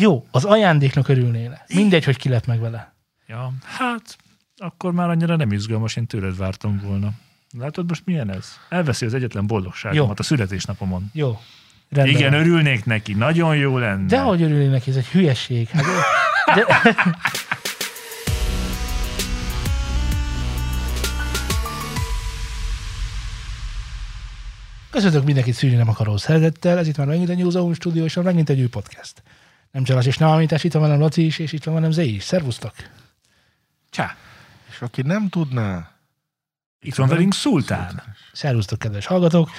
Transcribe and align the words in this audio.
Jó, 0.00 0.26
az 0.30 0.44
ajándéknak 0.44 1.08
örülnél. 1.08 1.62
Mindegy, 1.74 2.04
hogy 2.04 2.16
ki 2.16 2.28
lett 2.28 2.46
meg 2.46 2.60
vele. 2.60 2.94
Ja, 3.26 3.52
hát 3.64 4.16
akkor 4.56 4.92
már 4.92 5.08
annyira 5.08 5.36
nem 5.36 5.52
izgalmas, 5.52 5.96
én 5.96 6.06
tőled 6.06 6.36
vártam 6.36 6.80
volna. 6.84 7.10
Látod 7.58 7.88
most 7.88 8.02
milyen 8.04 8.30
ez? 8.30 8.46
Elveszi 8.68 9.06
az 9.06 9.14
egyetlen 9.14 9.46
boldogságomat 9.46 10.06
Jó. 10.06 10.14
a 10.16 10.22
születésnapomon. 10.22 11.10
Jó. 11.12 11.40
Rendben 11.88 12.16
Igen, 12.16 12.32
örülnék 12.32 12.84
neki, 12.84 13.14
nagyon 13.14 13.56
jó 13.56 13.78
lenne. 13.78 14.06
De 14.06 14.20
hogy 14.20 14.42
örülnél 14.42 14.70
neki, 14.70 14.90
ez 14.90 14.96
egy 14.96 15.06
hülyeség. 15.06 15.68
Hát, 15.68 15.84
de... 16.54 16.64
Köszöntök 24.90 25.24
mindenkit 25.24 25.54
szűrni 25.54 25.76
nem 25.76 25.88
akaró 25.88 26.16
szeretettel. 26.16 26.78
Ez 26.78 26.86
itt 26.86 26.96
már 26.96 27.06
megint 27.06 27.28
egy 27.28 27.36
New 27.36 27.50
Zone 27.50 27.74
Studio, 27.74 28.04
és 28.04 28.14
megint 28.14 28.48
egy 28.48 28.60
új 28.60 28.66
podcast. 28.66 29.22
Nem 29.78 29.86
csalás 29.86 30.06
és 30.06 30.18
nem 30.18 30.28
amintás, 30.28 30.64
itt 30.64 30.72
van 30.72 30.82
velem 30.82 31.00
Laci 31.00 31.24
is, 31.24 31.38
és 31.38 31.52
itt 31.52 31.64
van 31.64 31.74
velem 31.74 31.90
Zé 31.90 32.04
is. 32.04 32.22
Szervusztok! 32.22 32.74
Csá, 33.90 34.16
És 34.70 34.80
aki 34.80 35.02
nem 35.02 35.28
tudná, 35.28 35.90
itt 36.80 36.94
van 36.94 37.08
velünk 37.08 37.34
Szultán. 37.34 38.02
Szervusztok, 38.32 38.78
kedves 38.78 39.06
hallgatók! 39.06 39.50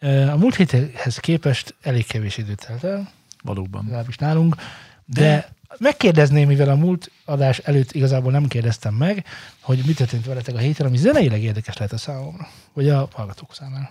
A 0.00 0.36
múlt 0.36 0.54
héthez 0.54 1.18
képest 1.18 1.74
elég 1.82 2.06
kevés 2.06 2.36
időt 2.36 2.66
telt 2.66 2.84
el, 2.84 3.12
Valóban. 3.42 3.84
legalábbis 3.84 4.16
nálunk, 4.16 4.56
de, 5.04 5.20
de 5.20 5.52
megkérdezném, 5.78 6.46
mivel 6.46 6.68
a 6.68 6.76
múlt 6.76 7.10
adás 7.24 7.58
előtt 7.58 7.92
igazából 7.92 8.32
nem 8.32 8.46
kérdeztem 8.46 8.94
meg, 8.94 9.26
hogy 9.60 9.82
mi 9.86 9.92
történt 9.92 10.26
veletek 10.26 10.54
a 10.54 10.58
héten, 10.58 10.86
ami 10.86 10.96
zeneileg 10.96 11.42
érdekes 11.42 11.76
lehet 11.76 11.92
a 11.92 11.98
számomra, 11.98 12.48
vagy 12.72 12.88
a 12.88 13.08
hallgatók 13.12 13.54
számára. 13.54 13.90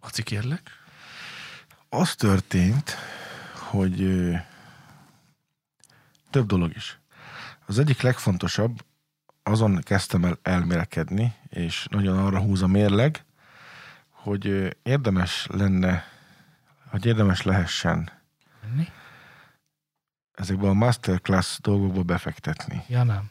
Laci, 0.00 0.22
kérlek. 0.22 0.70
az 1.88 2.14
történt, 2.14 2.96
hogy 3.72 4.30
több 6.30 6.46
dolog 6.46 6.76
is. 6.76 6.98
Az 7.66 7.78
egyik 7.78 8.00
legfontosabb, 8.00 8.84
azon 9.42 9.80
kezdtem 9.82 10.24
el 10.24 10.38
elmélkedni, 10.42 11.34
és 11.48 11.86
nagyon 11.90 12.18
arra 12.18 12.40
húz 12.40 12.62
a 12.62 12.66
mérleg, 12.66 13.24
hogy 14.08 14.76
érdemes 14.82 15.46
lenne, 15.50 16.04
hogy 16.90 17.06
érdemes 17.06 17.42
lehessen 17.42 18.10
Mi? 18.74 18.88
ezekbe 20.32 20.68
a 20.68 20.72
masterclass 20.72 21.58
dolgokba 21.60 22.02
befektetni. 22.02 22.84
Ja, 22.88 23.02
nem. 23.02 23.30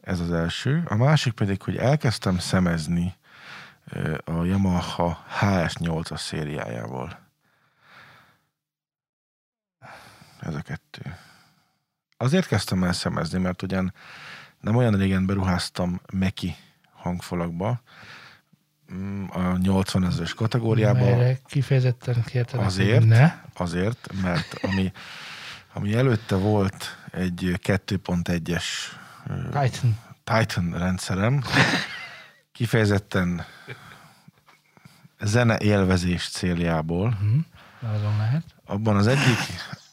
Ez 0.00 0.20
az 0.20 0.32
első. 0.32 0.82
A 0.86 0.94
másik 0.94 1.32
pedig, 1.32 1.62
hogy 1.62 1.76
elkezdtem 1.76 2.38
szemezni 2.38 3.14
a 4.24 4.44
Yamaha 4.44 5.24
HS8-as 5.40 6.18
szériájával. 6.20 7.23
Ez 10.46 10.54
a 10.54 10.60
kettő. 10.60 11.16
Azért 12.16 12.46
kezdtem 12.46 12.84
el 12.84 12.92
szemezni, 12.92 13.38
mert 13.38 13.62
ugyan 13.62 13.94
nem 14.60 14.76
olyan 14.76 14.96
régen 14.96 15.26
beruháztam 15.26 16.00
Meki 16.12 16.56
hangfalakba, 16.92 17.80
mm, 18.92 19.24
a 19.28 19.56
80 19.56 20.04
ezeres 20.04 20.34
kategóriába, 20.34 21.04
Melyre 21.04 21.38
kifejezetten 21.46 22.24
kértelek, 22.24 22.66
Azért. 22.66 23.04
ne. 23.04 23.42
azért, 23.54 24.10
mert 24.22 24.54
ami, 24.62 24.92
ami 25.72 25.94
előtte 25.94 26.36
volt 26.36 26.98
egy 27.10 27.58
2.1-es 27.62 28.64
ö, 29.26 29.34
Titan. 29.42 29.98
Titan 30.24 30.78
rendszerem, 30.78 31.42
kifejezetten 32.52 33.44
zene 35.20 35.58
élvezés 35.58 36.28
céljából. 36.28 37.10
Hm. 37.10 37.38
Azon 37.86 38.16
lehet. 38.16 38.44
Abban 38.64 38.96
az 38.96 39.06
egyik, 39.06 39.38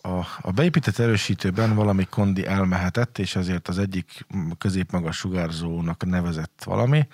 a, 0.01 0.27
a 0.41 0.51
beépített 0.51 0.97
erősítőben 0.97 1.75
valami 1.75 2.05
kondi 2.09 2.45
elmehetett, 2.45 3.17
és 3.17 3.35
ezért 3.35 3.67
az 3.67 3.77
egyik 3.77 4.25
középmagas 4.57 5.17
sugárzónak 5.17 6.05
nevezett 6.05 6.61
valami. 6.65 7.07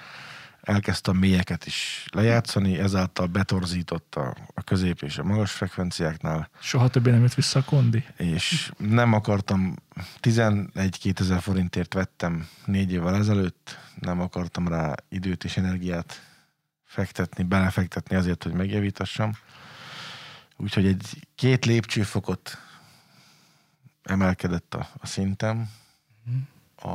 Elkezdte 0.62 1.12
a 1.12 1.14
mélyeket 1.14 1.66
is 1.66 2.06
lejátszani, 2.12 2.78
ezáltal 2.78 3.26
betorzította 3.28 4.36
a 4.54 4.62
közép 4.62 5.02
és 5.02 5.18
a 5.18 5.24
magas 5.24 5.52
frekvenciáknál, 5.52 6.50
Soha 6.60 6.88
többé 6.88 7.12
nem 7.12 7.22
jött 7.22 7.34
vissza 7.34 7.60
a 7.60 7.64
kondi. 7.64 8.04
és 8.18 8.72
nem 8.78 9.14
akartam, 9.14 9.76
11-2000 10.22 11.20
ezer 11.20 11.42
forintért 11.42 11.94
vettem 11.94 12.48
négy 12.66 12.92
évvel 12.92 13.16
ezelőtt, 13.16 13.80
nem 14.00 14.22
akartam 14.22 14.68
rá 14.68 14.96
időt 15.10 15.44
és 15.44 15.58
energiát 15.58 16.22
fektetni, 16.86 17.44
belefektetni 17.44 18.16
azért, 18.16 18.44
hogy 18.44 18.54
megjavítassam. 18.54 19.32
Úgyhogy 20.58 20.86
egy 20.86 21.28
két 21.36 21.66
lépcsőfokot 21.66 22.58
emelkedett 24.08 24.74
a, 24.74 24.90
a 24.98 25.06
szintem 25.06 25.70
a, 26.76 26.94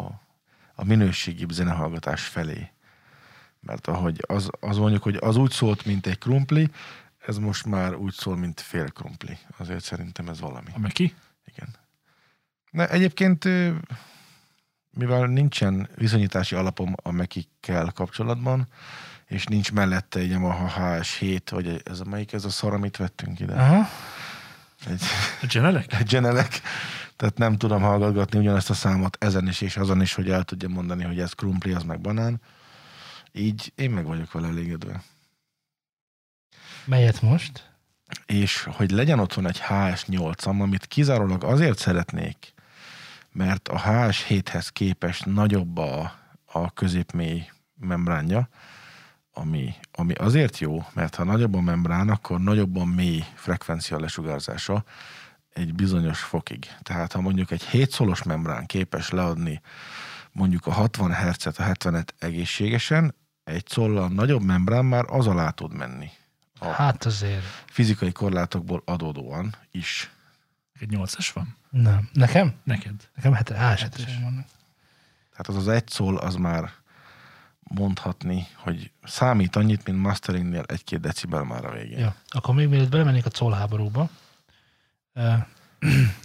a 0.74 0.84
minőségibb 0.84 1.50
zenehallgatás 1.50 2.26
felé. 2.26 2.70
Mert 3.60 3.86
ahogy 3.86 4.24
az, 4.26 4.50
az 4.60 4.76
mondjuk, 4.76 5.02
hogy 5.02 5.16
az 5.16 5.36
úgy 5.36 5.50
szólt, 5.50 5.84
mint 5.84 6.06
egy 6.06 6.18
krumpli, 6.18 6.70
ez 7.26 7.36
most 7.38 7.64
már 7.64 7.94
úgy 7.94 8.12
szól, 8.12 8.36
mint 8.36 8.60
fél 8.60 8.88
krumpli. 8.88 9.38
Azért 9.56 9.84
szerintem 9.84 10.28
ez 10.28 10.40
valami. 10.40 10.70
A 10.74 10.78
Meki? 10.78 11.14
Igen. 11.44 11.68
De 12.70 12.88
egyébként, 12.88 13.44
mivel 14.90 15.26
nincsen 15.26 15.88
viszonyítási 15.94 16.54
alapom 16.54 16.94
a 17.02 17.10
Mekikkel 17.10 17.92
kapcsolatban, 17.94 18.66
és 19.26 19.44
nincs 19.44 19.72
mellette 19.72 20.18
egy 20.18 20.30
Yamaha 20.30 20.72
HS7, 20.76 21.40
vagy 21.50 21.82
ez 21.84 22.00
a 22.00 22.04
melyik 22.04 22.32
ez 22.32 22.44
a 22.44 22.50
szar, 22.50 22.72
amit 22.72 22.96
vettünk 22.96 23.40
ide? 23.40 23.54
Aha. 23.54 23.88
Egy, 24.86 25.02
A 25.42 25.46
Genelek? 25.46 25.92
egy 25.92 26.06
Genelec, 26.06 26.60
tehát 27.22 27.38
nem 27.38 27.56
tudom 27.56 27.82
hallgatni 27.82 28.38
ugyanazt 28.38 28.70
a 28.70 28.74
számot 28.74 29.16
ezen 29.20 29.48
is 29.48 29.60
és 29.60 29.76
azon 29.76 30.00
is, 30.00 30.14
hogy 30.14 30.30
el 30.30 30.42
tudja 30.42 30.68
mondani, 30.68 31.04
hogy 31.04 31.20
ez 31.20 31.32
krumpli, 31.32 31.72
az 31.72 31.82
meg 31.82 32.00
banán. 32.00 32.40
Így 33.32 33.72
én 33.74 33.90
meg 33.90 34.06
vagyok 34.06 34.32
vele 34.32 34.46
elégedve. 34.46 35.02
Melyet 36.84 37.22
most? 37.22 37.70
és 38.26 38.62
hogy 38.62 38.90
legyen 38.90 39.18
otthon 39.18 39.46
egy 39.46 39.62
HS8-am, 39.68 40.60
amit 40.60 40.86
kizárólag 40.86 41.44
azért 41.44 41.78
szeretnék, 41.78 42.54
mert 43.32 43.68
a 43.68 43.80
HS7-hez 43.80 44.68
képest 44.72 45.26
nagyobb 45.26 45.76
a, 45.76 46.12
a 46.46 46.72
középmély 46.72 47.50
membránja, 47.80 48.48
ami, 49.32 49.74
ami 49.92 50.12
azért 50.14 50.58
jó, 50.58 50.84
mert 50.92 51.14
ha 51.14 51.24
nagyobb 51.24 51.54
a 51.54 51.60
membrán, 51.60 52.08
akkor 52.08 52.40
nagyobb 52.40 52.76
a 52.76 52.84
mély 52.84 53.24
frekvencia 53.34 54.00
lesugárzása 54.00 54.84
egy 55.52 55.74
bizonyos 55.74 56.20
fokig. 56.20 56.66
Tehát 56.82 57.12
ha 57.12 57.20
mondjuk 57.20 57.50
egy 57.50 57.62
7 57.62 57.90
szolos 57.90 58.22
membrán 58.22 58.66
képes 58.66 59.10
leadni 59.10 59.60
mondjuk 60.32 60.66
a 60.66 60.72
60 60.72 61.14
Hz-et, 61.14 61.58
a 61.58 61.64
70-et 61.64 62.08
egészségesen, 62.18 63.14
egy 63.44 63.66
szollal 63.66 64.08
nagyobb 64.08 64.42
membrán 64.42 64.84
már 64.84 65.04
az 65.08 65.26
alá 65.26 65.50
tud 65.50 65.74
menni. 65.74 66.10
A 66.58 66.66
Hát 66.66 67.04
azért. 67.04 67.42
fizikai 67.66 68.12
korlátokból 68.12 68.82
adódóan 68.84 69.54
is. 69.70 70.10
Egy 70.80 70.90
nyolcas 70.90 71.32
van? 71.32 71.56
Nem. 71.70 72.08
Nekem? 72.12 72.54
Neked? 72.64 73.08
Nekem 73.14 73.32
hete, 73.32 73.56
á, 73.56 73.76
vannak. 74.22 74.46
Tehát 75.30 75.48
az 75.48 75.56
az 75.56 75.68
egy 75.68 75.88
szól, 75.88 76.16
az 76.16 76.34
már 76.34 76.70
mondhatni, 77.62 78.46
hogy 78.56 78.90
számít 79.04 79.56
annyit, 79.56 79.86
mint 79.86 79.98
masteringnél 79.98 80.64
egy-két 80.66 81.00
decibel 81.00 81.42
már 81.44 81.64
a 81.64 81.72
végén. 81.72 81.98
Ja. 81.98 82.14
Akkor 82.28 82.54
még 82.54 82.68
mielőtt 82.68 82.90
belemennék 82.90 83.26
a 83.26 83.30
cólháborúba, 83.30 84.00
ö, 84.00 84.04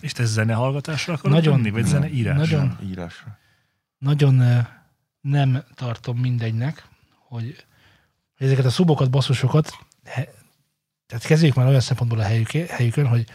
És 0.02 0.12
te 0.12 0.25
zenehallgatásra 0.25 1.14
akarod 1.14 1.31
Nagyon- 1.38 1.56
menni? 1.56 1.70
Vagy 1.70 1.86
zeneírásra? 1.86 2.58
nagyon- 2.58 2.78
Írásra. 2.90 3.38
nagyon 3.98 4.66
nem 5.22 5.64
tartom 5.75 6.18
mindegynek, 6.18 6.88
hogy 7.28 7.66
hogy 8.38 8.46
ezeket 8.47 8.66
a 8.66 8.70
szubokat, 8.70 9.09
basszusokat, 9.09 9.72
he, 10.03 10.34
tehát 11.06 11.26
kezdjük 11.26 11.53
már 11.53 11.68
olyan 11.68 11.80
szempontból 11.80 12.20
a 12.20 12.24
helyük, 12.24 12.52
helyükön, 12.52 13.08
hogy 13.08 13.28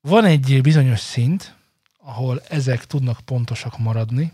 van 0.00 0.24
egy 0.24 0.60
bizonyos 0.62 1.00
szint, 1.00 1.54
ahol 1.98 2.40
ezek 2.48 2.86
tudnak 2.86 3.20
pontosak 3.20 3.78
maradni, 3.78 4.32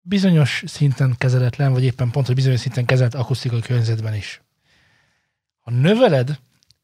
bizonyos 0.00 0.62
szinten 0.66 1.14
kezeletlen, 1.18 1.72
vagy 1.72 1.84
éppen 1.84 2.10
pont, 2.10 2.26
hogy 2.26 2.34
bizonyos 2.34 2.60
szinten 2.60 2.84
kezelt 2.84 3.14
akusztikai 3.14 3.60
környezetben 3.60 4.14
is. 4.14 4.40
Ha 5.60 5.70
növeled 5.70 6.38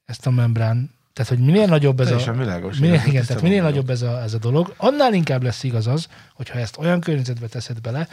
ezt 0.05 0.27
a 0.27 0.31
membrán, 0.31 0.91
tehát 1.13 1.31
hogy 1.31 1.39
minél 1.39 1.67
nagyobb 1.67 2.01
ez 2.01 2.07
a, 2.07 2.09
Teljesen 2.11 2.39
világos. 2.39 2.79
Minél, 2.79 2.95
Én 2.95 3.07
igen, 3.07 3.27
tehát 3.27 3.43
minél 3.43 3.63
vagyok. 3.63 3.75
nagyobb 3.75 3.91
ez 3.91 4.03
a, 4.03 4.23
ez 4.23 4.35
a 4.35 4.39
dolog, 4.39 4.75
annál 4.77 5.15
inkább 5.15 5.43
lesz 5.43 5.63
igaz 5.63 5.87
az, 5.87 6.09
hogyha 6.35 6.59
ezt 6.59 6.79
olyan 6.79 7.01
környezetbe 7.01 7.47
teszed 7.47 7.81
bele, 7.81 8.09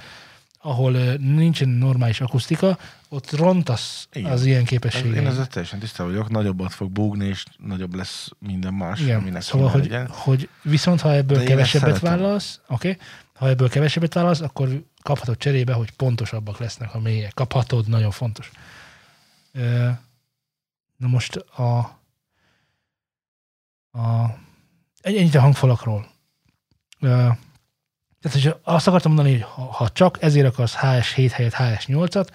ahol 0.62 0.92
nincsen 1.18 1.69
normális 1.69 2.22
akusztika, 2.22 2.78
ott 3.10 3.31
rontasz 3.31 4.07
Igen. 4.13 4.31
az 4.31 4.46
ilyen 4.46 4.62
Ez, 4.62 4.68
képességeit. 4.68 5.16
én 5.16 5.28
ezzel 5.28 5.48
teljesen 5.48 5.80
tisztában 5.80 6.12
vagyok, 6.12 6.30
nagyobbat 6.30 6.74
fog 6.74 6.92
búgni, 6.92 7.25
és 7.25 7.44
nagyobb 7.57 7.96
lesz 7.96 8.30
minden 8.40 8.74
más, 8.74 9.00
Igen, 9.00 9.18
aminek 9.19 9.42
szóval, 9.42 9.69
hogy, 9.69 9.81
legyen. 9.81 10.07
hogy 10.10 10.50
viszont 10.62 11.01
ha 11.01 11.13
ebből 11.13 11.38
De 11.38 11.44
kevesebbet 11.44 12.00
válasz, 12.00 12.60
oké, 12.68 12.90
okay? 12.90 13.01
ha 13.34 13.48
ebből 13.50 13.69
kevesebbet 13.69 14.13
válasz, 14.13 14.40
akkor 14.42 14.84
kaphatod 15.01 15.38
cserébe, 15.38 15.74
hogy 15.74 15.92
pontosabbak 15.92 16.60
lesznek 16.60 16.94
a 16.94 17.00
mélyek. 17.00 17.34
Kaphatod, 17.34 17.88
nagyon 17.88 18.12
fontos. 18.12 18.51
Na 20.98 21.07
most 21.07 21.36
a 21.36 21.99
A, 23.91 24.25
egy- 25.01 25.15
ennyit 25.18 25.36
a 25.36 25.41
hangfalakról. 25.41 26.07
Tehát, 27.00 28.41
hogy 28.41 28.56
azt 28.63 28.88
akartam 28.88 29.13
mondani, 29.13 29.39
hogy 29.39 29.50
ha, 29.51 29.62
ha 29.62 29.89
csak 29.89 30.21
ezért 30.21 30.45
akarsz 30.47 30.75
HS7 30.81 31.30
helyett 31.33 31.53
HS8-at, 31.57 32.27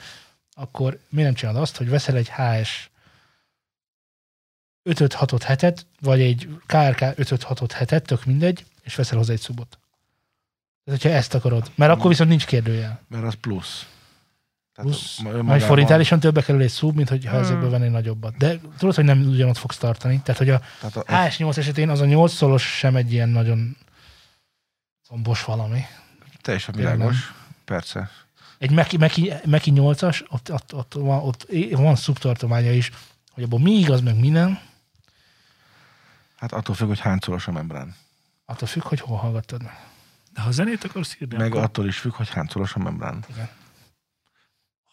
akkor 0.52 1.00
miért 1.08 1.28
nem 1.28 1.34
csinálod 1.34 1.60
azt, 1.60 1.76
hogy 1.76 1.88
veszel 1.88 2.16
egy 2.16 2.28
HS 2.30 2.90
5-6-ot 4.90 5.40
hetet, 5.44 5.86
vagy 6.00 6.20
egy 6.20 6.48
KRK 6.66 6.98
5-6-ot 7.00 7.70
hetet, 7.74 8.06
tök 8.06 8.24
mindegy, 8.24 8.66
és 8.82 8.94
veszel 8.94 9.18
hozzá 9.18 9.32
egy 9.32 9.40
szubot. 9.40 9.78
Tehát, 10.84 11.02
hogyha 11.02 11.16
ezt 11.16 11.34
akarod. 11.34 11.70
Mert 11.74 11.92
akkor 11.92 12.08
viszont 12.08 12.28
nincs 12.30 12.46
kérdőjel. 12.46 13.00
Mert 13.08 13.24
az 13.24 13.34
plusz. 13.40 13.86
Plusz, 14.74 15.18
ma- 15.18 15.42
Majd 15.42 15.62
forintálisan 15.62 16.20
többe 16.20 16.42
kerül 16.42 16.60
egy 16.62 16.70
szub, 16.70 16.96
mint 16.96 17.08
hogyha 17.08 17.30
Hmm. 17.30 17.40
ezekből 17.40 17.70
vennél 17.70 17.90
nagyobbat. 17.90 18.36
De 18.36 18.58
tudod, 18.78 18.94
hogy 18.94 19.04
nem 19.04 19.20
ugyanott 19.28 19.56
fogsz 19.56 19.76
tartani. 19.78 20.20
Tehát, 20.24 20.38
hogy 20.38 20.50
a 20.50 20.60
Tehát 20.80 20.96
a, 20.96 21.02
HS8 21.06 21.56
esetén 21.56 21.88
az 21.88 22.00
a 22.00 22.04
8 22.04 22.32
szolos 22.32 22.62
sem 22.76 22.96
egy 22.96 23.12
ilyen 23.12 23.28
nagyon 23.28 23.76
combos 25.08 25.44
valami. 25.44 25.80
teljesen 26.40 26.74
világos. 26.74 27.32
Persze. 27.64 28.10
Egy 28.58 28.70
Meki, 28.70 28.96
Meki, 28.96 29.32
Meki 29.44 29.72
8-as, 29.74 30.24
ott, 30.28 30.52
ott, 30.52 30.74
ott, 30.74 30.92
van, 30.94 31.18
ott 31.22 31.46
van 31.70 31.96
szubtartománya 31.96 32.72
is, 32.72 32.90
hogy 33.32 33.42
abban 33.44 33.60
mi 33.60 33.70
igaz, 33.70 34.00
meg 34.00 34.18
mi 34.18 34.28
nem, 34.28 34.58
Hát 36.36 36.52
attól 36.52 36.74
függ, 36.74 36.88
hogy 36.88 37.00
hány 37.00 37.18
szoros 37.20 37.46
a 37.48 37.52
membrán. 37.52 37.94
attól 38.44 38.68
függ, 38.68 38.82
hogy 38.82 39.00
hol 39.00 39.16
hallgattad 39.16 39.62
meg. 39.62 39.86
De 40.34 40.40
ha 40.40 40.50
zenét 40.50 40.84
akarsz 40.84 41.16
írni, 41.22 41.36
Meg 41.36 41.50
akkor, 41.50 41.62
attól 41.62 41.86
is 41.86 41.98
függ, 41.98 42.12
hogy 42.12 42.28
hány 42.30 42.46
szoros 42.50 42.74
a 42.74 42.78
membrán. 42.78 43.24
ha, 43.36 43.48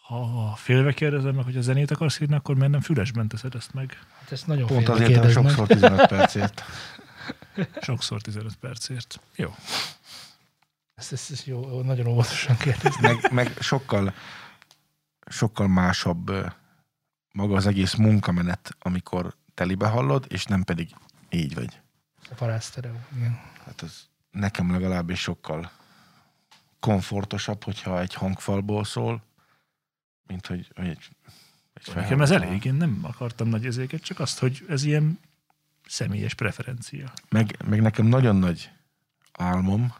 ha 0.02 0.54
félve 0.56 0.92
kérdezem 0.92 1.34
meg, 1.34 1.44
hogy 1.44 1.56
a 1.56 1.60
zenét 1.60 1.90
akarsz 1.90 2.20
írni, 2.20 2.34
akkor 2.34 2.54
miért 2.54 2.70
nem 2.70 2.80
fülesben 2.80 3.28
teszed 3.28 3.54
ezt 3.54 3.74
meg? 3.74 3.98
Hát 4.18 4.32
ezt 4.32 4.46
nagyon 4.46 4.66
Pont 4.66 4.88
azért, 4.88 5.10
mert 5.10 5.22
meg. 5.22 5.32
sokszor 5.32 5.66
15 5.66 6.06
percért. 6.06 6.62
Sokszor 7.80 8.20
15 8.20 8.56
percért. 8.56 9.20
Jó. 9.36 9.54
Ezt, 10.94 11.12
ezt, 11.12 11.30
ezt 11.30 11.46
jó, 11.46 11.82
nagyon 11.82 12.06
óvatosan 12.06 12.56
kérdez. 12.56 12.96
Meg, 13.00 13.32
meg 13.32 13.52
sokkal, 13.60 14.14
sokkal 15.26 15.68
másabb 15.68 16.30
maga 17.32 17.56
az 17.56 17.66
egész 17.66 17.94
munkamenet, 17.94 18.76
amikor 18.78 19.34
telibe 19.54 19.86
hallod, 19.86 20.26
és 20.28 20.44
nem 20.44 20.62
pedig 20.62 20.94
így 21.30 21.54
vagy. 21.54 21.80
A 22.30 22.34
paráztereó. 22.34 22.94
Igen. 23.16 23.40
Hát 23.64 23.82
ez 23.82 24.06
nekem 24.30 24.70
legalábbis 24.70 25.20
sokkal 25.20 25.70
komfortosabb, 26.80 27.64
hogyha 27.64 28.00
egy 28.00 28.14
hangfalból 28.14 28.84
szól, 28.84 29.22
mint 30.26 30.46
hogy, 30.46 30.70
hogy 30.74 30.86
egy, 30.86 31.08
egy 31.72 31.94
Nekem 31.94 32.20
ez 32.20 32.30
elég, 32.30 32.64
én 32.64 32.74
nem 32.74 32.98
akartam 33.02 33.48
nagy 33.48 33.66
ezéket, 33.66 34.02
csak 34.02 34.20
azt, 34.20 34.38
hogy 34.38 34.64
ez 34.68 34.84
ilyen 34.84 35.18
személyes 35.86 36.34
preferencia. 36.34 37.12
Meg, 37.28 37.56
meg 37.66 37.80
nekem 37.82 38.06
nagyon 38.06 38.36
nagy 38.36 38.70
álmom, 39.32 39.94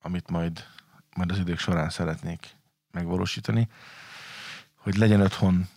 amit 0.00 0.30
majd, 0.30 0.66
majd 1.16 1.30
az 1.30 1.38
idők 1.38 1.58
során 1.58 1.90
szeretnék 1.90 2.56
megvalósítani, 2.90 3.68
hogy 4.74 4.96
legyen 4.96 5.20
otthon, 5.20 5.68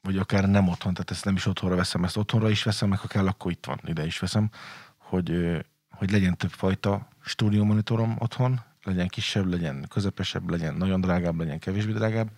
vagy 0.00 0.18
akár 0.18 0.48
nem 0.48 0.68
otthon, 0.68 0.92
tehát 0.92 1.10
ezt 1.10 1.24
nem 1.24 1.34
is 1.34 1.46
otthonra 1.46 1.76
veszem, 1.76 2.04
ezt 2.04 2.16
otthonra 2.16 2.50
is 2.50 2.62
veszem, 2.62 2.88
meg 2.88 2.98
ha 2.98 3.08
kell, 3.08 3.26
akkor 3.26 3.50
itt 3.50 3.66
van, 3.66 3.80
ide 3.84 4.06
is 4.06 4.18
veszem, 4.18 4.50
hogy, 4.96 5.56
hogy 5.90 6.10
legyen 6.10 6.36
többfajta 6.36 7.08
stúdiómonitorom 7.24 8.16
otthon, 8.18 8.60
legyen 8.82 9.08
kisebb, 9.08 9.46
legyen 9.46 9.86
közepesebb, 9.88 10.50
legyen 10.50 10.74
nagyon 10.74 11.00
drágább, 11.00 11.38
legyen 11.38 11.58
kevésbé 11.58 11.92
drágább, 11.92 12.30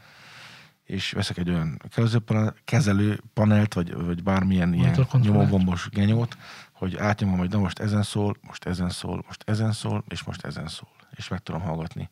és 0.93 1.11
veszek 1.11 1.37
egy 1.39 1.51
olyan 1.51 1.81
kezelő 1.89 2.19
panel- 2.19 2.57
kezelő 2.65 3.21
panelt, 3.35 3.75
vagy, 3.75 3.95
vagy 3.95 4.23
bármilyen 4.23 4.75
ilyen 4.75 5.07
nyomógombos 5.13 5.89
genyót, 5.89 6.37
hogy 6.73 6.97
átnyomom, 6.97 7.39
hogy 7.39 7.51
na 7.51 7.59
most 7.59 7.79
ezen 7.79 8.03
szól, 8.03 8.37
most 8.41 8.65
ezen 8.65 8.91
szól, 8.91 9.23
most 9.27 9.43
ezen 9.47 9.73
szól, 9.73 10.05
és 10.09 10.23
most 10.23 10.45
ezen 10.45 10.69
szól. 10.69 10.91
És 11.11 11.29
meg 11.29 11.43
tudom 11.43 11.61
hallgatni 11.61 12.11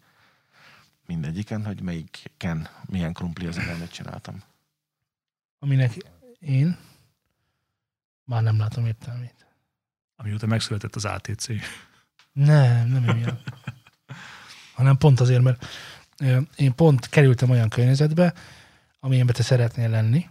mindegyiken, 1.06 1.64
hogy 1.64 1.82
melyiken 1.82 2.68
milyen 2.86 3.12
krumpli 3.12 3.46
az 3.46 3.56
amit 3.56 3.92
csináltam. 3.92 4.42
Aminek 5.58 5.96
én 6.38 6.76
már 8.24 8.42
nem 8.42 8.58
látom 8.58 8.86
értelmét. 8.86 9.46
Amióta 10.16 10.46
megszületett 10.46 10.94
az 10.96 11.04
ATC. 11.04 11.46
Nem, 12.32 12.88
nem 12.88 13.08
emiatt. 13.08 13.48
Hanem 14.76 14.96
pont 14.96 15.20
azért, 15.20 15.42
mert 15.42 15.66
én 16.56 16.74
pont 16.74 17.08
kerültem 17.08 17.50
olyan 17.50 17.68
környezetbe, 17.68 18.34
amilyenbe 19.00 19.32
te 19.32 19.42
szeretnél 19.42 19.88
lenni. 19.88 20.28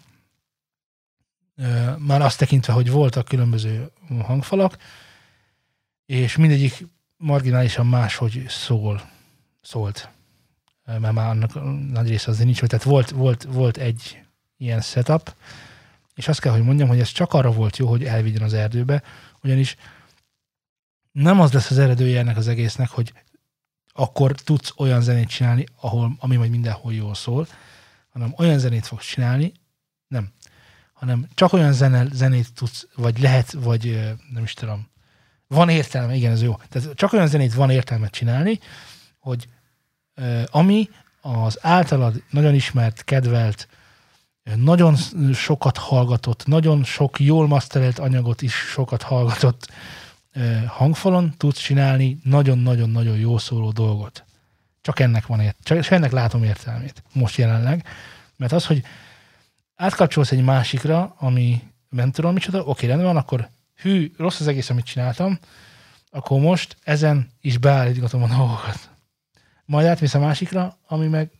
Már 1.97 2.21
azt 2.21 2.37
tekintve, 2.37 2.73
hogy 2.73 2.89
voltak 2.89 3.25
különböző 3.25 3.91
hangfalak, 4.21 4.77
és 6.05 6.37
mindegyik 6.37 6.85
marginálisan 7.17 7.85
máshogy 7.85 8.45
szól, 8.47 9.09
szólt. 9.61 10.09
Mert 10.85 11.13
már 11.13 11.29
annak 11.29 11.53
nagy 11.91 12.07
része 12.07 12.29
azért 12.29 12.45
nincs, 12.45 12.59
hogy 12.59 12.69
tehát 12.69 12.85
volt, 12.85 13.09
volt, 13.09 13.43
volt 13.43 13.77
egy 13.77 14.21
ilyen 14.57 14.81
setup, 14.81 15.35
és 16.15 16.27
azt 16.27 16.39
kell, 16.39 16.51
hogy 16.51 16.63
mondjam, 16.63 16.87
hogy 16.87 16.99
ez 16.99 17.11
csak 17.11 17.33
arra 17.33 17.51
volt 17.51 17.77
jó, 17.77 17.87
hogy 17.87 18.03
elvigyen 18.03 18.41
az 18.41 18.53
erdőbe, 18.53 19.03
ugyanis 19.43 19.75
nem 21.11 21.39
az 21.39 21.53
lesz 21.53 21.71
az 21.71 21.77
eredője 21.77 22.19
ennek 22.19 22.37
az 22.37 22.47
egésznek, 22.47 22.89
hogy 22.89 23.13
akkor 23.93 24.31
tudsz 24.31 24.73
olyan 24.77 25.01
zenét 25.01 25.27
csinálni, 25.27 25.65
ahol, 25.79 26.15
ami 26.19 26.35
majd 26.35 26.49
mindenhol 26.49 26.93
jól 26.93 27.15
szól, 27.15 27.47
hanem 28.09 28.33
olyan 28.37 28.59
zenét 28.59 28.87
fogsz 28.87 29.05
csinálni, 29.05 29.51
nem, 30.07 30.29
hanem 30.93 31.27
csak 31.33 31.53
olyan 31.53 31.73
zene, 31.73 32.05
zenét 32.11 32.53
tudsz, 32.53 32.87
vagy 32.95 33.19
lehet, 33.19 33.51
vagy 33.51 34.15
nem 34.33 34.43
is 34.43 34.53
tudom, 34.53 34.87
van 35.47 35.69
értelme, 35.69 36.15
igen, 36.15 36.31
ez 36.31 36.41
jó. 36.41 36.55
Tehát 36.69 36.95
csak 36.95 37.13
olyan 37.13 37.27
zenét 37.27 37.53
van 37.53 37.69
értelme 37.69 38.07
csinálni, 38.07 38.59
hogy 39.19 39.47
ami 40.45 40.89
az 41.21 41.57
általad 41.61 42.23
nagyon 42.29 42.53
ismert, 42.53 43.03
kedvelt, 43.03 43.67
nagyon 44.55 44.95
sokat 45.33 45.77
hallgatott, 45.77 46.45
nagyon 46.45 46.83
sok 46.83 47.19
jól 47.19 47.47
maszterelt 47.47 47.99
anyagot 47.99 48.41
is 48.41 48.53
sokat 48.53 49.01
hallgatott 49.01 49.71
hangfalon 50.67 51.33
tudsz 51.37 51.59
csinálni 51.59 52.19
nagyon-nagyon-nagyon 52.23 53.17
jó 53.17 53.37
szóló 53.37 53.71
dolgot. 53.71 54.23
Csak 54.89 54.99
ennek 54.99 55.25
van 55.25 55.39
ért, 55.39 55.57
csak 55.63 55.81
csak 55.81 55.91
ennek 55.91 56.11
látom 56.11 56.43
értelmét 56.43 57.03
most 57.13 57.37
jelenleg. 57.37 57.87
Mert 58.35 58.51
az, 58.51 58.65
hogy 58.65 58.83
átkapcsolsz 59.75 60.31
egy 60.31 60.43
másikra, 60.43 61.15
ami 61.17 61.61
nem 61.89 62.11
tudom 62.11 62.33
micsoda, 62.33 62.63
oké, 62.63 62.87
rendben 62.87 63.07
van, 63.07 63.17
akkor 63.17 63.49
hű, 63.75 64.11
rossz 64.17 64.39
az 64.39 64.47
egész, 64.47 64.69
amit 64.69 64.85
csináltam, 64.85 65.39
akkor 66.11 66.39
most 66.39 66.77
ezen 66.83 67.31
is 67.41 67.57
beállítgatom 67.57 68.23
a 68.23 68.27
dolgokat. 68.27 68.89
Majd 69.65 69.85
átmész 69.87 70.13
a 70.13 70.19
másikra, 70.19 70.77
ami 70.87 71.07
meg, 71.07 71.31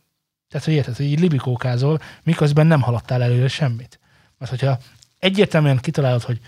tehát 0.48 0.66
hogy 0.66 0.74
érted, 0.74 0.96
hogy 0.96 1.06
így 1.06 1.20
libikókázol, 1.20 2.00
miközben 2.22 2.66
nem 2.66 2.82
haladtál 2.82 3.22
előre 3.22 3.48
semmit. 3.48 4.00
Mert 4.38 4.50
hogyha 4.50 4.78
egyértelműen 5.18 5.78
kitalálod, 5.78 6.22
hogy 6.22 6.40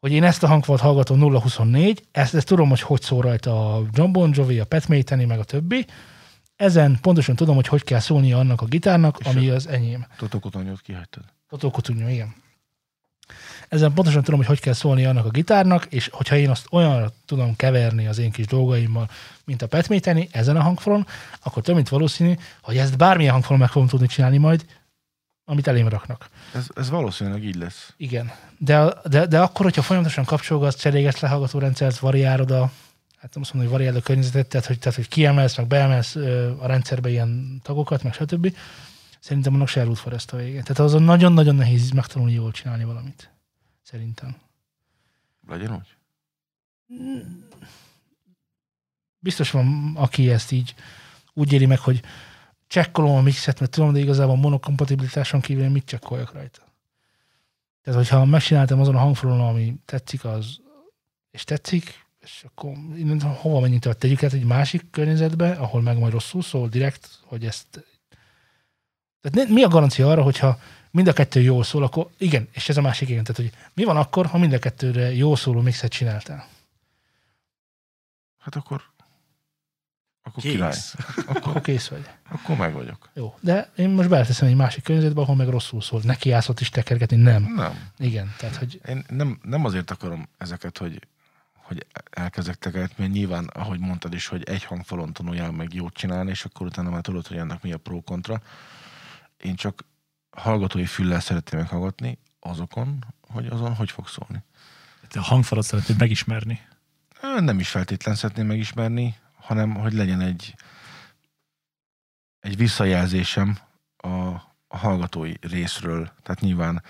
hogy 0.00 0.12
én 0.12 0.24
ezt 0.24 0.42
a 0.42 0.46
hangfalat 0.46 0.80
hallgatom 0.80 1.20
024, 1.20 2.04
ezt, 2.10 2.34
ezt 2.34 2.46
tudom, 2.46 2.68
hogy 2.68 2.80
hogy 2.80 3.02
szól 3.02 3.22
rajta 3.22 3.74
a 3.74 3.82
John 3.92 4.12
Bon 4.12 4.30
Jovi, 4.34 4.58
a 4.58 4.64
Pat 4.64 4.88
Metheny, 4.88 5.26
meg 5.26 5.38
a 5.38 5.44
többi. 5.44 5.86
Ezen 6.56 6.98
pontosan 7.00 7.36
tudom, 7.36 7.54
hogy 7.54 7.66
hogy 7.66 7.84
kell 7.84 7.98
szólnia 7.98 8.38
annak 8.38 8.60
a 8.60 8.64
gitárnak, 8.64 9.18
És 9.20 9.26
ami 9.26 9.48
az 9.48 9.66
enyém. 9.66 10.06
Totokotonyót 10.16 10.80
kihagytad. 10.80 11.22
Cotugno, 11.48 12.08
igen. 12.08 12.34
Ezen 13.68 13.92
pontosan 13.92 14.22
tudom, 14.22 14.38
hogy 14.38 14.48
hogy 14.48 14.60
kell 14.60 14.72
szólni 14.72 15.04
annak 15.04 15.24
a 15.24 15.30
gitárnak, 15.30 15.84
és 15.84 16.08
hogyha 16.12 16.36
én 16.36 16.50
azt 16.50 16.66
olyanra 16.70 17.12
tudom 17.26 17.56
keverni 17.56 18.06
az 18.06 18.18
én 18.18 18.30
kis 18.30 18.46
dolgaimmal, 18.46 19.08
mint 19.44 19.62
a 19.62 19.66
Pat 19.66 19.88
Metheny 19.88 20.28
ezen 20.30 20.56
a 20.56 20.62
hangfalon, 20.62 21.06
akkor 21.42 21.62
több 21.62 21.74
mint 21.74 21.88
valószínű, 21.88 22.34
hogy 22.62 22.76
ezt 22.76 22.96
bármilyen 22.96 23.32
hangfalon 23.32 23.60
meg 23.60 23.70
fogom 23.70 23.88
tudni 23.88 24.06
csinálni 24.06 24.38
majd, 24.38 24.64
amit 25.48 25.66
elém 25.66 25.88
raknak. 25.88 26.28
Ez, 26.54 26.66
ez 26.74 26.90
valószínűleg 26.90 27.44
így 27.44 27.54
lesz. 27.54 27.92
Igen. 27.96 28.30
De, 28.58 28.94
de, 29.04 29.26
de 29.26 29.40
akkor, 29.40 29.64
hogyha 29.64 29.82
folyamatosan 29.82 30.24
kapcsolgatsz, 30.24 30.80
cserégetsz 30.80 31.20
lehallgató 31.20 31.58
rendszert, 31.58 31.98
variálod 31.98 32.50
a, 32.50 32.60
hát 33.18 33.34
nem 33.34 33.42
azt 33.42 33.52
mondom, 33.54 33.70
hogy 33.70 33.78
variálod 33.78 34.00
a 34.00 34.04
környezetet, 34.04 34.48
tehát 34.48 34.66
hogy, 34.66 34.78
tehát, 34.78 34.96
hogy 34.96 35.08
kiemelsz, 35.08 35.56
meg 35.56 35.66
beemelsz 35.66 36.16
a 36.58 36.66
rendszerbe 36.66 37.08
ilyen 37.08 37.60
tagokat, 37.62 38.02
meg 38.02 38.12
stb. 38.12 38.56
Szerintem 39.20 39.54
annak 39.54 39.68
se 39.68 39.80
elút 39.80 40.02
a 40.04 40.36
végén. 40.36 40.62
Tehát 40.62 40.78
azon 40.78 41.02
nagyon-nagyon 41.02 41.54
nehéz 41.54 41.90
megtanulni 41.90 42.32
jól 42.32 42.50
csinálni 42.50 42.84
valamit. 42.84 43.30
Szerintem. 43.82 44.36
Legyen 45.48 45.74
úgy? 45.74 45.96
Biztos 49.18 49.50
van, 49.50 49.92
aki 49.96 50.30
ezt 50.30 50.52
így 50.52 50.74
úgy 51.32 51.52
éli 51.52 51.66
meg, 51.66 51.78
hogy 51.78 52.00
csekkolom 52.68 53.16
a 53.16 53.20
mixet, 53.20 53.60
mert 53.60 53.72
tudom, 53.72 53.92
de 53.92 53.98
igazából 53.98 54.36
monokompatibilitáson 54.36 55.40
kívül 55.40 55.68
mit 55.68 55.84
csekkoljak 55.84 56.32
rajta. 56.32 56.66
Tehát, 57.82 57.98
hogyha 57.98 58.24
megcsináltam 58.24 58.80
azon 58.80 58.96
a 58.96 58.98
hangfalon, 58.98 59.40
ami 59.40 59.74
tetszik, 59.84 60.24
az, 60.24 60.60
és 61.30 61.44
tetszik, 61.44 62.06
és 62.20 62.44
akkor 62.46 62.72
innen 62.96 63.20
hova 63.20 63.60
menjünk 63.60 63.82
tovább? 63.82 63.98
Tegyük 63.98 64.22
át 64.22 64.32
egy 64.32 64.44
másik 64.44 64.90
környezetbe, 64.90 65.50
ahol 65.50 65.82
meg 65.82 65.98
majd 65.98 66.12
rosszul 66.12 66.42
szól 66.42 66.68
direkt, 66.68 67.18
hogy 67.24 67.46
ezt... 67.46 67.86
Tehát 69.20 69.48
mi 69.48 69.62
a 69.62 69.68
garancia 69.68 70.10
arra, 70.10 70.22
hogyha 70.22 70.60
mind 70.90 71.08
a 71.08 71.12
kettő 71.12 71.40
jól 71.40 71.62
szól, 71.62 71.82
akkor 71.82 72.10
igen, 72.18 72.48
és 72.52 72.68
ez 72.68 72.76
a 72.76 72.80
másik 72.80 73.08
igen, 73.08 73.24
tehát 73.24 73.40
hogy 73.40 73.60
mi 73.74 73.84
van 73.84 73.96
akkor, 73.96 74.26
ha 74.26 74.38
mind 74.38 74.52
a 74.52 74.58
kettőre 74.58 75.14
jól 75.14 75.36
szóló 75.36 75.60
mixet 75.60 75.90
csináltál? 75.90 76.48
Hát 78.38 78.56
akkor, 78.56 78.82
akkor 80.28 80.42
Kész. 80.42 80.52
király. 80.52 80.76
Akkor 81.26 81.60
kész 81.60 81.88
vagy. 81.88 82.08
Akkor 82.30 82.56
meg 82.56 82.72
vagyok. 82.72 83.08
Jó, 83.14 83.34
de 83.40 83.70
én 83.76 83.88
most 83.88 84.08
beleteszem 84.08 84.48
egy 84.48 84.54
másik 84.56 84.84
környezetbe, 84.84 85.20
ahol 85.20 85.36
meg 85.36 85.48
rosszul 85.48 85.80
szól. 85.80 86.00
Neki 86.04 86.28
játszott 86.28 86.60
is 86.60 86.68
tekergetni, 86.68 87.16
nem. 87.16 87.42
Nem. 87.56 87.90
Igen, 87.98 88.34
tehát 88.38 88.56
hogy 88.56 88.80
Én 88.88 89.04
nem, 89.08 89.38
nem 89.42 89.64
azért 89.64 89.90
akarom 89.90 90.28
ezeket, 90.38 90.78
hogy, 90.78 91.06
hogy 91.52 91.86
elkezdek 92.10 92.54
tekergetni, 92.54 92.94
mert 92.98 93.12
nyilván, 93.12 93.44
ahogy 93.44 93.78
mondtad 93.78 94.14
is, 94.14 94.26
hogy 94.26 94.42
egy 94.42 94.64
hangfalon 94.64 95.12
tanuljál 95.12 95.50
meg 95.50 95.74
jót 95.74 95.94
csinálni, 95.94 96.30
és 96.30 96.44
akkor 96.44 96.66
utána 96.66 96.90
már 96.90 97.00
tudod, 97.00 97.26
hogy 97.26 97.36
ennek 97.36 97.62
mi 97.62 97.72
a 97.72 97.78
pro-kontra. 97.78 98.40
Én 99.36 99.54
csak 99.54 99.84
hallgatói 100.30 100.86
füllel 100.86 101.20
szeretném 101.20 101.60
meghallgatni 101.60 102.18
azokon, 102.40 103.04
hogy 103.20 103.46
azon 103.46 103.74
hogy 103.74 103.90
fog 103.90 104.08
szólni. 104.08 104.42
Te 105.08 105.18
a 105.18 105.22
hangfalat 105.22 105.64
szeretnéd 105.64 105.98
megismerni. 105.98 106.60
Nem 107.38 107.58
is 107.58 107.68
feltétlen 107.68 108.14
szeretném 108.14 108.46
megismerni, 108.46 109.16
hanem 109.48 109.74
hogy 109.74 109.92
legyen 109.92 110.20
egy, 110.20 110.54
egy 112.40 112.56
visszajelzésem 112.56 113.58
a, 113.96 114.08
a 114.68 114.76
hallgatói 114.76 115.32
részről. 115.40 116.12
Tehát 116.22 116.40
nyilván 116.40 116.82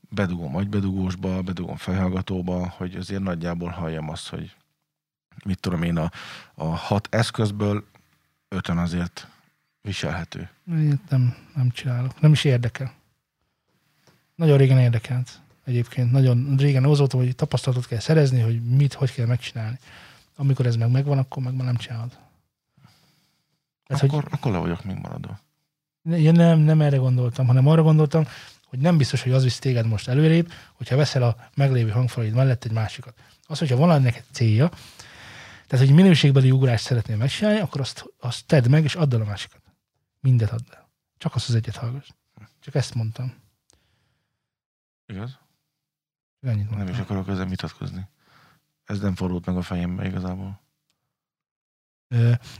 bedugom 0.00 0.56
agybedugósba, 0.56 1.42
bedugom 1.42 1.76
fejhallgatóba, 1.76 2.68
hogy 2.68 2.94
azért 2.94 3.22
nagyjából 3.22 3.68
halljam 3.68 4.08
azt, 4.08 4.28
hogy 4.28 4.56
mit 5.44 5.60
tudom 5.60 5.82
én, 5.82 5.96
a, 5.96 6.10
a 6.54 6.64
hat 6.64 7.08
eszközből 7.10 7.84
ötön 8.48 8.78
azért 8.78 9.28
viselhető. 9.80 10.50
ilyet 10.66 11.08
nem, 11.08 11.36
nem 11.54 11.70
csinálok. 11.70 12.20
Nem 12.20 12.32
is 12.32 12.44
érdekel. 12.44 12.94
Nagyon 14.34 14.58
régen 14.58 14.78
érdekelt. 14.78 15.40
Egyébként 15.64 16.10
nagyon 16.12 16.54
régen 16.56 16.84
az 16.84 16.98
volt, 16.98 17.12
hogy 17.12 17.34
tapasztalatot 17.34 17.86
kell 17.86 17.98
szerezni, 17.98 18.40
hogy 18.40 18.62
mit, 18.62 18.94
hogy 18.94 19.12
kell 19.12 19.26
megcsinálni. 19.26 19.78
Amikor 20.40 20.66
ez 20.66 20.76
meg 20.76 20.90
megvan, 20.90 21.18
akkor 21.18 21.42
meg 21.42 21.54
már 21.54 21.64
nem 21.64 21.76
csinálod. 21.76 22.18
Tehát, 23.86 24.02
akkor, 24.02 24.26
akkor 24.30 24.52
le 24.52 24.58
vagyok 24.58 24.84
még 24.84 24.96
maradva. 24.96 25.40
hogy 26.02 26.20
én 26.20 26.32
nem, 26.32 26.58
nem 26.58 26.80
erre 26.80 26.96
gondoltam, 26.96 27.46
hanem 27.46 27.66
arra 27.66 27.82
gondoltam, 27.82 28.26
hogy 28.64 28.78
nem 28.78 28.96
biztos, 28.96 29.22
hogy 29.22 29.32
az 29.32 29.42
visz 29.42 29.58
téged 29.58 29.86
most 29.86 30.08
előrébb, 30.08 30.52
hogyha 30.72 30.96
veszel 30.96 31.22
a 31.22 31.36
meglévő 31.54 31.90
hangfalaid 31.90 32.34
mellett 32.34 32.64
egy 32.64 32.72
másikat. 32.72 33.14
Az, 33.46 33.58
hogyha 33.58 33.76
van 33.76 34.02
neked 34.02 34.24
célja, 34.30 34.68
tehát, 35.66 35.86
hogy 35.86 35.94
minőségbeli 35.94 36.50
ugrást 36.50 36.84
szeretnél 36.84 37.16
megcsinálni, 37.16 37.60
akkor 37.60 37.80
azt, 37.80 38.04
azt 38.20 38.46
tedd 38.46 38.70
meg, 38.70 38.84
és 38.84 38.94
add 38.94 39.14
el 39.14 39.20
a 39.20 39.24
másikat. 39.24 39.60
Mindet 40.20 40.50
add 40.50 40.72
el. 40.72 40.88
Csak 41.18 41.34
azt 41.34 41.48
az 41.48 41.54
egyet 41.54 41.76
hallgass. 41.76 42.08
Csak 42.60 42.74
ezt 42.74 42.94
mondtam. 42.94 43.34
Igaz? 45.06 45.38
Ennyit 46.40 46.68
Nem 46.68 46.76
mondtam. 46.76 46.94
is 46.94 47.00
akarok 47.00 47.28
ezzel 47.28 47.46
vitatkozni. 47.46 48.08
Ez 48.90 49.00
nem 49.00 49.14
fordult 49.14 49.46
meg 49.46 49.56
a 49.56 49.62
fejembe 49.62 50.06
igazából. 50.06 50.60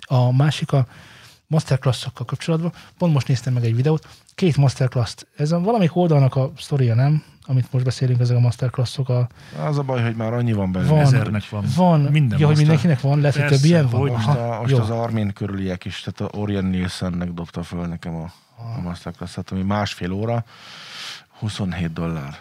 A 0.01 0.33
másik 0.33 0.73
a 0.73 0.87
masterclassokkal 1.47 2.27
kapcsolatban. 2.27 2.73
Pont 2.99 3.13
most 3.13 3.29
néztem 3.29 3.53
meg 3.53 3.65
egy 3.65 3.75
videót. 3.75 4.09
Két 4.35 4.57
masterclass 4.57 5.15
Ez 5.37 5.53
a 5.53 5.61
valamelyik 5.61 5.97
oldalnak 5.97 6.37
a 6.37 6.53
sztoria, 6.57 6.95
nem? 6.95 7.23
Amit 7.47 7.73
most 7.73 7.85
beszélünk, 7.85 8.21
ezek 8.21 8.37
a 8.37 8.41
masterclassok. 8.41 9.09
A, 9.09 9.29
Az 9.67 9.79
a 9.79 9.83
baj, 9.83 10.03
hogy 10.03 10.17
már 10.17 10.33
annyi 10.33 10.53
van 10.53 10.73
belőle. 10.73 10.91
Van. 10.91 11.01
Ezernek 11.01 11.49
van. 11.49 11.65
van, 11.77 12.01
Minden 12.01 12.39
ja, 12.39 12.47
hogy 12.47 12.57
mindenkinek 12.57 13.01
van, 13.01 13.19
lehet, 13.19 13.35
hogy 13.35 13.45
Persze, 13.45 13.61
több 13.61 13.71
ilyen 13.71 13.89
van. 13.89 14.01
hogy 14.01 14.11
Most, 14.11 14.27
Aha, 14.27 14.55
a, 14.55 14.61
most 14.61 14.71
jó. 14.71 14.79
az 14.79 14.91
Armin 14.91 15.33
körüliek 15.33 15.85
is, 15.85 16.01
tehát 16.01 16.33
a 16.33 16.39
Orion 16.39 16.65
Nielsennek 16.65 17.33
dobta 17.33 17.63
föl 17.63 17.87
nekem 17.87 18.15
a, 18.15 18.33
a 18.77 18.81
masterclass 18.81 19.37
ami 19.51 19.63
másfél 19.63 20.13
óra, 20.13 20.45
27 21.39 21.93
dollár. 21.93 22.39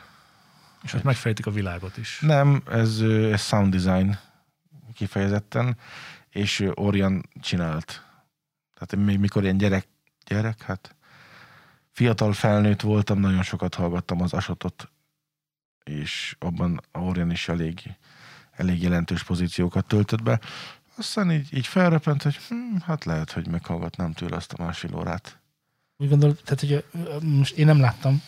És 0.84 0.94
ott 0.94 1.04
megfejtik 1.04 1.46
a 1.46 1.52
világot 1.52 1.98
is. 1.98 2.20
Nem, 2.20 2.62
ez, 2.72 3.00
ez 3.32 3.42
sound 3.42 3.76
design 3.76 4.18
kifejezetten, 4.94 5.78
és 6.30 6.66
Orion 6.74 7.30
csinált. 7.42 8.04
Tehát 8.74 9.06
még 9.06 9.20
mikor 9.20 9.44
ilyen 9.44 9.58
gyerek, 9.58 9.88
gyerek, 10.26 10.62
hát 10.62 10.96
fiatal 11.92 12.34
felnőtt 12.34 12.82
voltam, 12.82 13.20
nagyon 13.20 13.44
sokat 13.44 13.76
hallgattam 13.76 14.22
az 14.22 14.34
Asotot, 14.34 14.90
és 15.84 16.36
abban 16.40 16.82
a 16.92 17.00
Orion 17.00 17.32
is 17.32 17.48
elég, 17.48 17.82
elég 18.52 18.82
jelentős 18.82 19.24
pozíciókat 19.24 19.86
töltött 19.86 20.24
be. 20.24 20.40
Aztán 20.96 21.32
így, 21.32 21.54
így 21.54 21.68
felrepent, 21.68 22.24
hogy 22.24 22.36
hm, 22.36 22.76
hát 22.86 23.06
lehet, 23.06 23.32
hogy 23.32 23.48
meghallgatnám 23.48 24.14
tőle 24.14 24.36
azt 24.36 24.54
a 24.54 24.64
másfél 24.64 24.96
órát. 24.96 25.40
Úgy 25.98 26.10
gondolom, 26.10 26.36
tehát 26.44 26.60
hogy 26.60 26.86
most 27.22 27.56
én 27.58 27.66
nem 27.66 27.80
láttam, 27.80 28.22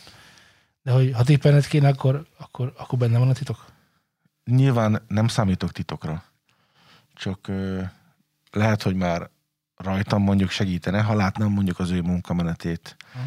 de 0.84 0.92
hogy 0.92 1.12
ha 1.14 1.24
tippelned 1.24 1.68
kéne, 1.68 1.88
akkor, 1.88 2.26
akkor, 2.38 2.74
akkor 2.78 3.00
benne 3.00 3.18
van 3.18 3.30
a 3.30 3.34
titok. 3.34 3.66
Nyilván 4.46 5.02
nem 5.08 5.28
számítok 5.28 5.72
titokra, 5.72 6.24
csak 7.14 7.48
ö, 7.48 7.82
lehet, 8.52 8.82
hogy 8.82 8.96
már 8.96 9.30
rajtam 9.76 10.22
mondjuk 10.24 10.50
segítene, 10.50 11.02
ha 11.02 11.14
látnám 11.14 11.52
mondjuk 11.52 11.80
az 11.80 11.90
ő 11.90 12.02
munkamenetét, 12.02 12.96
Ha. 13.14 13.20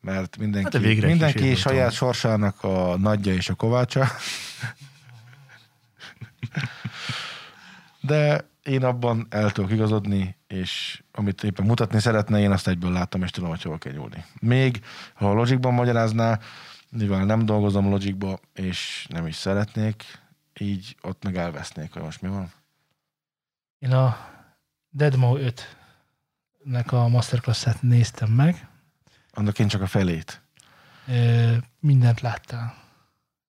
mert 0.00 0.36
mindenki, 0.36 0.76
Hát 0.76 1.06
mindenki 1.06 1.38
Ableton. 1.38 1.54
saját 1.56 1.92
sorsának 1.92 2.62
a 2.64 2.96
nagyja 2.98 3.32
és 3.32 3.48
a 3.48 3.54
kovácsa. 3.54 4.06
De 8.00 8.48
én 8.62 8.84
abban 8.84 9.26
el 9.30 9.50
tudok 9.50 9.70
igazodni, 9.70 10.36
és 10.46 11.02
amit 11.12 11.44
éppen 11.44 11.66
mutatni 11.66 12.00
szeretne, 12.00 12.40
én 12.40 12.50
azt 12.50 12.68
egyből 12.68 12.92
láttam, 12.92 13.22
és 13.22 13.30
tudom, 13.30 13.48
hogy 13.48 13.62
hova 13.62 13.78
kell 13.78 13.92
nyúlni. 13.92 14.24
Még, 14.40 14.80
ha 15.14 15.30
a 15.30 15.34
Logicban 15.34 15.74
magyarázná, 15.74 16.38
mivel 16.90 17.24
nem 17.24 17.44
dolgozom 17.44 17.90
Logicba, 17.90 18.38
és 18.52 19.06
nem 19.08 19.26
is 19.26 19.34
szeretnék, 19.34 20.04
így 20.58 20.96
ott 21.02 21.24
meg 21.24 21.36
elvesznék, 21.36 21.92
hogy 21.92 22.02
most 22.02 22.22
mi 22.22 22.28
van. 22.28 22.52
Én 23.78 23.92
a 23.92 24.16
Deadmo 24.90 25.36
5-nek 25.38 26.86
a 26.86 27.08
masterclass-et 27.08 27.82
néztem 27.82 28.30
meg. 28.30 28.68
Annak 29.30 29.58
én 29.58 29.68
csak 29.68 29.82
a 29.82 29.86
felét. 29.86 30.40
Ö, 31.08 31.56
mindent 31.80 32.20
láttál. 32.20 32.74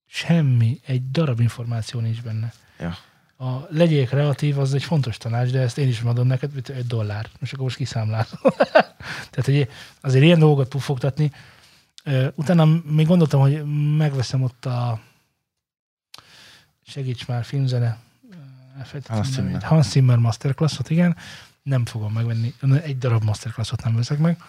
Semmi, 0.06 0.80
egy 0.86 1.12
darab 1.12 1.40
információ 1.40 2.00
nincs 2.00 2.22
benne. 2.22 2.54
Ja. 2.80 2.98
A 3.38 3.66
legyél 3.70 4.06
kreatív, 4.06 4.60
az 4.60 4.74
egy 4.74 4.84
fontos 4.84 5.18
tanács, 5.18 5.52
de 5.52 5.60
ezt 5.60 5.78
én 5.78 5.88
is 5.88 6.02
adom 6.02 6.28
neked, 6.28 6.54
mint 6.54 6.70
egy 6.70 6.88
dollár. 6.88 7.30
Most 7.40 7.54
akkor 7.54 7.64
most 7.64 7.78
kiszámlálom. 7.78 8.40
Tehát, 9.32 9.46
hogy 9.46 9.70
azért 10.02 10.24
ilyen 10.24 10.40
dolgokat 10.40 10.68
pufogtatni. 10.68 11.32
Utána 12.36 12.66
még 12.86 13.08
gondoltam, 13.08 13.40
hogy 13.40 13.64
megveszem 13.98 14.44
ott 14.44 14.66
a 14.66 15.00
segíts 16.86 17.28
már, 17.28 17.44
filmzene. 17.44 17.98
elfelejtettem 18.78 19.62
Hans 19.62 19.88
Zimmer. 19.88 20.18
Masterclassot, 20.18 20.90
igen. 20.90 21.16
Nem 21.64 21.86
fogom 21.86 22.14
megvenni, 22.14 22.54
egy 22.84 22.98
darab 22.98 23.24
Masterclassot 23.24 23.84
nem 23.84 23.96
veszek 23.96 24.18
meg. 24.18 24.42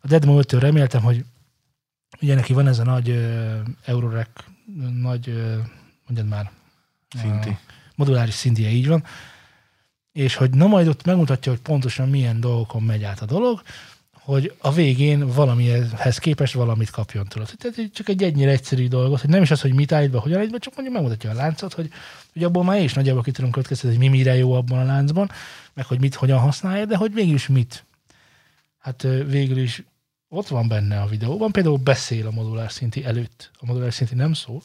A 0.00 0.06
Deadmo 0.06 0.38
5 0.38 0.52
reméltem, 0.52 1.02
hogy 1.02 1.24
ugye 2.20 2.34
neki 2.34 2.52
van 2.52 2.66
ez 2.66 2.78
a 2.78 2.84
nagy 2.84 3.08
uh, 3.08 3.58
Eurorec, 3.84 4.28
nagy, 5.00 5.28
uh, 5.28 5.56
mondjad 6.06 6.28
már, 6.28 6.50
Szinti. 7.08 7.48
a 7.48 7.58
moduláris 7.94 8.34
szintje, 8.34 8.68
így 8.68 8.88
van. 8.88 9.04
És 10.12 10.34
hogy 10.34 10.50
na 10.50 10.66
majd 10.66 10.88
ott 10.88 11.04
megmutatja, 11.04 11.52
hogy 11.52 11.60
pontosan 11.60 12.08
milyen 12.08 12.40
dolgokon 12.40 12.82
megy 12.82 13.02
át 13.02 13.20
a 13.20 13.26
dolog, 13.26 13.62
hogy 14.28 14.54
a 14.58 14.72
végén 14.72 15.26
valamihez 15.26 16.18
képest 16.18 16.54
valamit 16.54 16.90
kapjon 16.90 17.26
tőled. 17.26 17.50
Tehát 17.58 17.92
csak 17.92 18.08
egy 18.08 18.22
ennyire 18.22 18.50
egyszerű 18.50 18.88
dolgot, 18.88 19.20
hogy 19.20 19.30
nem 19.30 19.42
is 19.42 19.50
az, 19.50 19.60
hogy 19.60 19.74
mit 19.74 19.92
állít 19.92 20.10
be, 20.10 20.18
hogyan 20.18 20.38
állít 20.38 20.50
be, 20.50 20.58
csak 20.58 20.74
mondjuk 20.74 20.96
megmutatja 20.96 21.30
a 21.30 21.34
láncot, 21.34 21.74
hogy, 21.74 21.90
hogy 22.32 22.44
abból 22.44 22.64
már 22.64 22.82
is 22.82 22.92
nagyjából 22.92 23.22
ki 23.22 23.30
tudunk 23.30 23.52
következtetni, 23.52 23.96
hogy 23.96 24.08
mi 24.08 24.16
mire 24.16 24.34
jó 24.34 24.52
abban 24.52 24.78
a 24.78 24.84
láncban, 24.84 25.30
meg 25.74 25.86
hogy 25.86 26.00
mit 26.00 26.14
hogyan 26.14 26.38
használja, 26.38 26.84
de 26.84 26.96
hogy 26.96 27.14
végül 27.14 27.34
is 27.34 27.46
mit. 27.46 27.84
Hát 28.78 29.02
végül 29.26 29.58
is 29.58 29.82
ott 30.28 30.48
van 30.48 30.68
benne 30.68 31.00
a 31.00 31.06
videóban, 31.06 31.52
például 31.52 31.76
beszél 31.76 32.26
a 32.26 32.30
modulár 32.30 32.72
szinti 32.72 33.04
előtt. 33.04 33.50
A 33.58 33.66
modulár 33.66 33.92
szinti 33.92 34.14
nem 34.14 34.32
szól. 34.32 34.62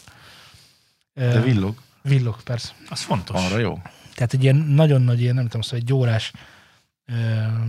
De 1.14 1.42
villog. 1.42 1.76
Villog, 2.02 2.44
persze. 2.44 2.74
Az 2.90 3.02
fontos. 3.02 3.46
Arra 3.46 3.58
jó. 3.58 3.82
Tehát 4.16 4.34
egy 4.34 4.44
ilyen 4.44 4.56
nagyon 4.56 5.02
nagy, 5.02 5.22
ilyen, 5.22 5.36
nem 5.36 5.46
tudom, 5.46 5.62
szóval 5.62 5.80
egy 5.80 5.94
órás 5.94 6.32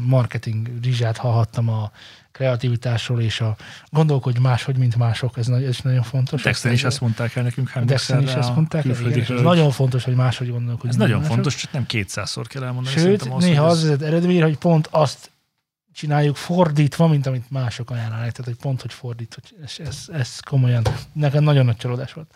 marketing 0.07 0.69
rizsát 0.83 1.17
hallhattam 1.17 1.69
a 1.69 1.91
kreativitásról, 2.33 3.21
és 3.21 3.41
a 3.41 3.57
gondolkodj 3.91 4.39
máshogy, 4.39 4.77
mint 4.77 4.97
mások, 4.97 5.37
ez, 5.37 5.47
nagy, 5.47 5.65
ez 5.65 5.79
nagyon 5.83 6.03
fontos. 6.03 6.43
Dexter 6.43 6.73
is 6.73 6.85
ezt 6.85 7.01
mondták 7.01 7.37
el 7.37 7.43
nekünk 7.43 7.69
hány 7.69 7.85
Dexter 7.85 8.23
is 8.23 8.33
ezt 8.33 8.55
mondták, 8.55 8.85
el, 8.85 9.01
igen, 9.01 9.19
és 9.19 9.29
ez 9.29 9.41
nagyon 9.41 9.71
fontos, 9.71 10.05
hogy 10.05 10.15
máshogy 10.15 10.51
gondolkodj. 10.51 10.89
Ez 10.89 10.97
nagyon 10.97 11.19
mások. 11.19 11.35
fontos, 11.35 11.57
csak 11.57 11.73
nem 11.73 11.87
kétszázszor 11.87 12.47
kell 12.47 12.63
elmondani. 12.63 12.97
Sőt, 12.97 13.23
ahhoz, 13.23 13.45
néha 13.45 13.65
az 13.67 13.83
vezet 13.83 14.03
eredményre, 14.03 14.45
hogy 14.45 14.59
pont 14.59 14.89
azt 14.91 15.31
csináljuk 15.93 16.37
fordítva, 16.37 17.07
mint 17.07 17.27
amit 17.27 17.51
mások 17.51 17.91
ajánlanak. 17.91 18.19
Tehát, 18.19 18.45
hogy 18.45 18.57
pont, 18.57 18.81
hogy 18.81 18.93
fordít, 18.93 19.35
hogy 19.35 19.65
ez, 19.65 19.87
ez, 19.87 20.05
ez 20.13 20.41
komolyan. 20.41 20.83
Nekem 21.13 21.43
nagyon 21.43 21.65
nagy 21.65 21.77
csalódás 21.77 22.13
volt. 22.13 22.35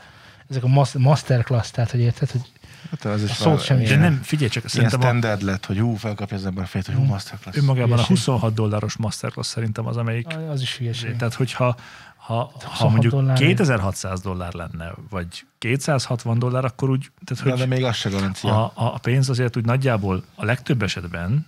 Ezek 0.49 0.65
a 0.65 0.69
mas- 0.69 0.95
masterclass, 0.95 1.71
tehát, 1.71 1.91
hogy 1.91 2.01
érted, 2.01 2.31
hogy 2.31 2.53
Hát 2.91 3.05
az 3.05 3.23
is 3.23 3.31
A 3.31 3.35
szót 3.35 3.63
sem 3.65 3.77
De 3.77 3.83
ilyen- 3.83 3.99
nem, 3.99 4.21
figyelj 4.23 4.51
csak, 4.51 4.63
Ilyen 4.63 4.75
szerintem 4.75 5.01
a, 5.01 5.03
standard 5.03 5.43
lett, 5.43 5.67
hogy 5.67 5.79
hú, 5.79 5.95
felkapja 5.95 6.37
az 6.37 6.47
ember 6.47 6.65
a 6.65 6.67
fejét, 6.67 6.87
hogy 6.87 6.95
hú, 6.97 7.03
masterclass. 7.05 7.57
önmagában 7.57 7.91
a 7.91 7.95
hülyeség. 7.95 8.17
26 8.17 8.55
dolláros 8.55 8.97
masterclass 8.97 9.47
szerintem 9.49 9.87
az, 9.87 9.97
amelyik 9.97 10.27
az 10.51 10.61
is 10.61 10.77
hülyeség. 10.77 11.17
Tehát, 11.17 11.35
hogyha 11.35 11.77
ha, 12.17 12.35
ha 12.35 12.51
26 12.65 12.91
mondjuk 12.91 13.13
dollár. 13.13 13.37
2600 13.37 14.21
dollár 14.21 14.53
lenne, 14.53 14.93
vagy 15.11 15.45
260 15.59 16.39
dollár, 16.39 16.65
akkor 16.65 16.91
úgy, 16.91 17.11
tehát 17.25 17.45
De, 17.45 17.51
hogy 17.51 17.61
de 17.61 17.67
még 17.75 17.85
az 17.85 17.97
se 17.97 18.09
garancia. 18.09 18.65
a, 18.67 18.73
a 18.95 18.99
pénz 18.99 19.29
azért 19.29 19.57
úgy 19.57 19.65
nagyjából 19.65 20.25
a 20.35 20.45
legtöbb 20.45 20.83
esetben, 20.83 21.47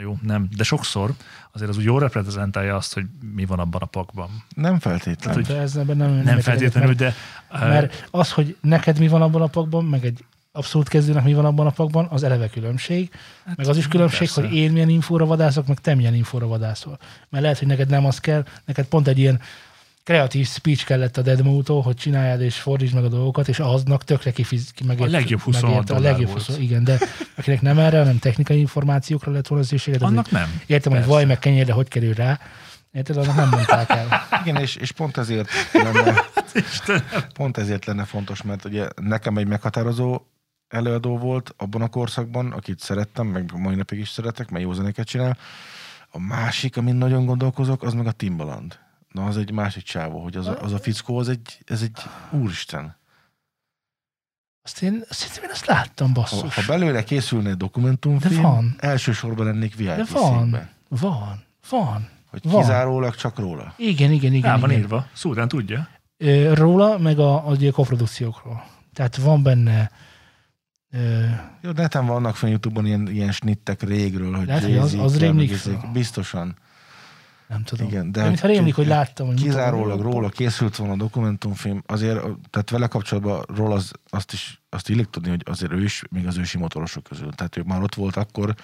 jó, 0.00 0.18
nem, 0.22 0.48
de 0.56 0.64
sokszor 0.64 1.14
azért 1.52 1.70
az 1.70 1.76
úgy 1.76 1.84
jól 1.84 2.00
reprezentálja 2.00 2.76
azt, 2.76 2.94
hogy 2.94 3.04
mi 3.34 3.44
van 3.44 3.58
abban 3.58 3.80
a 3.80 3.86
pakban. 3.86 4.28
Nem 4.54 4.78
feltétlenül. 4.78 5.42
De 5.42 5.60
ez 5.60 5.76
ebben 5.76 5.96
nem, 5.96 6.10
Nem 6.10 6.26
értek 6.26 6.42
feltétlenül, 6.42 6.94
de 6.94 7.14
mert, 7.50 7.68
mert 7.68 8.08
az, 8.10 8.32
hogy 8.32 8.56
neked 8.60 8.98
mi 8.98 9.08
van 9.08 9.22
abban 9.22 9.42
a 9.42 9.46
pakban, 9.46 9.84
meg 9.84 10.04
egy 10.04 10.24
abszolút 10.52 10.88
kezdőnek 10.88 11.24
mi 11.24 11.34
van 11.34 11.44
abban 11.44 11.66
a 11.66 11.70
pakban, 11.70 12.06
az 12.10 12.22
eleve 12.22 12.48
különbség. 12.48 13.10
Hát, 13.44 13.56
meg 13.56 13.68
az 13.68 13.76
is 13.76 13.88
különbség, 13.88 14.18
persze. 14.18 14.40
hogy 14.40 14.54
én 14.54 14.72
milyen 14.72 14.88
infóra 14.88 15.26
vadászok, 15.26 15.66
meg 15.66 15.78
te 15.78 15.94
milyen 15.94 16.14
infóra 16.14 16.46
vadászol. 16.46 16.98
Mert 17.28 17.42
lehet, 17.42 17.58
hogy 17.58 17.68
neked 17.68 17.88
nem 17.88 18.06
az 18.06 18.18
kell, 18.18 18.44
neked 18.64 18.86
pont 18.86 19.08
egy 19.08 19.18
ilyen 19.18 19.40
kreatív 20.10 20.48
speech 20.48 20.84
kellett 20.84 21.16
a 21.16 21.22
Deadmótól, 21.22 21.82
hogy 21.82 21.96
csináljad 21.96 22.40
és 22.40 22.56
fordítsd 22.60 22.94
meg 22.94 23.04
a 23.04 23.08
dolgokat, 23.08 23.48
és 23.48 23.58
aznak 23.58 24.04
tökre 24.04 24.30
kifiz, 24.30 24.70
ki 24.70 24.84
megért, 24.84 25.08
A 25.08 25.12
legjobb 25.12 25.40
26 25.40 25.70
megérte, 25.70 25.94
a 25.94 25.98
legjobb 25.98 26.30
volt. 26.30 26.44
20, 26.44 26.58
igen, 26.58 26.84
de 26.84 26.98
akinek 27.36 27.60
nem 27.60 27.78
erre, 27.78 27.98
hanem 27.98 28.18
technikai 28.18 28.58
információkra 28.58 29.32
lett 29.32 29.46
volna 29.46 29.64
szükséged, 29.64 30.02
azért 30.02 30.18
annak 30.18 30.30
nem. 30.30 30.60
értem, 30.66 30.92
hogy 30.92 31.04
vaj 31.04 31.24
meg 31.24 31.38
kenyérre 31.38 31.72
hogy 31.72 31.88
kerül 31.88 32.14
rá, 32.14 32.40
érted, 32.92 33.16
annak 33.16 33.36
nem 33.36 33.48
mondták 33.48 33.90
el. 33.90 34.26
Igen, 34.44 34.56
és, 34.56 34.76
és 34.76 34.92
pont 34.92 35.16
ezért 35.16 35.48
lenne, 35.72 36.14
pont 37.38 37.56
ezért 37.56 37.84
lenne 37.84 38.04
fontos, 38.04 38.42
mert 38.42 38.64
ugye 38.64 38.88
nekem 39.02 39.36
egy 39.36 39.46
meghatározó 39.46 40.20
előadó 40.68 41.18
volt 41.18 41.54
abban 41.56 41.82
a 41.82 41.88
korszakban, 41.88 42.52
akit 42.52 42.80
szerettem, 42.80 43.26
meg 43.26 43.52
mai 43.54 43.74
napig 43.74 43.98
is 43.98 44.08
szeretek, 44.08 44.50
mert 44.50 44.64
jó 44.64 44.72
zenéket 44.72 45.06
csinál. 45.06 45.36
A 46.08 46.18
másik, 46.18 46.76
amin 46.76 46.94
nagyon 46.94 47.24
gondolkozok, 47.24 47.82
az 47.82 47.94
meg 47.94 48.06
a 48.06 48.12
Timbaland. 48.12 48.78
Na, 49.12 49.24
az 49.26 49.36
egy 49.36 49.50
másik 49.52 49.82
csávó, 49.82 50.22
hogy 50.22 50.36
az 50.36 50.46
a, 50.46 50.62
az 50.62 50.72
a 50.72 50.78
fickó, 50.78 51.18
az 51.18 51.28
egy, 51.28 51.58
ez 51.66 51.82
egy 51.82 51.98
úristen. 52.30 52.96
Azt 54.62 54.82
én, 54.82 55.02
szerintem 55.08 55.42
én 55.44 55.50
azt 55.50 55.66
láttam, 55.66 56.06
Ha, 56.06 56.12
basszus. 56.12 56.54
ha 56.54 56.62
belőle 56.66 57.04
készülne 57.04 57.50
egy 57.50 57.56
dokumentumfilm, 57.56 58.34
De 58.34 58.40
van. 58.48 58.74
elsősorban 58.78 59.46
lennék 59.46 59.74
VIP 59.74 59.86
De 59.86 60.04
van, 60.12 60.68
van, 60.88 61.44
van. 61.70 62.08
Hogy 62.30 62.40
van. 62.42 62.60
kizárólag 62.60 63.14
csak 63.14 63.38
róla. 63.38 63.74
Igen, 63.76 64.10
igen, 64.10 64.32
igen. 64.32 64.50
Rá 64.50 64.58
van 64.58 64.70
igen. 64.70 64.82
írva. 64.82 65.06
Szúrán 65.12 65.48
tudja. 65.48 65.88
Róla, 66.52 66.98
meg 66.98 67.18
a, 67.18 67.46
a 67.48 67.50
ugye, 67.50 67.70
koprodukciókról. 67.70 68.64
Tehát 68.92 69.16
van 69.16 69.42
benne 69.42 69.90
ö, 70.90 71.24
Jó, 71.60 71.70
neten 71.70 72.06
vannak 72.06 72.36
fenn 72.36 72.50
Youtube-on 72.50 72.86
ilyen, 72.86 73.08
ilyen 73.10 73.32
snittek 73.32 73.82
régről, 73.82 74.36
hogy 74.36 74.46
Lehet, 74.46 74.62
hogy 74.62 74.76
az- 74.76 74.94
az 74.94 75.18
rémlik. 75.18 75.52
Biztosan. 75.92 76.56
Nem 77.50 77.62
tudom. 77.62 77.86
Igen, 77.86 78.12
de 78.12 78.20
de 78.20 78.26
mintha 78.26 78.46
rémlik, 78.46 78.74
hogy 78.74 78.86
láttam, 78.86 79.26
hogy. 79.26 79.42
Kizárólag 79.42 80.00
róla 80.00 80.28
készült 80.28 80.76
volna 80.76 80.92
a 80.92 80.96
dokumentumfilm, 80.96 81.82
azért, 81.86 82.20
tehát 82.50 82.70
vele 82.70 82.86
kapcsolatban 82.86 83.44
róla 83.54 83.74
az, 83.74 83.92
azt 84.08 84.32
is 84.32 84.60
azt 84.68 84.88
illik 84.88 85.10
tudni, 85.10 85.28
hogy 85.28 85.42
azért 85.44 85.72
ő 85.72 85.82
is, 85.82 86.02
még 86.10 86.26
az 86.26 86.36
ősi 86.36 86.58
motorosok 86.58 87.02
közül. 87.02 87.32
Tehát 87.32 87.56
ő 87.56 87.62
már 87.62 87.82
ott 87.82 87.94
volt 87.94 88.16
akkor, 88.16 88.54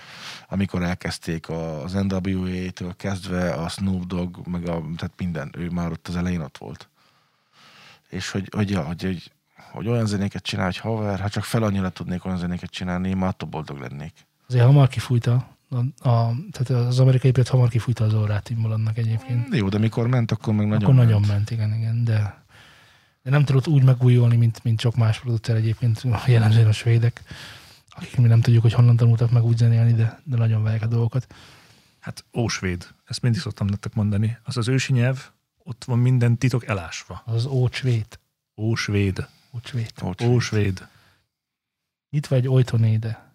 amikor 0.49 0.83
elkezdték 0.83 1.49
az 1.49 1.93
NWA-től 1.93 2.95
kezdve 2.97 3.53
a 3.53 3.69
Snoop 3.69 4.05
Dogg, 4.05 4.47
meg 4.47 4.69
a, 4.69 4.83
tehát 4.97 5.13
minden, 5.17 5.51
ő 5.59 5.69
már 5.69 5.91
ott 5.91 6.09
az 6.09 6.17
elején 6.17 6.41
ott 6.41 6.59
volt. 6.59 6.89
És 8.09 8.31
hogy, 8.31 8.49
hogy, 8.55 8.71
ja, 8.71 8.83
hogy, 8.83 9.03
hogy, 9.03 9.33
hogy 9.73 9.89
olyan 9.89 10.07
zenéket 10.07 10.43
csinál, 10.43 10.65
hogy 10.65 10.79
haver, 10.79 11.21
ha 11.21 11.29
csak 11.29 11.45
fel 11.45 11.63
annyira 11.63 11.89
tudnék 11.89 12.25
olyan 12.25 12.39
zenéket 12.39 12.71
csinálni, 12.71 13.09
én 13.09 13.17
már 13.17 13.29
attól 13.29 13.49
boldog 13.49 13.79
lennék. 13.79 14.13
Azért 14.49 14.65
hamar 14.65 14.89
kifújta. 14.89 15.56
A, 15.69 16.09
a, 16.09 16.35
tehát 16.51 16.87
az 16.87 17.01
amerikai 17.01 17.31
piac 17.31 17.49
hamar 17.49 17.69
kifújta 17.69 18.05
az 18.05 18.15
orrát 18.15 18.43
Timbalandnak 18.43 18.99
egyébként. 18.99 19.55
Jó, 19.55 19.69
de 19.69 19.79
mikor 19.79 20.07
ment, 20.07 20.31
akkor 20.31 20.55
meg 20.55 20.67
nagyon 20.67 20.83
Akkor 20.83 20.95
nagyon 20.95 21.21
ment. 21.21 21.33
ment, 21.33 21.51
igen, 21.51 21.75
igen, 21.75 22.05
de, 22.05 22.45
de 23.23 23.31
nem 23.31 23.45
tudott 23.45 23.67
úgy 23.67 23.85
megújulni, 23.85 24.37
mint, 24.37 24.65
mint 24.65 24.81
sok 24.81 24.97
más 24.97 25.21
producer 25.21 25.57
egyébként, 25.57 26.05
jellemzően 26.27 26.67
a 26.67 26.73
svédek, 26.73 27.23
akik 27.89 28.17
mi 28.17 28.27
nem 28.27 28.41
tudjuk, 28.41 28.63
hogy 28.63 28.73
honnan 28.73 28.97
tanultak 28.97 29.31
meg 29.31 29.45
úgy 29.45 29.57
zenélni, 29.57 29.93
de, 29.93 30.21
de 30.25 30.37
nagyon 30.37 30.63
vágják 30.63 30.83
a 30.83 30.87
dolgokat. 30.87 31.27
Hát 31.99 32.25
ósvéd. 32.37 32.89
Ezt 33.05 33.23
mindig 33.23 33.41
szoktam 33.41 33.67
nektek 33.67 33.95
mondani. 33.95 34.39
Az 34.45 34.57
az 34.57 34.69
ősi 34.69 34.93
nyelv, 34.93 35.31
ott 35.59 35.85
van 35.85 35.99
minden 35.99 36.39
titok 36.39 36.67
elásva. 36.67 37.23
Az 37.25 37.47
ócsvét. 37.47 38.21
Ósvéd. 38.57 39.29
Ócsvét. 39.55 39.93
Ott 40.03 40.23
Ósvéd. 40.23 40.89
Itt 42.11 42.27
vagy 42.27 42.49
Ojtonéde. 42.49 43.26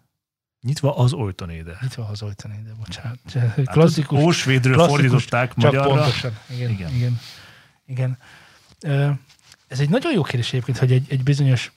Nyitva 0.62 0.96
az 0.96 1.12
Ojtonéde. 1.12 1.78
Itt 1.82 1.94
van 1.94 2.06
az 2.10 2.22
Ojtonéde, 2.22 2.72
bocsánat. 2.78 3.18
Hát 3.32 3.68
Klasszikus. 3.70 4.18
az 4.18 4.24
Ósvédről 4.24 4.74
klasszikus, 4.74 5.00
fordították 5.00 5.48
Csak 5.48 5.56
magyarra. 5.56 5.88
pontosan. 5.88 6.38
Igen, 6.48 6.70
Igen. 6.70 6.94
igen. 6.94 7.18
igen. 7.86 8.18
Ez 9.68 9.80
egy 9.80 9.88
nagyon 9.88 10.12
jó 10.12 10.22
kérdés 10.22 10.48
egyébként, 10.48 10.78
hogy 10.78 10.92
egy, 10.92 11.06
egy 11.08 11.22
bizonyos 11.22 11.72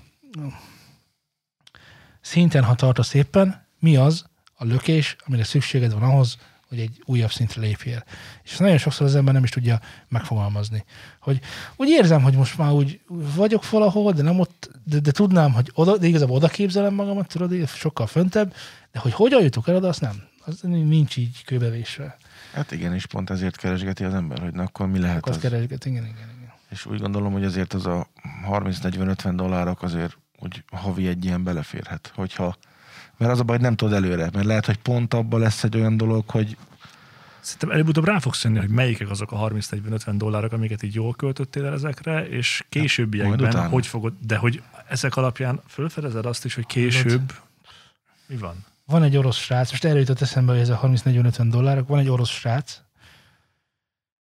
szinten, 2.21 2.63
ha 2.63 2.75
tartasz 2.75 3.13
éppen, 3.13 3.65
mi 3.79 3.95
az 3.95 4.25
a 4.53 4.63
lökés, 4.65 5.15
amire 5.25 5.43
szükséged 5.43 5.93
van 5.93 6.03
ahhoz, 6.03 6.37
hogy 6.75 6.83
egy 6.83 7.01
újabb 7.05 7.31
szintre 7.31 7.61
lépjél. 7.61 8.03
És 8.43 8.51
ezt 8.51 8.59
nagyon 8.59 8.77
sokszor 8.77 9.05
az 9.05 9.15
ember 9.15 9.33
nem 9.33 9.43
is 9.43 9.49
tudja 9.49 9.79
megfogalmazni. 10.07 10.85
Hogy 11.19 11.39
úgy 11.75 11.89
érzem, 11.89 12.21
hogy 12.21 12.33
most 12.33 12.57
már 12.57 12.71
úgy 12.71 12.99
vagyok 13.35 13.69
valahol, 13.69 14.11
de 14.11 14.21
nem 14.21 14.39
ott, 14.39 14.71
de, 14.83 14.99
de 14.99 15.11
tudnám, 15.11 15.53
hogy 15.53 15.71
oda, 15.73 15.97
de 15.97 16.07
igazából 16.07 16.35
oda 16.35 16.47
képzelem 16.47 16.93
magamat, 16.93 17.27
tudod, 17.27 17.67
sokkal 17.67 18.07
föntebb, 18.07 18.53
de 18.91 18.99
hogy 18.99 19.13
hogyan 19.13 19.43
jutok 19.43 19.67
el 19.67 19.75
oda, 19.75 19.87
azt 19.87 20.01
nem. 20.01 20.23
Az 20.45 20.59
nincs 20.61 21.17
így 21.17 21.43
kőbevésve. 21.43 22.17
Hát 22.53 22.71
igen, 22.71 22.93
és 22.93 23.05
pont 23.05 23.29
ezért 23.29 23.55
keresgeti 23.55 24.03
az 24.03 24.13
ember, 24.13 24.39
hogy 24.39 24.53
na 24.53 24.63
akkor 24.63 24.87
mi 24.87 24.99
lehet 24.99 25.17
Akkor 25.17 25.31
az. 25.31 25.39
keresget, 25.39 25.85
igen, 25.85 26.03
igen, 26.03 26.15
igen. 26.37 26.53
És 26.69 26.85
úgy 26.85 26.99
gondolom, 26.99 27.31
hogy 27.31 27.43
azért 27.43 27.73
az 27.73 27.85
a 27.85 28.07
30-40-50 28.49 29.31
dollárok 29.35 29.81
azért 29.81 30.17
úgy 30.39 30.63
havi 30.71 31.07
egy 31.07 31.25
ilyen 31.25 31.43
beleférhet, 31.43 32.11
hogyha 32.15 32.55
mert 33.17 33.31
az 33.31 33.39
a 33.39 33.43
baj, 33.43 33.55
hogy 33.55 33.65
nem 33.65 33.75
tudod 33.75 33.93
előre, 33.93 34.29
mert 34.33 34.45
lehet, 34.45 34.65
hogy 34.65 34.77
pont 34.77 35.13
abban 35.13 35.39
lesz 35.39 35.63
egy 35.63 35.75
olyan 35.75 35.97
dolog, 35.97 36.29
hogy 36.29 36.57
Szerintem 37.45 37.71
előbb-utóbb 37.71 38.05
rá 38.05 38.19
fogsz 38.19 38.43
jönni, 38.43 38.57
hogy 38.57 38.69
melyikek 38.69 39.09
azok 39.09 39.31
a 39.31 39.49
30-40-50 39.49 40.13
dollárok, 40.17 40.51
amiket 40.51 40.83
így 40.83 40.93
jól 40.93 41.13
költöttél 41.13 41.65
el 41.65 41.73
ezekre, 41.73 42.27
és 42.27 42.63
későbbiekben 42.69 43.47
utána. 43.47 43.69
hogy 43.69 43.87
fogod, 43.87 44.13
de 44.19 44.37
hogy 44.37 44.61
ezek 44.87 45.15
alapján 45.15 45.61
fölfedezed 45.67 46.25
azt 46.25 46.45
is, 46.45 46.55
hogy 46.55 46.65
később 46.65 47.33
mi 48.25 48.37
van? 48.37 48.65
Van 48.85 49.03
egy 49.03 49.17
orosz 49.17 49.37
srác, 49.37 49.71
most 49.71 49.85
erről 49.85 49.99
jutott 49.99 50.21
eszembe, 50.21 50.51
hogy 50.51 50.61
ez 50.61 50.69
a 50.69 50.79
30-40-50 50.83 51.47
dollárok, 51.49 51.87
van 51.87 51.99
egy 51.99 52.09
orosz 52.09 52.29
srác, 52.29 52.81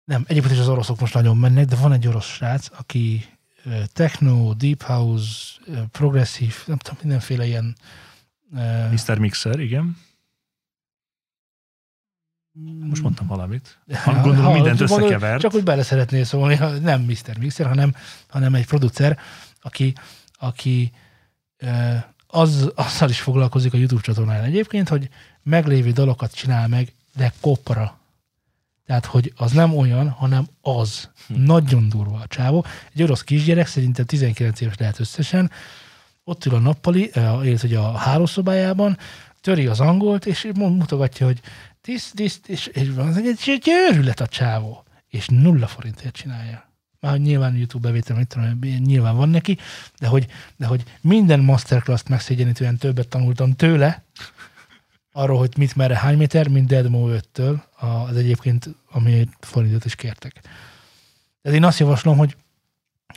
nem, 0.04 0.24
egyébként 0.26 0.54
is 0.54 0.60
az 0.60 0.68
oroszok 0.68 1.00
most 1.00 1.14
nagyon 1.14 1.36
mennek, 1.36 1.64
de 1.64 1.76
van 1.76 1.92
egy 1.92 2.06
orosz 2.06 2.26
srác, 2.26 2.68
aki 2.78 3.24
techno, 3.92 4.54
deep 4.54 4.82
house, 4.82 5.60
progresszív, 5.90 6.54
nem 6.66 6.76
tudom, 6.76 6.98
mindenféle 7.02 7.46
ilyen 7.46 7.76
Mr. 8.90 9.18
Mixer, 9.18 9.58
igen. 9.60 9.96
Most 12.80 13.02
mondtam 13.02 13.26
valamit. 13.26 13.78
Gondolom 14.04 14.44
Ha- 14.44 14.52
mindent 14.52 14.80
összekevert. 14.80 15.40
Csak 15.40 15.54
úgy 15.54 15.62
bele 15.62 15.82
szeretnél 15.82 16.24
szólni, 16.24 16.54
ha 16.54 16.68
nem 16.68 17.00
Mr. 17.00 17.38
Mixer, 17.38 17.66
hanem, 17.66 17.94
hanem 18.28 18.54
egy 18.54 18.66
producer, 18.66 19.18
aki, 19.60 19.94
aki 20.32 20.92
ö, 21.56 21.94
az, 22.26 22.72
azzal 22.74 23.08
is 23.08 23.20
foglalkozik 23.20 23.74
a 23.74 23.76
YouTube 23.76 24.00
csatornán 24.00 24.44
egyébként, 24.44 24.88
hogy 24.88 25.08
meglévő 25.42 25.90
dalokat 25.90 26.34
csinál 26.34 26.68
meg, 26.68 26.92
de 27.14 27.32
kopra. 27.40 27.98
Tehát, 28.86 29.06
hogy 29.06 29.32
az 29.36 29.52
nem 29.52 29.76
olyan, 29.76 30.08
hanem 30.08 30.46
az. 30.60 31.10
Nagyon 31.26 31.88
durva 31.88 32.18
a 32.18 32.26
csávó. 32.26 32.64
Egy 32.94 33.02
orosz 33.02 33.22
kisgyerek, 33.22 33.66
szerintem 33.66 34.04
19 34.04 34.60
éves 34.60 34.76
lehet 34.76 35.00
összesen, 35.00 35.50
ott 36.28 36.44
ül 36.44 36.54
a 36.54 36.58
nappali, 36.58 37.10
eh, 37.12 37.46
illetve 37.46 37.68
hogy 37.68 37.74
a 37.76 37.96
hálószobájában, 37.96 38.98
töri 39.40 39.66
az 39.66 39.80
angolt, 39.80 40.26
és 40.26 40.48
mond- 40.54 40.78
mutogatja, 40.78 41.26
hogy 41.26 41.40
tiszt, 41.80 42.14
tiszt, 42.14 42.48
és, 42.48 42.66
és 42.66 42.90
van 42.90 43.14
egy, 43.14 43.26
egy, 43.26 43.42
egy 43.46 43.68
őrület 43.68 44.20
a 44.20 44.26
csávó. 44.26 44.84
És 45.08 45.26
nulla 45.28 45.66
forintért 45.66 46.14
csinálja. 46.14 46.70
Már 47.00 47.18
nyilván 47.18 47.56
YouTube 47.56 47.88
bevétel, 47.88 48.16
mit 48.16 48.26
tudom, 48.26 48.58
nyilván 48.60 49.16
van 49.16 49.28
neki, 49.28 49.58
de 49.98 50.06
hogy, 50.06 50.26
de 50.56 50.66
hogy 50.66 50.82
minden 51.00 51.40
masterclass-t 51.40 52.08
megszégyenítően 52.08 52.76
többet 52.76 53.08
tanultam 53.08 53.52
tőle, 53.52 54.04
arról, 55.12 55.38
hogy 55.38 55.54
mit 55.56 55.76
merre, 55.76 55.96
hány 55.96 56.16
méter, 56.16 56.48
mint 56.48 56.66
Deadmo 56.66 57.08
5-től, 57.10 57.60
az 58.08 58.16
egyébként, 58.16 58.68
ami 58.90 59.28
forintot 59.40 59.84
is 59.84 59.94
kértek. 59.94 60.40
Tehát 61.42 61.58
én 61.58 61.64
azt 61.64 61.78
javaslom, 61.78 62.16
hogy 62.16 62.36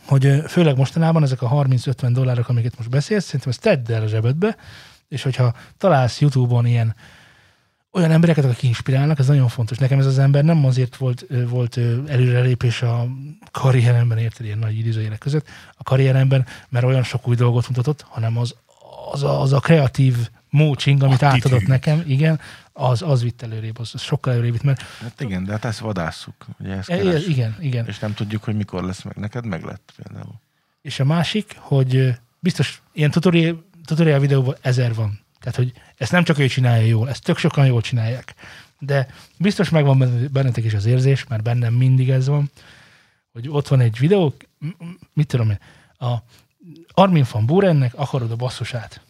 hogy 0.06 0.42
főleg 0.48 0.78
mostanában 0.78 1.24
ezek 1.24 1.42
a 1.42 1.50
30-50 1.50 2.10
dollárok, 2.12 2.50
amiket 2.50 2.78
most 2.78 2.90
beszélsz, 2.90 3.24
szerintem 3.24 3.50
ezt 3.50 3.62
tedd 3.62 3.92
el 3.92 4.04
a 4.04 4.08
zsebedbe, 4.08 4.56
és 5.08 5.24
hogyha 5.24 5.54
találsz 5.78 6.22
YouTube-on 6.22 6.66
ilyen 6.66 6.96
olyan 7.92 8.12
embereket, 8.12 8.46
akik 8.46 8.64
inspirálnak, 8.64 9.20
ez 9.20 9.28
nagyon 9.28 9.48
fontos. 9.48 9.78
Nekem 9.78 10.00
ez 10.00 10.06
az 10.06 10.20
ember 10.20 10.44
nem 10.44 10.66
azért 10.66 10.96
volt, 10.96 11.26
volt 11.50 11.80
előrelépés 12.08 12.82
a 12.82 13.08
karrieremben, 13.52 14.18
érted, 14.18 14.46
ilyen 14.46 14.58
nagy 14.58 14.78
idézőjelek 14.78 15.18
között, 15.18 15.48
a 15.78 15.84
karrieremben, 15.84 16.46
mert 16.70 16.86
olyan 16.86 17.04
sok 17.04 17.28
új 17.28 17.36
dolgot 17.36 17.68
mutatott, 17.68 18.06
hanem 18.08 18.38
az, 18.38 18.56
az, 19.12 19.24
a, 19.24 19.42
az 19.42 19.54
a 19.54 19.60
kreatív 19.60 20.30
mócsing, 20.50 21.04
amit 21.04 21.22
Attitűd. 21.22 21.46
átadott 21.46 21.68
nekem, 21.68 22.04
igen, 22.08 22.40
az, 22.80 23.02
az 23.02 23.22
vitt 23.24 23.42
előrébb, 23.42 23.80
az, 23.80 23.92
az 23.94 24.02
sokkal 24.02 24.34
előrébb 24.34 24.52
vitt, 24.52 24.64
mert 24.64 24.82
Hát 24.82 25.22
igen, 25.22 25.44
de 25.44 25.52
hát 25.52 25.66
ezt 25.66 25.80
vadásszuk. 25.80 26.46
Ugye 26.60 26.74
ezt 26.74 26.90
e, 26.90 26.98
keres. 26.98 27.28
igen, 27.28 27.56
igen. 27.60 27.86
És 27.88 28.00
nem 28.00 28.14
tudjuk, 28.14 28.44
hogy 28.44 28.56
mikor 28.56 28.84
lesz 28.84 29.02
meg. 29.04 29.16
Neked 29.16 29.46
meg 29.46 29.64
lett 29.64 29.94
például. 29.96 30.34
És 30.82 31.00
a 31.00 31.06
másik, 31.06 31.56
hogy 31.58 32.14
biztos 32.40 32.82
ilyen 32.94 33.12
tutorial, 33.12 33.66
tutorial 33.86 34.20
videóban 34.20 34.56
ezer 34.62 34.94
van. 34.94 35.20
Tehát, 35.40 35.56
hogy 35.56 35.74
ezt 35.98 36.12
nem 36.12 36.24
csak 36.24 36.40
ő 36.40 36.48
csinálja 36.48 36.86
jól, 36.86 37.10
ezt 37.10 37.24
tök 37.24 37.38
sokan 37.38 37.66
jól 37.66 37.82
csinálják. 37.82 38.34
De 38.80 39.08
biztos 39.38 39.70
megvan 39.70 39.98
benne- 39.98 40.32
bennetek 40.32 40.64
is 40.64 40.74
az 40.74 40.86
érzés, 40.86 41.26
mert 41.28 41.44
bennem 41.44 41.74
mindig 41.74 42.10
ez 42.10 42.28
van, 42.28 42.52
hogy 43.32 43.50
ott 43.50 43.68
van 43.68 43.80
egy 43.80 43.98
videó, 44.00 44.34
mit 45.14 45.28
tudom 45.28 45.50
én, 45.50 45.60
a 45.98 46.16
Armin 46.94 47.26
van 47.32 47.46
Burennek 47.46 47.94
akarod 47.96 48.32
a 48.32 48.36
basszusát. 48.36 49.02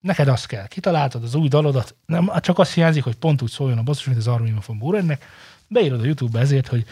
Neked 0.00 0.28
az 0.28 0.46
kell. 0.46 0.66
Kitaláltad 0.66 1.22
az 1.22 1.34
új 1.34 1.48
dalodat, 1.48 1.96
nem, 2.06 2.30
csak 2.40 2.58
azt 2.58 2.72
hiányzik, 2.72 3.04
hogy 3.04 3.14
pont 3.14 3.42
úgy 3.42 3.50
szóljon 3.50 3.78
a 3.78 3.82
basszus, 3.82 4.06
mint 4.06 4.18
az 4.18 4.26
Armin 4.26 4.58
van 4.66 4.78
Burennek. 4.78 5.24
Beírod 5.68 6.00
a 6.00 6.04
YouTube-be 6.04 6.40
ezért, 6.40 6.66
hogy 6.66 6.86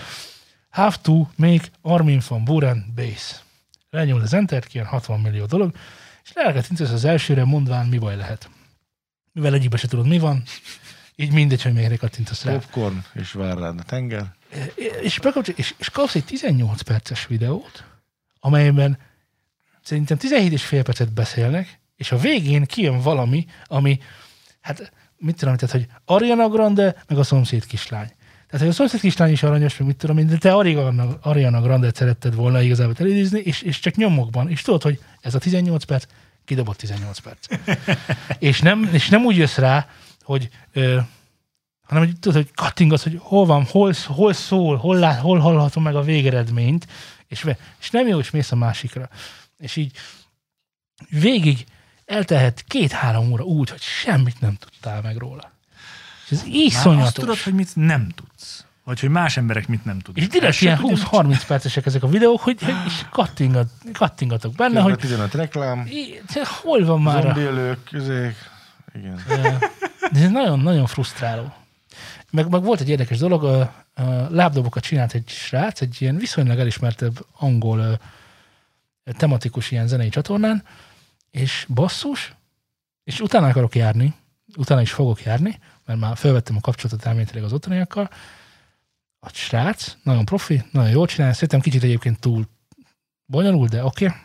have 0.70 0.96
to 1.02 1.26
make 1.36 1.64
Armin 1.82 2.20
van 2.28 2.44
Buren 2.44 2.92
bass. 2.94 3.40
Lenyomod 3.90 4.22
az 4.22 4.34
enter 4.34 4.64
ilyen 4.72 4.86
60 4.86 5.20
millió 5.20 5.44
dolog, 5.44 5.74
és 6.24 6.32
lelket 6.32 6.70
intesz 6.70 6.90
az 6.90 7.04
elsőre, 7.04 7.44
mondván 7.44 7.86
mi 7.86 7.98
baj 7.98 8.16
lehet. 8.16 8.50
Mivel 9.32 9.54
egyikben 9.54 9.78
se 9.78 9.88
tudod, 9.88 10.06
mi 10.06 10.18
van, 10.18 10.42
így 11.16 11.32
mindegy, 11.32 11.62
hogy 11.62 11.72
melyikre 11.72 11.96
kattintasz 11.96 12.44
rá. 12.44 12.52
Popcorn, 12.52 13.04
és 13.14 13.32
vár 13.32 13.58
rád 13.58 13.78
a 13.78 13.82
tenger. 13.82 14.34
És, 15.02 15.20
és, 15.56 15.74
és 15.76 15.90
kapsz 15.90 16.14
egy 16.14 16.24
18 16.24 16.82
perces 16.82 17.26
videót, 17.26 17.84
amelyben 18.40 18.98
szerintem 19.82 20.16
17 20.16 20.52
és 20.52 20.64
fél 20.64 20.82
percet 20.82 21.12
beszélnek, 21.12 21.80
és 21.96 22.12
a 22.12 22.16
végén 22.16 22.64
kijön 22.64 23.00
valami, 23.00 23.46
ami, 23.66 23.98
hát 24.61 24.92
mit 25.16 25.37
tudom, 25.37 25.57
tehát, 25.57 25.74
hogy 25.74 25.87
Ariana 26.04 26.48
Grande, 26.48 27.02
meg 27.09 27.18
a 27.18 27.22
szomszéd 27.22 27.66
kislány. 27.66 28.11
Tehát, 28.46 28.61
hogy 28.61 28.68
a 28.68 28.72
szomszéd 28.72 29.00
kislány 29.00 29.33
is 29.33 29.42
aranyos, 29.42 29.76
meg 29.76 29.87
mit 29.87 29.96
tudom 29.96 30.18
én, 30.18 30.26
de 30.26 30.37
te 30.37 30.54
Ariana, 30.54 31.18
Ariana 31.22 31.61
Grande-t 31.61 31.96
szeretted 31.96 32.35
volna 32.35 32.61
igazából 32.61 32.94
elidézni, 32.98 33.40
és, 33.40 33.62
és 33.62 33.78
csak 33.78 33.94
nyomokban. 33.94 34.50
És 34.50 34.62
tudod, 34.62 34.83
hogy 34.83 35.00
ez 35.20 35.35
a 35.35 35.38
18 35.38 35.85
perc, 35.85 36.04
kidobott 36.44 36.76
18 36.76 37.18
perc. 37.18 37.46
és, 38.38 38.61
nem, 38.61 38.88
és 38.92 39.09
nem 39.09 39.24
úgy 39.24 39.37
jössz 39.37 39.57
rá, 39.57 39.88
hogy 40.22 40.48
ö, 40.72 40.98
hanem 41.87 42.04
hogy 42.04 42.18
tudod, 42.18 42.42
hogy 42.42 42.54
kattingasz, 42.54 43.02
hogy 43.02 43.18
hol 43.20 43.46
van, 43.46 43.64
hol, 43.64 43.92
hol 44.07 44.33
szól, 44.33 44.76
hol, 44.76 44.96
lát, 44.96 45.20
hol 45.20 45.38
hallhatom 45.38 45.83
meg 45.83 45.94
a 45.94 46.02
végeredményt, 46.02 46.87
és, 47.26 47.46
és 47.80 47.90
nem 47.90 48.07
jó, 48.07 48.18
és 48.18 48.30
mész 48.30 48.52
a 48.52 48.57
másikra. 48.57 49.09
És 49.59 49.76
így 49.76 49.92
végig 51.11 51.64
eltehet 52.14 52.64
két-három 52.68 53.33
óra 53.33 53.44
úgy, 53.44 53.70
hogy 53.70 53.81
semmit 53.81 54.40
nem 54.40 54.55
tudtál 54.55 55.00
meg 55.03 55.16
róla. 55.16 55.53
És 56.24 56.31
ez 56.31 56.42
Már 56.42 56.53
iszonyatos. 56.53 57.07
azt 57.07 57.14
tudod, 57.14 57.38
hogy 57.38 57.55
mit 57.55 57.77
nem 57.77 58.09
tudsz. 58.09 58.64
Vagy 58.85 59.00
hogy 59.00 59.09
más 59.09 59.37
emberek 59.37 59.68
mit 59.68 59.85
nem 59.85 59.98
tudnak. 59.98 60.24
És 60.24 60.31
direkt 60.31 60.61
ilyen 60.61 60.79
tudja, 60.79 61.09
20-30 61.11 61.42
percesek 61.46 61.87
ezek 61.87 62.03
a 62.03 62.09
videók, 62.09 62.40
hogy 62.40 62.59
és 62.87 63.05
kattingat, 63.11 63.68
kattingatok 63.92 64.55
benne, 64.55 64.81
hogy 64.81 64.98
15 64.98 65.35
reklám, 65.35 65.88
hol 66.62 66.85
van 66.85 67.03
már 67.03 67.22
zombielők, 67.22 67.85
közék. 67.90 68.37
Igen. 68.94 69.20
De 70.12 70.20
ez 70.20 70.31
nagyon-nagyon 70.31 70.87
frusztráló. 70.87 71.55
Meg, 72.31 72.48
meg 72.48 72.62
volt 72.62 72.81
egy 72.81 72.88
érdekes 72.88 73.18
dolog, 73.18 73.44
a, 73.44 73.61
a 73.94 74.03
lábdobokat 74.31 74.83
csinált 74.83 75.12
egy 75.12 75.29
srác, 75.29 75.81
egy 75.81 75.96
ilyen 75.98 76.16
viszonylag 76.16 76.59
elismertebb 76.59 77.27
angol 77.38 77.98
tematikus 79.05 79.70
ilyen 79.70 79.87
zenei 79.87 80.09
csatornán, 80.09 80.62
és 81.35 81.66
basszus, 81.68 82.35
és 83.05 83.20
utána 83.20 83.47
akarok 83.47 83.75
járni, 83.75 84.14
utána 84.57 84.81
is 84.81 84.92
fogok 84.92 85.23
járni, 85.23 85.59
mert 85.85 86.01
már 86.01 86.16
felvettem 86.16 86.57
a 86.57 86.61
kapcsolatot 86.61 87.07
elméletileg 87.07 87.44
az 87.44 87.53
otthoniakkal. 87.53 88.11
A 89.18 89.29
srác, 89.29 89.97
nagyon 90.03 90.25
profi, 90.25 90.62
nagyon 90.70 90.90
jól 90.90 91.07
csinálja, 91.07 91.35
szerintem 91.35 91.61
kicsit 91.61 91.83
egyébként 91.83 92.20
túl 92.20 92.49
bonyolult, 93.27 93.70
de 93.70 93.85
oké. 93.85 94.05
Okay. 94.05 94.18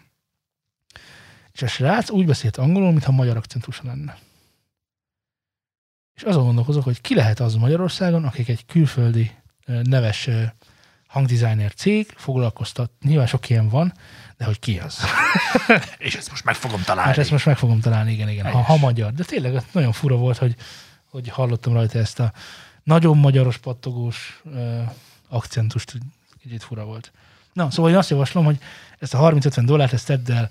És 1.52 1.62
a 1.62 1.68
srác 1.68 2.10
úgy 2.10 2.26
beszélt 2.26 2.58
angolul, 2.58 2.92
mintha 2.92 3.12
magyar 3.12 3.38
akcentusa 3.38 3.84
lenne. 3.86 4.18
És 6.16 6.22
azon 6.22 6.44
gondolkozok, 6.44 6.84
hogy 6.84 7.02
ki 7.02 7.16
lehet 7.16 7.40
az 7.40 7.56
Magyarországon, 7.56 8.26
akik 8.26 8.48
egy 8.48 8.66
külföldi 8.66 9.32
neves 9.66 10.30
hangdesigner 11.08 11.74
cég 11.74 12.08
foglalkoztat, 12.16 12.92
nyilván 13.02 13.28
sok 13.28 13.50
ilyen 13.50 13.70
van, 13.70 13.94
de 14.40 14.46
hogy 14.46 14.60
ki 14.60 14.80
az? 14.80 15.00
És 15.98 16.16
ezt 16.16 16.30
most 16.30 16.44
meg 16.44 16.56
fogom 16.56 16.82
találni. 16.82 17.10
Hát 17.10 17.20
ezt 17.20 17.32
most 17.32 17.46
meg 17.46 17.58
fogom 17.58 17.80
találni, 17.80 18.12
igen, 18.12 18.30
igen, 18.30 18.52
ha, 18.52 18.62
ha 18.62 18.78
magyar. 18.78 19.14
De 19.14 19.24
tényleg 19.24 19.64
nagyon 19.72 19.92
fura 19.92 20.16
volt, 20.16 20.38
hogy, 20.38 20.56
hogy 21.10 21.30
hallottam 21.30 21.74
rajta 21.74 22.00
ezt 22.00 22.20
a 22.20 22.34
nagyon 22.84 23.18
magyaros, 23.18 23.58
pattogós 23.58 24.42
ö, 24.54 24.82
akcentust, 25.30 25.92
hogy 25.92 26.02
kicsit 26.42 26.64
fura 26.64 26.86
volt. 26.86 27.12
Na, 27.54 27.72
szóval 27.72 27.92
én 27.92 27.98
azt 27.98 28.10
javaslom, 28.10 28.46
hogy 28.46 28.58
ezt 29.00 29.14
a 29.14 29.32
30-50 29.32 29.62
dollárt 29.66 29.94
ezt 29.94 30.06
tedd 30.06 30.32
el, 30.32 30.50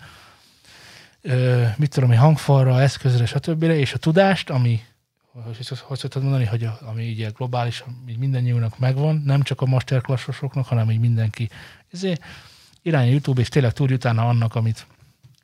ö, 1.21 1.67
mit 1.77 1.91
tudom, 1.91 2.11
egy 2.11 2.19
hangfalra, 2.19 2.81
eszközre, 2.81 3.27
stb. 3.27 3.63
és 3.63 3.93
a 3.93 3.99
tudást, 3.99 4.51
ami 4.51 4.83
hogy, 5.33 5.57
hogy, 5.57 5.79
hogy 5.81 5.99
szoktad 5.99 6.23
mondani, 6.23 6.45
hogy 6.45 6.65
a, 6.65 6.79
ami 6.83 7.03
így 7.03 7.33
globális, 7.33 7.85
így 8.09 8.19
mindannyiunknak 8.19 8.79
megvan, 8.79 9.23
nem 9.25 9.43
csak 9.43 9.61
a 9.61 9.67
masterclassosoknak, 9.67 10.67
hanem 10.67 10.91
így 10.91 11.01
mindenki. 11.01 11.51
Ezért 11.93 12.23
irány 12.89 13.09
a 13.09 13.11
YouTube, 13.11 13.41
és 13.41 13.49
tényleg 13.49 13.73
tudj 13.73 13.93
utána 13.93 14.29
annak, 14.29 14.55
amit 14.55 14.87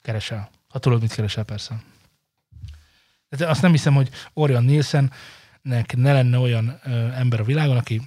keresel. 0.03 0.51
Ha 0.69 0.79
tudod, 0.79 1.01
mit 1.01 1.13
keresel, 1.13 1.45
persze. 1.45 1.83
De 3.29 3.49
azt 3.49 3.63
nem 3.63 3.71
hiszem, 3.71 3.95
hogy 3.95 4.11
Orion 4.33 4.65
Nielsennek 4.65 5.97
ne 5.97 6.13
lenne 6.13 6.39
olyan 6.39 6.81
ö, 6.85 6.91
ember 7.13 7.41
a 7.41 7.45
világon, 7.45 7.77
aki 7.77 8.01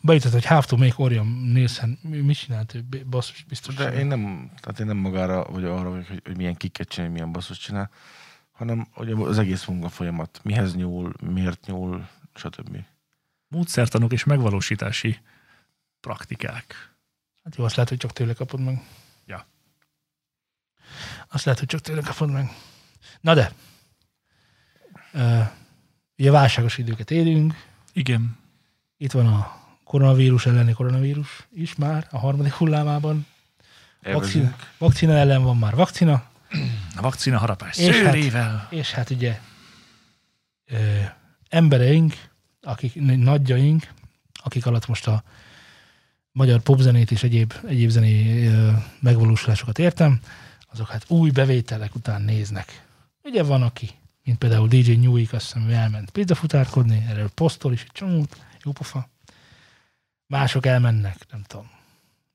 bejutott, 0.00 0.32
hogy 0.32 0.44
have 0.44 0.66
to 0.66 0.76
make 0.76 0.94
Orion 0.96 1.26
Nielsen. 1.26 1.98
Mi, 2.02 2.16
mit 2.16 2.38
csinált 2.38 2.74
ő? 2.74 2.84
Basszus, 3.10 3.44
biztos. 3.48 3.74
De 3.74 3.92
én 3.92 4.06
nem, 4.06 4.50
tehát 4.60 4.80
én 4.80 4.86
nem 4.86 4.96
magára, 4.96 5.44
vagy 5.44 5.64
arra, 5.64 5.90
hogy, 5.90 6.08
hogy, 6.08 6.20
hogy 6.24 6.36
milyen 6.36 6.54
kikket 6.54 6.88
csinál, 6.88 7.10
milyen 7.10 7.32
basszus 7.32 7.58
csinál, 7.58 7.90
hanem 8.52 8.86
hogy 8.90 9.10
az 9.10 9.38
egész 9.38 9.64
munka 9.64 9.88
folyamat, 9.88 10.40
mihez 10.42 10.74
nyúl, 10.74 11.12
miért 11.20 11.66
nyúl, 11.66 12.08
stb. 12.34 12.76
Módszertanok 13.48 14.12
és 14.12 14.24
megvalósítási 14.24 15.18
praktikák. 16.00 16.93
Hát 17.44 17.56
jó, 17.56 17.64
azt 17.64 17.74
lehet, 17.74 17.90
hogy 17.90 17.98
csak 17.98 18.12
tőle 18.12 18.32
kapod 18.32 18.60
meg. 18.60 18.82
Ja. 19.26 19.46
Azt 21.28 21.44
lehet, 21.44 21.60
hogy 21.60 21.68
csak 21.68 21.80
tőle 21.80 22.00
kapod 22.00 22.30
meg. 22.30 22.50
Na 23.20 23.34
de, 23.34 23.52
ö, 25.12 25.40
ugye 26.18 26.30
válságos 26.30 26.78
időket 26.78 27.10
élünk, 27.10 27.64
Igen. 27.92 28.38
itt 28.96 29.12
van 29.12 29.26
a 29.26 29.62
koronavírus 29.84 30.46
elleni 30.46 30.72
koronavírus 30.72 31.46
is 31.52 31.74
már, 31.74 32.06
a 32.10 32.18
harmadik 32.18 32.52
hullámában. 32.52 33.26
Vakcina, 34.02 34.14
Elvezünk. 34.44 34.72
vakcina 34.78 35.12
ellen 35.12 35.42
van 35.42 35.56
már 35.58 35.74
vakcina. 35.74 36.24
A 36.96 37.00
vakcina 37.00 37.38
harapás 37.38 37.76
És 37.78 37.96
hát- 37.96 38.04
szőrével. 38.12 38.66
És 38.70 38.90
hát 38.92 39.10
ugye 39.10 39.40
ö, 40.66 41.00
embereink, 41.48 42.14
akik 42.62 42.94
nagyjaink, 43.18 43.88
akik 44.32 44.66
alatt 44.66 44.86
most 44.86 45.06
a 45.06 45.22
magyar 46.34 46.60
popzenét 46.60 47.10
és 47.10 47.22
egyéb, 47.22 47.52
egyéb 47.68 47.90
zené 47.90 48.48
megvalósulásokat 49.00 49.78
értem, 49.78 50.20
azok 50.72 50.88
hát 50.88 51.04
új 51.08 51.30
bevételek 51.30 51.94
után 51.94 52.22
néznek. 52.22 52.86
Ugye 53.22 53.42
van, 53.42 53.62
aki, 53.62 53.90
mint 54.24 54.38
például 54.38 54.68
DJ 54.68 54.92
Newik, 54.92 55.32
azt 55.32 55.52
hiszem, 55.52 55.70
elment 55.70 56.10
pizzafutárkodni, 56.10 57.06
erről 57.08 57.28
posztol 57.34 57.72
is 57.72 57.82
egy 57.82 57.92
csomót, 57.92 58.36
jó 58.64 58.72
pofa. 58.72 59.08
Mások 60.26 60.66
elmennek, 60.66 61.16
nem 61.30 61.42
tudom, 61.46 61.70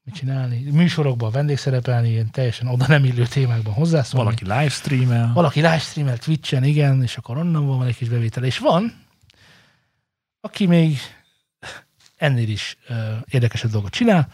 mit 0.03 0.15
csinálni, 0.15 0.69
műsorokban 0.71 1.31
vendégszerepelni, 1.31 2.09
ilyen 2.09 2.31
teljesen 2.31 2.67
oda 2.67 2.87
nem 2.87 3.05
illő 3.05 3.25
témákban 3.25 3.73
hozzászólni. 3.73 4.25
Valaki 4.25 4.43
livestreamel. 4.43 5.33
Valaki 5.33 5.61
livestreamel 5.61 6.17
Twitch-en, 6.17 6.63
igen, 6.63 7.03
és 7.03 7.17
akkor 7.17 7.37
onnan 7.37 7.65
van 7.67 7.87
egy 7.87 7.97
kis 7.97 8.09
bevétel. 8.09 8.43
És 8.43 8.57
van, 8.57 8.93
aki 10.41 10.65
még 10.65 10.97
ennél 12.19 12.49
is 12.49 12.77
uh, 12.89 12.97
érdekesebb 13.29 13.71
dolgot 13.71 13.91
csinál. 13.91 14.27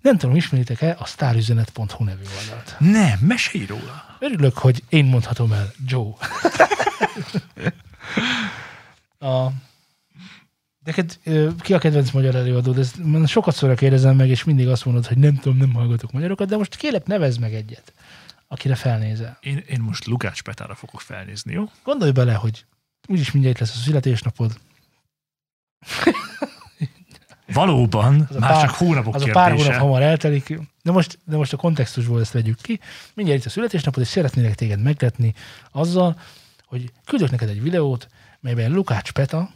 Nem 0.00 0.18
tudom, 0.18 0.36
ismeritek-e 0.36 0.96
a 0.98 1.06
sztárüzenet.hu 1.06 2.04
nevű 2.04 2.22
oldalt. 2.40 2.76
Nem, 2.78 3.18
mesélj 3.18 3.64
róla. 3.66 4.16
Örülök, 4.18 4.58
hogy 4.58 4.82
én 4.88 5.04
mondhatom 5.04 5.52
el, 5.52 5.72
Joe. 5.86 6.12
a, 9.18 9.50
Neked 10.84 11.18
ö, 11.24 11.50
ki 11.58 11.74
a 11.74 11.78
kedvenc 11.78 12.10
magyar 12.10 12.34
előadód? 12.34 12.78
Ezt 12.78 12.96
sokat 13.26 13.54
szóra 13.54 13.74
kérdezem 13.74 14.16
meg, 14.16 14.28
és 14.28 14.44
mindig 14.44 14.68
azt 14.68 14.84
mondod, 14.84 15.06
hogy 15.06 15.18
nem 15.18 15.36
tudom, 15.36 15.58
nem 15.58 15.74
hallgatok 15.74 16.12
magyarokat, 16.12 16.48
de 16.48 16.56
most 16.56 16.76
kérlek, 16.76 17.06
nevezd 17.06 17.40
meg 17.40 17.54
egyet, 17.54 17.92
akire 18.48 18.74
felnézel. 18.74 19.38
Én, 19.40 19.64
én 19.68 19.80
most 19.80 20.06
Lukács 20.06 20.42
Petára 20.42 20.74
fogok 20.74 21.00
felnézni, 21.00 21.52
jó? 21.52 21.64
Gondolj 21.84 22.10
bele, 22.10 22.34
hogy 22.34 22.64
úgyis 23.06 23.32
mindjárt 23.32 23.58
lesz 23.58 23.74
a 23.74 23.78
születésnapod, 23.78 24.60
Valóban, 27.52 28.26
Az 28.30 28.36
a 28.36 28.38
már 28.38 28.50
pár- 28.50 28.60
csak 28.60 28.74
hónapok 28.74 29.14
az 29.14 29.20
a 29.22 29.24
kérdése. 29.24 29.44
pár 29.46 29.56
hónap 29.56 29.80
hamar 29.80 30.02
eltelik. 30.02 30.58
De 30.82 30.92
most, 30.92 31.18
de 31.24 31.36
most 31.36 31.52
a 31.52 31.56
kontextusból 31.56 32.20
ezt 32.20 32.32
vegyük 32.32 32.58
ki. 32.60 32.80
Mindjárt 33.14 33.40
itt 33.40 33.46
a 33.46 33.50
születésnapod, 33.50 34.02
és 34.02 34.08
szeretnélek 34.08 34.54
téged 34.54 34.82
megletni 34.82 35.34
azzal, 35.72 36.20
hogy 36.66 36.90
küldök 37.04 37.30
neked 37.30 37.48
egy 37.48 37.62
videót, 37.62 38.08
melyben 38.40 38.70
Lukács 38.72 39.12
Peta 39.12 39.50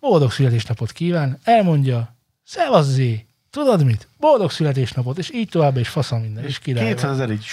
boldog 0.00 0.32
születésnapot 0.32 0.92
kíván, 0.92 1.38
elmondja, 1.44 2.14
szevazzé, 2.44 3.26
tudod 3.50 3.84
mit? 3.84 4.08
Boldog 4.18 4.50
születésnapot, 4.50 5.18
és 5.18 5.30
így 5.32 5.48
tovább, 5.48 5.76
és 5.76 5.88
faszal 5.88 6.18
minden, 6.20 6.44
és 6.44 6.58
király. 6.58 6.84
200 6.86 7.02
van. 7.02 7.12
ezer 7.12 7.30
így. 7.30 7.46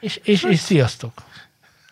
És, 0.00 0.16
és, 0.22 0.42
és, 0.42 0.58
sziasztok. 0.58 1.22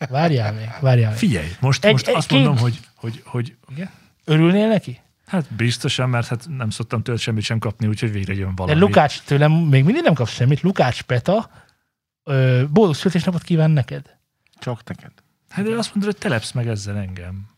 Várjál 0.09 0.53
még, 0.53 0.69
várjál 0.81 1.09
még. 1.11 1.19
Figyelj, 1.19 1.49
most, 1.61 1.85
Egy- 1.85 1.93
most 1.93 2.07
egy- 2.09 2.15
azt 2.15 2.27
két- 2.29 2.39
mondom, 2.39 2.59
hogy, 2.63 2.81
hogy, 2.95 3.23
hogy 3.25 3.57
Igen? 3.71 3.91
Örülnél 4.25 4.69
neki? 4.69 5.01
Hát 5.31 5.55
biztosan, 5.55 6.09
mert 6.09 6.27
hát 6.27 6.47
nem 6.49 6.71
szoktam 6.71 7.03
tőle 7.03 7.19
semmit 7.19 7.45
sem 7.45 7.59
kapni, 7.59 7.87
úgyhogy 7.87 8.13
végre 8.13 8.35
jön 8.35 8.49
De 8.49 8.55
valami. 8.57 8.81
Lukács 8.81 9.21
tőlem 9.21 9.53
még 9.53 9.85
mindig 9.85 10.03
nem 10.03 10.15
kapsz 10.15 10.33
semmit. 10.33 10.61
Lukács 10.61 11.03
Peta 11.03 11.51
ö, 12.25 12.65
boldog 12.71 12.95
születésnapot 12.95 13.43
kíván 13.43 13.71
neked. 13.71 14.19
Csak 14.59 14.85
neked. 14.85 15.13
Hát 15.49 15.65
de 15.65 15.77
azt 15.77 15.95
mondod, 15.95 16.13
hogy 16.13 16.21
telepsz 16.21 16.53
meg 16.53 16.69
ezzel 16.69 16.97
engem. 16.97 17.49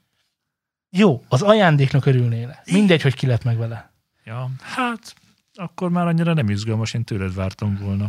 Jó, 0.90 1.24
az 1.28 1.42
ajándéknak 1.42 2.06
örülnél. 2.06 2.58
Mindegy, 2.64 3.02
hogy 3.02 3.14
ki 3.14 3.26
lett 3.26 3.44
meg 3.44 3.56
vele. 3.56 3.92
Ja, 4.24 4.50
hát 4.60 5.14
akkor 5.54 5.90
már 5.90 6.06
annyira 6.06 6.34
nem 6.34 6.50
izgalmas, 6.50 6.94
én 6.94 7.04
tőled 7.04 7.34
vártam 7.34 7.78
volna. 7.80 8.06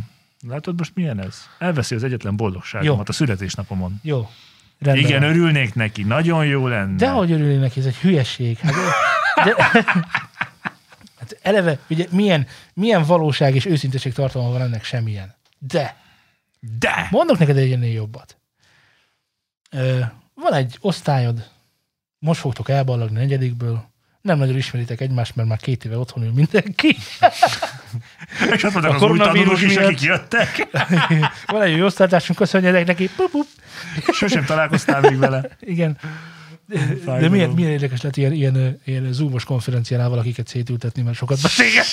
Látod 0.48 0.78
most 0.78 0.94
milyen 0.94 1.20
ez? 1.20 1.38
Elveszi 1.58 1.94
az 1.94 2.02
egyetlen 2.04 2.36
boldogságomat 2.36 2.96
Jó. 2.96 3.02
a 3.06 3.12
születésnapomon. 3.12 4.00
Jó. 4.02 4.28
Rendben 4.84 5.04
Igen, 5.04 5.22
örülnék 5.22 5.74
neki, 5.74 6.02
nagyon 6.02 6.46
jó 6.46 6.66
lenne. 6.66 6.96
De 6.96 7.10
hogy 7.10 7.32
örülnél 7.32 7.58
neki, 7.58 7.80
ez 7.80 7.86
egy 7.86 7.96
hülyeség. 7.96 8.58
Hát, 8.58 8.74
de, 9.44 9.54
hát 11.18 11.38
eleve, 11.42 11.78
ugye 11.88 12.06
milyen, 12.10 12.46
milyen 12.74 13.04
valóság 13.04 13.54
és 13.54 13.64
őszinteség 13.66 14.12
tartalma 14.12 14.50
van 14.50 14.62
ennek 14.62 14.84
semmilyen. 14.84 15.34
De, 15.58 15.96
De! 16.78 17.08
mondok 17.10 17.38
neked 17.38 17.56
egy 17.56 17.72
ennél 17.72 17.92
jobbat. 17.92 18.36
Ö, 19.70 20.00
van 20.34 20.52
egy 20.52 20.78
osztályod, 20.80 21.50
most 22.18 22.40
fogtok 22.40 22.68
elballagni 22.68 23.18
negyedikből, 23.18 23.92
nem 24.24 24.38
nagyon 24.38 24.56
ismeritek 24.56 25.00
egymást, 25.00 25.36
mert 25.36 25.48
már 25.48 25.58
két 25.58 25.84
éve 25.84 25.98
otthon 25.98 26.22
ül 26.22 26.32
mindenki. 26.32 26.96
És 28.54 28.62
mondták 28.62 28.84
A 28.84 28.94
az 28.94 29.02
új 29.02 29.18
tanulók 29.18 29.62
is, 29.62 29.76
akik 29.76 30.00
jöttek. 30.00 30.68
van 31.46 31.62
egy 31.62 31.76
jó 31.76 31.84
osztálytársunk, 31.84 32.38
köszönjetek 32.38 32.86
neki. 32.86 33.10
Pup, 33.16 33.30
pup. 33.30 33.46
Sosem 34.12 34.44
találkoztál 34.44 35.00
még 35.00 35.18
vele. 35.18 35.48
Igen. 35.60 35.98
De 36.66 36.78
Fájdalom. 37.04 37.30
milyen, 37.30 37.50
milyen 37.50 37.70
érdekes 37.70 38.02
lett 38.02 38.16
ilyen, 38.16 38.32
ilyen, 38.32 38.80
ilyen 38.84 39.12
zoomos 39.12 39.44
konferenciánál 39.44 40.08
valakiket 40.08 40.48
szétültetni, 40.48 41.02
mert 41.02 41.16
sokat 41.16 41.42
beszélget. 41.42 41.86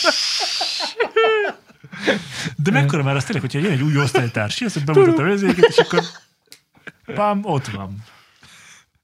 De 2.55 2.71
mekkora 2.71 3.03
már 3.03 3.15
az 3.15 3.23
tényleg, 3.23 3.41
hogyha 3.41 3.59
jön 3.59 3.71
egy 3.71 3.81
új 3.81 3.97
osztálytárs, 3.97 4.59
jössz, 4.59 4.73
hogy 4.73 4.83
bemutatom 4.83 5.25
ezeket, 5.25 5.65
és 5.69 5.77
akkor 5.77 6.03
pám, 7.15 7.39
ott 7.43 7.67
van. 7.67 8.03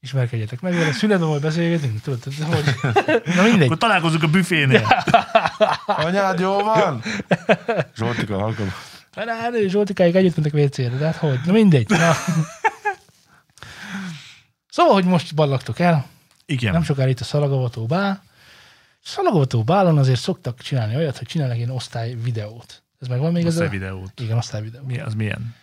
Ismerkedjetek 0.00 0.60
meg, 0.60 0.74
vele 0.74 0.92
születben 0.92 1.28
majd 1.28 1.42
beszélgetünk, 1.42 2.00
tudod, 2.00 2.18
de 2.38 2.44
hogy... 2.44 2.74
Na 3.34 3.42
mindegy. 3.42 3.64
Akkor 3.64 3.76
találkozunk 3.76 4.22
a 4.22 4.28
büfénél. 4.28 5.04
Anyád, 5.86 6.38
jó 6.40 6.62
van? 6.62 7.02
Zsoltika, 7.96 8.38
hallgatom. 8.38 8.72
Hát, 9.14 9.28
hát, 9.28 9.52
Zsoltikáig 9.66 10.16
együtt 10.16 10.36
mentek 10.36 10.54
WC-re, 10.54 10.96
de 10.96 11.04
hát 11.04 11.16
hogy? 11.16 11.38
Na 11.44 11.52
mindegy. 11.52 11.88
Na. 11.88 12.12
Szóval, 14.68 14.94
hogy 14.94 15.04
most 15.04 15.34
ballagtok 15.34 15.78
el, 15.78 16.06
Igen. 16.46 16.72
nem 16.72 16.82
sokára 16.82 17.08
itt 17.08 17.20
a 17.20 17.24
Szalagavató 17.24 17.86
Bál. 17.86 18.22
Szalagavató 19.02 19.62
Bálon 19.64 19.98
azért 19.98 20.20
szoktak 20.20 20.60
csinálni 20.60 20.96
olyat, 20.96 21.18
hogy 21.18 21.26
csinálnak 21.26 21.56
ilyen 21.56 21.70
osztály 21.70 22.14
videót. 22.22 22.82
Ez 23.00 23.08
megvan 23.08 23.32
még 23.32 23.46
ez 23.46 23.52
Osztály 23.52 23.66
a... 23.66 23.70
videót. 23.70 24.20
Igen, 24.20 24.36
osztály 24.36 24.62
videó. 24.62 24.82
Mi, 24.86 25.00
az 25.00 25.14
milyen? 25.14 25.54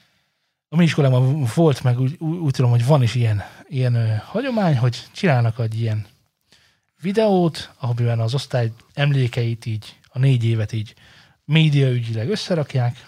A 0.69 0.75
mi 0.75 0.83
iskolában 0.83 1.47
volt, 1.55 1.83
meg 1.83 1.99
úgy, 1.99 2.15
úgy, 2.19 2.53
tudom, 2.53 2.71
hogy 2.71 2.85
van 2.85 3.03
is 3.03 3.15
ilyen, 3.15 3.43
ilyen 3.67 3.95
ö, 3.95 4.15
hagyomány, 4.23 4.77
hogy 4.77 5.07
csinálnak 5.11 5.59
egy 5.59 5.79
ilyen 5.79 6.05
videót, 7.01 7.73
amiben 7.79 8.19
az 8.19 8.33
osztály 8.33 8.71
emlékeit 8.93 9.65
így, 9.65 9.99
a 10.07 10.19
négy 10.19 10.43
évet 10.45 10.71
így 10.71 10.93
médiaügyileg 11.45 12.29
összerakják, 12.29 13.05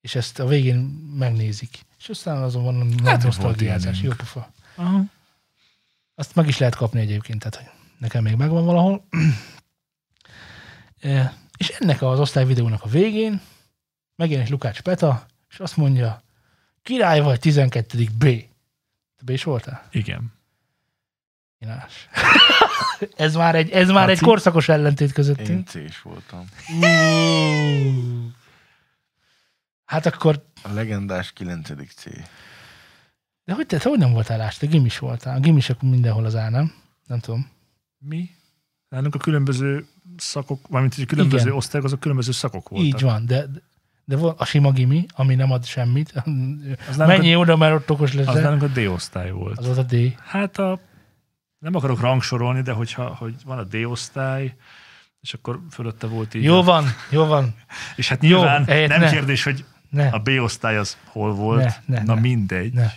és 0.00 0.14
ezt 0.14 0.38
a 0.38 0.46
végén 0.46 0.76
megnézik. 1.18 1.84
És 1.98 2.08
aztán 2.08 2.42
azon 2.42 2.64
van 2.64 2.94
Hát, 3.04 3.22
nosztalgiázás, 3.22 4.00
jó 4.00 4.10
pofa. 4.10 4.52
Aha. 4.74 5.02
Azt 6.14 6.34
meg 6.34 6.48
is 6.48 6.58
lehet 6.58 6.74
kapni 6.74 7.00
egyébként, 7.00 7.38
tehát 7.38 7.56
hogy 7.56 7.80
nekem 7.98 8.22
még 8.22 8.34
megvan 8.34 8.64
valahol. 8.64 9.04
E, 11.00 11.34
és 11.56 11.68
ennek 11.68 12.02
az 12.02 12.20
osztály 12.20 12.44
videónak 12.44 12.82
a 12.82 12.88
végén 12.88 13.40
megjelenik 14.14 14.50
Lukács 14.50 14.80
Peta, 14.80 15.26
és 15.50 15.60
azt 15.60 15.76
mondja, 15.76 16.22
király 16.86 17.20
vagy 17.20 17.38
12. 17.38 18.04
B. 18.18 18.24
Te 19.16 19.22
B 19.24 19.30
is 19.30 19.44
voltál? 19.44 19.88
Igen. 19.90 20.32
Inás. 21.58 22.08
ez 23.26 23.34
már 23.34 23.54
egy, 23.54 23.70
ez 23.70 23.88
már 23.88 24.02
egy 24.02 24.08
Laci? 24.08 24.24
korszakos 24.24 24.68
ellentét 24.68 25.08
Én 25.08 25.14
közöttünk. 25.14 25.68
C-s 25.68 26.02
voltam. 26.02 26.44
Ú. 26.80 26.84
Hát 29.84 30.06
akkor, 30.06 30.44
A 30.62 30.72
legendás 30.72 31.32
9. 31.32 31.68
C. 31.94 32.04
de 33.44 33.52
hogy 33.54 33.66
te, 33.66 33.78
te 33.78 33.88
hogy 33.88 33.98
nem 33.98 34.12
voltál 34.12 34.40
ás? 34.40 34.56
Te 34.56 34.66
gimis 34.66 34.98
voltál. 34.98 35.36
A 35.36 35.40
gimisek 35.40 35.80
mindenhol 35.80 36.24
az 36.24 36.34
áll, 36.34 36.50
nem? 36.50 36.74
Nem 37.06 37.18
tudom. 37.18 37.50
Mi? 37.98 38.30
Nálunk 38.88 39.14
a 39.14 39.18
különböző 39.18 39.86
szakok, 40.16 40.68
mármint 40.68 40.94
a 40.98 41.06
különböző 41.06 41.44
Igen. 41.44 41.56
osztályok, 41.56 41.86
azok 41.86 42.00
különböző 42.00 42.32
szakok 42.32 42.68
voltak. 42.68 42.86
Így 42.86 43.00
van, 43.00 43.26
de, 43.26 43.46
de 43.46 43.62
van 44.14 44.34
a 44.36 44.44
sima 44.44 44.70
gimi, 44.72 45.06
ami 45.14 45.34
nem 45.34 45.50
ad 45.52 45.64
semmit. 45.64 46.12
Az 46.88 46.96
nálunk, 46.96 47.16
Menjél 47.18 47.38
oda, 47.38 47.56
mert 47.56 47.74
ott 47.74 47.90
okos 47.90 48.14
a, 48.14 48.20
az 48.30 48.40
nálunk 48.40 48.62
a 48.62 48.66
D-osztály 48.66 49.30
volt. 49.30 49.58
Az 49.58 49.66
volt 49.66 49.78
a 49.78 49.82
D. 49.82 50.14
Hát 50.26 50.58
a, 50.58 50.80
nem 51.58 51.74
akarok 51.74 52.00
rangsorolni, 52.00 52.62
de 52.62 52.72
hogyha 52.72 53.14
hogy 53.14 53.34
van 53.44 53.58
a 53.58 53.64
D-osztály, 53.64 54.54
és 55.20 55.34
akkor 55.34 55.60
fölötte 55.70 56.06
volt 56.06 56.34
így. 56.34 56.42
Jó 56.42 56.58
a- 56.58 56.62
van, 56.62 56.84
jó 57.10 57.24
van. 57.24 57.54
És 57.96 58.08
hát 58.08 58.22
Jó, 58.22 58.28
nyilván 58.36 58.64
eh, 58.64 58.88
nem 58.88 59.00
ne. 59.00 59.10
kérdés, 59.10 59.42
hogy 59.42 59.64
Ne. 59.90 60.08
a 60.08 60.18
B-osztály 60.18 60.76
az 60.76 60.96
hol 61.04 61.34
volt. 61.34 61.64
Ne, 61.64 61.98
ne, 61.98 62.02
Na 62.02 62.14
ne. 62.14 62.20
mindegy. 62.20 62.72
Ne. 62.72 62.90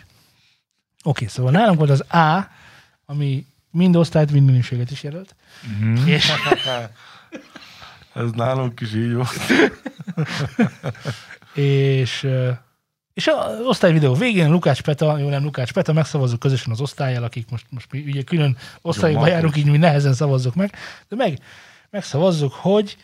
Oké, 1.04 1.26
szóval 1.28 1.52
nálunk 1.52 1.78
volt 1.78 1.90
az 1.90 2.02
A, 2.14 2.48
ami 3.06 3.46
mind 3.72 3.96
osztályt, 3.96 4.32
mind 4.32 4.46
minőséget 4.46 4.92
is 4.92 5.04
jelölt. 5.04 5.36
Mhm. 5.80 6.08
És, 6.08 6.32
Ez 8.20 8.32
nálunk 8.32 8.80
is 8.80 8.94
így 8.94 9.14
volt. 9.14 9.30
és, 11.54 12.28
és 13.14 13.28
az 13.28 13.66
osztály 13.66 13.92
videó 13.92 14.14
végén 14.14 14.50
Lukács 14.50 14.82
Peta, 14.82 15.18
jó 15.18 15.30
nem 15.30 15.44
Lukács 15.44 15.74
Peta, 15.74 15.94
megszavazzuk 15.94 16.40
közösen 16.40 16.72
az 16.72 16.82
osztályjal, 16.82 17.24
akik 17.24 17.50
most, 17.50 17.66
most 17.70 17.92
mi 17.92 18.00
ugye 18.00 18.22
külön 18.22 18.58
osztályokba 18.82 19.28
járunk, 19.28 19.58
így 19.58 19.66
mi 19.66 19.78
nehezen 19.78 20.14
szavazzuk 20.14 20.56
meg, 20.56 20.76
de 21.08 21.16
meg, 21.16 21.40
megszavazzuk, 21.90 22.54
hogy 22.54 22.98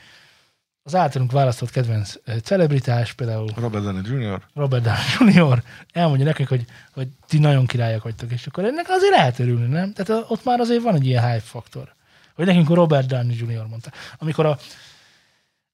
az 0.84 0.96
általunk 0.96 1.32
választott 1.32 1.70
kedvenc 1.70 2.14
celebritás, 2.44 3.14
például 3.14 3.48
Robert 3.56 3.84
Downey 3.84 4.02
Jr. 4.06 4.42
Robert 4.54 4.84
Downey 4.84 5.34
Jr. 5.34 5.64
elmondja 5.92 6.26
nekik, 6.26 6.48
hogy, 6.48 6.66
hogy 6.94 7.08
ti 7.28 7.38
nagyon 7.38 7.66
királyok 7.66 8.04
vagytok, 8.04 8.32
és 8.32 8.48
akkor 8.48 8.66
ennek 8.66 8.86
azért 8.90 9.12
lehet 9.12 9.40
örülni, 9.40 9.68
nem? 9.68 9.94
Tehát 9.94 10.24
a- 10.24 10.26
ott 10.28 10.44
már 10.44 10.60
azért 10.60 10.84
van 10.84 10.96
egy 10.96 11.06
ilyen 11.06 11.24
hype 11.28 11.44
faktor. 11.44 11.94
Hogy 12.36 12.46
nekünk 12.46 12.70
a 12.70 12.74
Robert 12.74 13.08
Downey 13.08 13.36
Jr. 13.36 13.66
mondta. 13.70 13.92
Amikor 14.18 14.46
a 14.46 14.58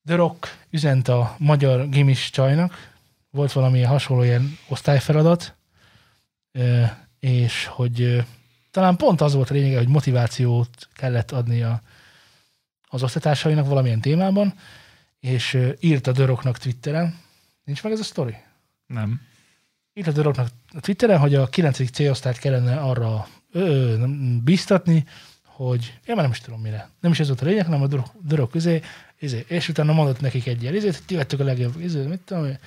The 0.05 0.15
Rock 0.15 0.57
üzent 0.69 1.07
a 1.07 1.35
magyar 1.37 1.89
gimis 1.89 2.29
csajnak, 2.29 2.93
volt 3.29 3.51
valami 3.51 3.81
hasonló 3.81 4.23
ilyen 4.23 4.57
osztályfeladat, 4.67 5.55
és 7.19 7.65
hogy 7.65 8.25
talán 8.71 8.95
pont 8.95 9.21
az 9.21 9.33
volt 9.33 9.49
a 9.49 9.53
lényege, 9.53 9.77
hogy 9.77 9.87
motivációt 9.87 10.87
kellett 10.93 11.31
adni 11.31 11.61
a, 11.61 11.81
az 12.87 13.03
osztálytársainak 13.03 13.67
valamilyen 13.67 14.01
témában, 14.01 14.53
és 15.19 15.57
írt 15.79 16.07
a 16.07 16.11
The 16.11 16.25
Rocknak 16.25 16.57
Twitteren, 16.57 17.19
nincs 17.63 17.83
meg 17.83 17.91
ez 17.91 17.99
a 17.99 18.03
sztori? 18.03 18.35
Nem. 18.85 19.21
Itt 19.93 20.07
a 20.07 20.11
Doroknak 20.11 20.47
a 20.73 20.79
Twitteren, 20.79 21.19
hogy 21.19 21.35
a 21.35 21.47
9. 21.47 21.91
C-osztályt 21.91 22.37
kellene 22.37 22.75
arra 22.75 23.27
ö, 23.51 23.59
ö, 23.59 24.05
biztatni, 24.43 25.05
hogy 25.43 25.99
én 26.05 26.15
már 26.15 26.23
nem 26.23 26.31
is 26.31 26.39
tudom 26.39 26.61
mire. 26.61 26.89
Nem 26.99 27.11
is 27.11 27.19
ez 27.19 27.27
volt 27.27 27.41
a 27.41 27.45
lényeg, 27.45 27.65
hanem 27.65 27.81
a 27.81 27.87
Dorok 28.21 28.51
közé, 28.51 28.81
izé, 29.21 29.45
és 29.47 29.69
utána 29.69 29.93
mondott 29.93 30.19
nekik 30.19 30.47
egy 30.47 30.61
ilyen 30.61 30.75
izét, 30.75 30.95
hogy 30.95 31.05
ti 31.05 31.15
vettek 31.15 31.39
a 31.39 31.43
legjobb, 31.43 31.79
izé, 31.79 32.05
mit 32.05 32.19
tudom, 32.19 32.57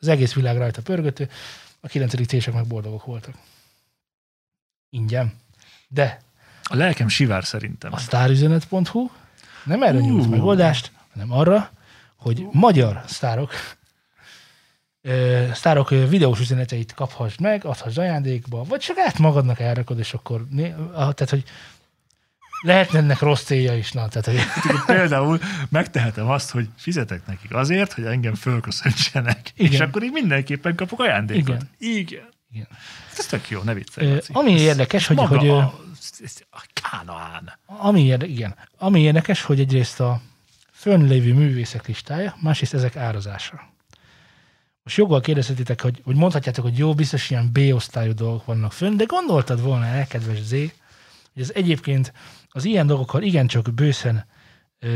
az 0.00 0.08
egész 0.08 0.32
világ 0.32 0.56
rajta 0.56 0.82
pörgött, 0.82 1.26
a 1.80 1.86
9. 1.88 2.26
C-sek 2.26 2.54
meg 2.54 2.66
boldogok 2.66 3.04
voltak. 3.04 3.34
Ingyen. 4.90 5.32
De 5.88 6.20
A 6.62 6.76
lelkem 6.76 7.08
sivár 7.08 7.44
szerintem. 7.44 7.92
a 7.92 7.98
sztárüzenet.hu 7.98 9.10
nem 9.64 9.82
erre 9.82 9.98
Ú. 9.98 10.06
nyújt 10.06 10.30
megoldást, 10.30 10.92
hanem 11.12 11.32
arra, 11.32 11.70
hogy 12.16 12.46
magyar 12.52 13.02
sztárok 13.06 13.52
sztárok 15.52 15.88
videós 15.88 16.40
üzeneteit 16.40 16.94
kaphasd 16.94 17.40
meg, 17.40 17.64
adhassd 17.64 17.98
ajándékba, 17.98 18.64
vagy 18.64 18.80
csak 18.80 18.98
át 18.98 19.18
magadnak 19.18 19.60
elrakod, 19.60 19.98
és 19.98 20.14
akkor 20.14 20.46
tehát, 20.92 21.30
hogy 21.30 21.44
lehetne 22.64 22.98
ennek 22.98 23.20
rossz 23.20 23.42
célja 23.42 23.76
is, 23.76 23.92
na, 23.92 24.08
tehát, 24.08 24.26
hogy 24.26 24.72
Például 24.86 25.40
megtehetem 25.68 26.30
azt, 26.30 26.50
hogy 26.50 26.68
fizetek 26.76 27.26
nekik 27.26 27.54
azért, 27.54 27.92
hogy 27.92 28.04
engem 28.04 28.34
fölköszöntsenek. 28.34 29.52
Igen. 29.54 29.72
És 29.72 29.80
akkor 29.80 30.02
így 30.02 30.12
mindenképpen 30.12 30.74
kapok 30.74 31.00
ajándékot. 31.00 31.48
Igen. 31.48 31.68
Igen. 31.78 32.28
igen. 32.52 32.66
Hát 33.08 33.18
Ez 33.18 33.26
tök 33.26 33.48
jó, 33.48 33.62
ne 33.62 33.74
viccelj, 33.74 34.12
Ö, 34.12 34.18
ami 34.32 34.54
Ez 34.54 34.60
érdekes, 34.60 35.06
hogy, 35.06 35.16
maga 35.16 35.38
hogy 35.38 35.48
a, 35.48 35.58
a 36.50 36.64
Kánaán. 36.72 37.58
Ami, 37.66 38.04
érde, 38.04 38.26
igen. 38.26 38.54
Ami 38.78 39.00
érdekes, 39.00 39.42
hogy 39.42 39.60
egyrészt 39.60 40.00
a 40.00 40.20
fönnlévő 40.72 41.34
művészek 41.34 41.86
listája, 41.86 42.36
másrészt 42.40 42.74
ezek 42.74 42.96
árazása. 42.96 43.72
Most 44.82 44.96
joggal 44.96 45.20
kérdezhetitek, 45.20 45.80
hogy, 45.80 46.00
hogy 46.04 46.16
mondhatjátok, 46.16 46.64
hogy 46.64 46.78
jó, 46.78 46.94
biztos 46.94 47.30
ilyen 47.30 47.50
B-osztályú 47.52 48.12
dolgok 48.12 48.44
vannak 48.44 48.72
fönn, 48.72 48.96
de 48.96 49.04
gondoltad 49.04 49.62
volna 49.62 49.84
el, 49.84 50.06
kedves 50.06 50.42
Z, 50.42 50.54
hogy 51.34 51.42
ez 51.42 51.50
egyébként 51.54 52.12
az 52.48 52.64
ilyen 52.64 52.86
dolgokkal 52.86 53.22
igencsak 53.22 53.74
bőszen 53.74 54.26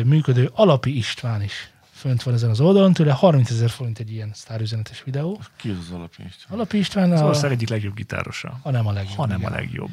működő 0.04 0.50
Alapi 0.54 0.96
István 0.96 1.42
is 1.42 1.70
fönt 1.92 2.22
van 2.22 2.34
ezen 2.34 2.50
az 2.50 2.60
oldalon, 2.60 2.92
tőle 2.92 3.12
30 3.12 3.50
ezer 3.50 3.70
forint 3.70 3.98
egy 3.98 4.12
ilyen 4.12 4.30
sztárüzenetes 4.34 5.02
videó. 5.02 5.40
Ki 5.56 5.70
az 5.70 5.76
az 5.78 5.90
alapján? 5.90 6.30
Alapi 6.48 6.78
István 6.78 7.12
Az 7.12 7.20
a, 7.20 7.24
ország 7.24 7.52
egyik 7.52 7.68
legjobb 7.68 7.94
gitárosa. 7.94 8.58
ha 8.62 8.70
nem 8.70 8.86
a 8.86 8.92
legjobb. 8.92 9.16
Ha 9.16 9.26
nem 9.26 9.36
a 9.36 9.48
igen. 9.48 9.52
legjobb. 9.52 9.90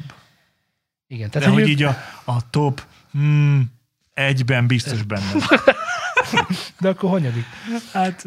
Igen, 1.06 1.28
De 1.30 1.38
tehát 1.38 1.54
hogy 1.54 1.62
hogy 1.62 1.70
így 1.70 1.82
a, 1.82 1.96
a 2.24 2.50
top 2.50 2.82
hmm, 3.10 3.72
egyben 4.14 4.66
biztos 4.66 5.02
benne. 5.02 5.30
de 6.80 6.88
akkor 6.88 7.10
hanyadik? 7.10 7.44
Hát 7.92 8.24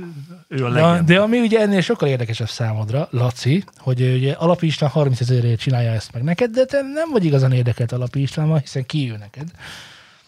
ő 0.47 0.65
a 0.65 0.69
De, 0.71 0.81
legjobb. 0.81 1.05
de 1.05 1.19
ami 1.19 1.39
ugye 1.39 1.59
ennél 1.59 1.81
sokkal 1.81 2.07
érdekesebb 2.09 2.49
számodra, 2.49 3.07
Laci, 3.11 3.63
hogy 3.77 4.01
ugye 4.01 4.33
Alapi 4.33 4.65
István 4.65 4.89
30 4.89 5.19
ezerért 5.19 5.59
csinálja 5.59 5.91
ezt 5.91 6.13
meg 6.13 6.23
neked, 6.23 6.51
de 6.51 6.65
te 6.65 6.81
nem 6.81 7.09
vagy 7.11 7.25
igazán 7.25 7.51
érdekelt 7.51 7.91
Alapi 7.91 8.21
Istvánmal, 8.21 8.57
hiszen 8.57 8.85
ki 8.85 9.11
ő 9.11 9.17
neked. 9.17 9.47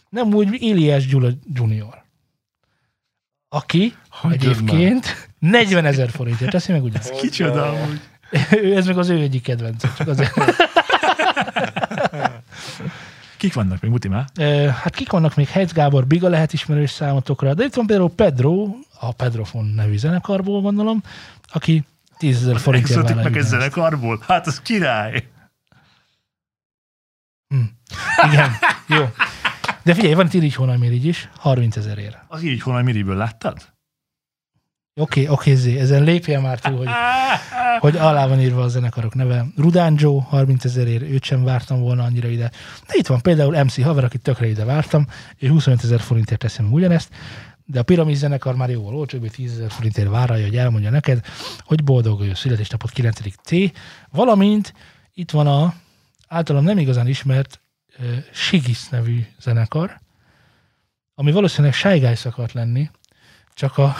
Nem 0.09 0.33
úgy 0.33 0.61
Ilias 0.61 1.07
Gyula 1.07 1.29
Junior. 1.53 2.03
Aki 3.49 3.95
Hagyjad 4.09 4.41
egyébként 4.41 5.29
40 5.39 5.85
ezer 5.85 6.09
forintért 6.09 6.51
teszi 6.51 6.71
meg 6.71 6.83
ugyanezt. 6.83 7.11
Kicsoda 7.19 7.69
amúgy. 7.69 8.01
ez 8.75 8.85
meg 8.85 8.97
az 8.97 9.09
ő 9.09 9.17
egyik 9.19 9.43
kedvence. 9.43 9.93
Csak 9.97 10.07
azért. 10.07 10.33
Kik 13.41 13.53
vannak 13.53 13.81
még, 13.81 13.91
Muti 13.91 14.07
már? 14.07 14.25
Hát 14.71 14.95
kik 14.95 15.11
vannak 15.11 15.35
még? 15.35 15.47
Hejc 15.47 15.71
Gábor, 15.71 16.07
Biga 16.07 16.29
lehet 16.29 16.53
ismerős 16.53 16.91
számotokra, 16.91 17.53
de 17.53 17.63
itt 17.63 17.73
van 17.73 17.85
például 17.85 18.09
Pedro, 18.09 18.67
a 18.99 19.11
Pedrofon 19.11 19.65
nevű 19.65 19.97
zenekarból 19.97 20.61
gondolom, 20.61 21.03
aki 21.47 21.85
10 22.17 22.35
ezer 22.35 22.59
forintért 22.59 22.89
Exotik 22.89 23.15
vállal 23.15 23.31
meg 23.31 23.41
egy 23.41 23.47
zenekarból? 23.47 24.23
Hát 24.27 24.47
az 24.47 24.61
király. 24.61 25.27
Hm. 27.47 27.61
Igen, 28.31 28.51
jó. 28.87 29.09
De 29.83 29.93
figyelj, 29.93 30.13
van 30.13 30.25
itt 30.25 30.33
Irigy 30.33 30.55
Hónalmirigy 30.55 31.05
is, 31.05 31.29
30 31.37 31.75
ezerért. 31.75 32.17
Az 32.27 32.43
így 32.43 32.61
honnan 32.61 32.83
miriből 32.83 33.15
láttad? 33.15 33.70
Oké, 34.93 35.27
oké, 35.27 35.53
Zé, 35.53 35.79
ezen 35.79 36.03
lépjen 36.03 36.41
már 36.41 36.59
túl, 36.59 36.77
hogy, 36.77 36.87
hogy 37.79 37.97
alá 37.97 38.27
van 38.27 38.39
írva 38.39 38.61
a 38.61 38.67
zenekarok 38.67 39.15
neve. 39.15 39.45
Rudán 39.57 39.95
Joe, 39.97 40.21
30 40.21 40.65
ezerért, 40.65 41.01
őt 41.01 41.23
sem 41.23 41.43
vártam 41.43 41.79
volna 41.79 42.03
annyira 42.03 42.27
ide. 42.27 42.51
De 42.87 42.93
itt 42.93 43.07
van 43.07 43.21
például 43.21 43.63
MC 43.63 43.83
Haver, 43.83 44.03
akit 44.03 44.21
tökre 44.21 44.47
ide 44.47 44.65
vártam, 44.65 45.07
és 45.35 45.49
25 45.49 45.83
ezer 45.83 45.99
forintért 45.99 46.39
teszem 46.39 46.71
ugyanezt, 46.71 47.09
de 47.65 47.79
a 47.79 47.83
Piramis 47.83 48.17
zenekar 48.17 48.55
már 48.55 48.69
jóval 48.69 48.95
olcsóbb, 48.95 49.29
10 49.29 49.51
ezer 49.51 49.71
forintért 49.71 50.09
várja, 50.09 50.45
hogy 50.45 50.57
elmondja 50.57 50.89
neked, 50.89 51.25
hogy 51.59 51.83
boldog 51.83 52.21
ő 52.21 52.33
születésnapot 52.33 52.91
9. 52.91 53.19
C, 53.43 53.51
valamint 54.09 54.73
itt 55.13 55.31
van 55.31 55.47
a 55.47 55.73
általam 56.27 56.63
nem 56.63 56.77
igazán 56.77 57.07
ismert 57.07 57.61
uh, 57.99 58.05
Sigis 58.31 58.89
nevű 58.89 59.25
zenekar, 59.39 59.99
ami 61.15 61.31
valószínűleg 61.31 61.73
Shy 61.73 61.99
Guys 61.99 62.25
akart 62.25 62.53
lenni, 62.53 62.89
csak 63.53 63.77
a, 63.77 63.95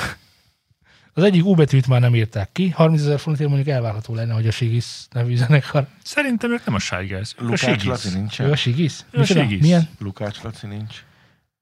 az 1.14 1.24
egyik 1.24 1.46
U 1.46 1.56
betűt 1.56 1.88
már 1.88 2.00
nem 2.02 2.16
írták 2.16 2.52
ki, 2.52 2.70
30 2.70 3.02
ezer 3.02 3.20
forintért 3.20 3.50
mondjuk 3.50 3.76
elvárható 3.76 4.14
lenne, 4.16 4.34
hogy 4.34 4.48
a 4.48 4.52
Sigis 4.52 4.86
nevű 5.12 5.36
zenekar. 5.36 5.88
Szerintem 6.04 6.52
ők 6.52 6.66
nem 6.66 6.76
a 6.76 6.94
a 7.38 7.44
Lukács 7.44 7.60
Sigis. 7.60 7.86
Laci 7.86 8.10
nincs. 8.10 8.40
Ő 8.40 8.52
a 8.52 8.56
Sigis? 8.56 9.00
Ő 9.12 9.18
a 9.18 9.20
Micsoda? 9.20 9.42
Sigis. 9.42 9.62
Milyen? 9.62 9.90
Lukács 10.00 10.42
Laci 10.42 10.68
nincs. 10.68 11.04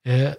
Ö, 0.01 0.29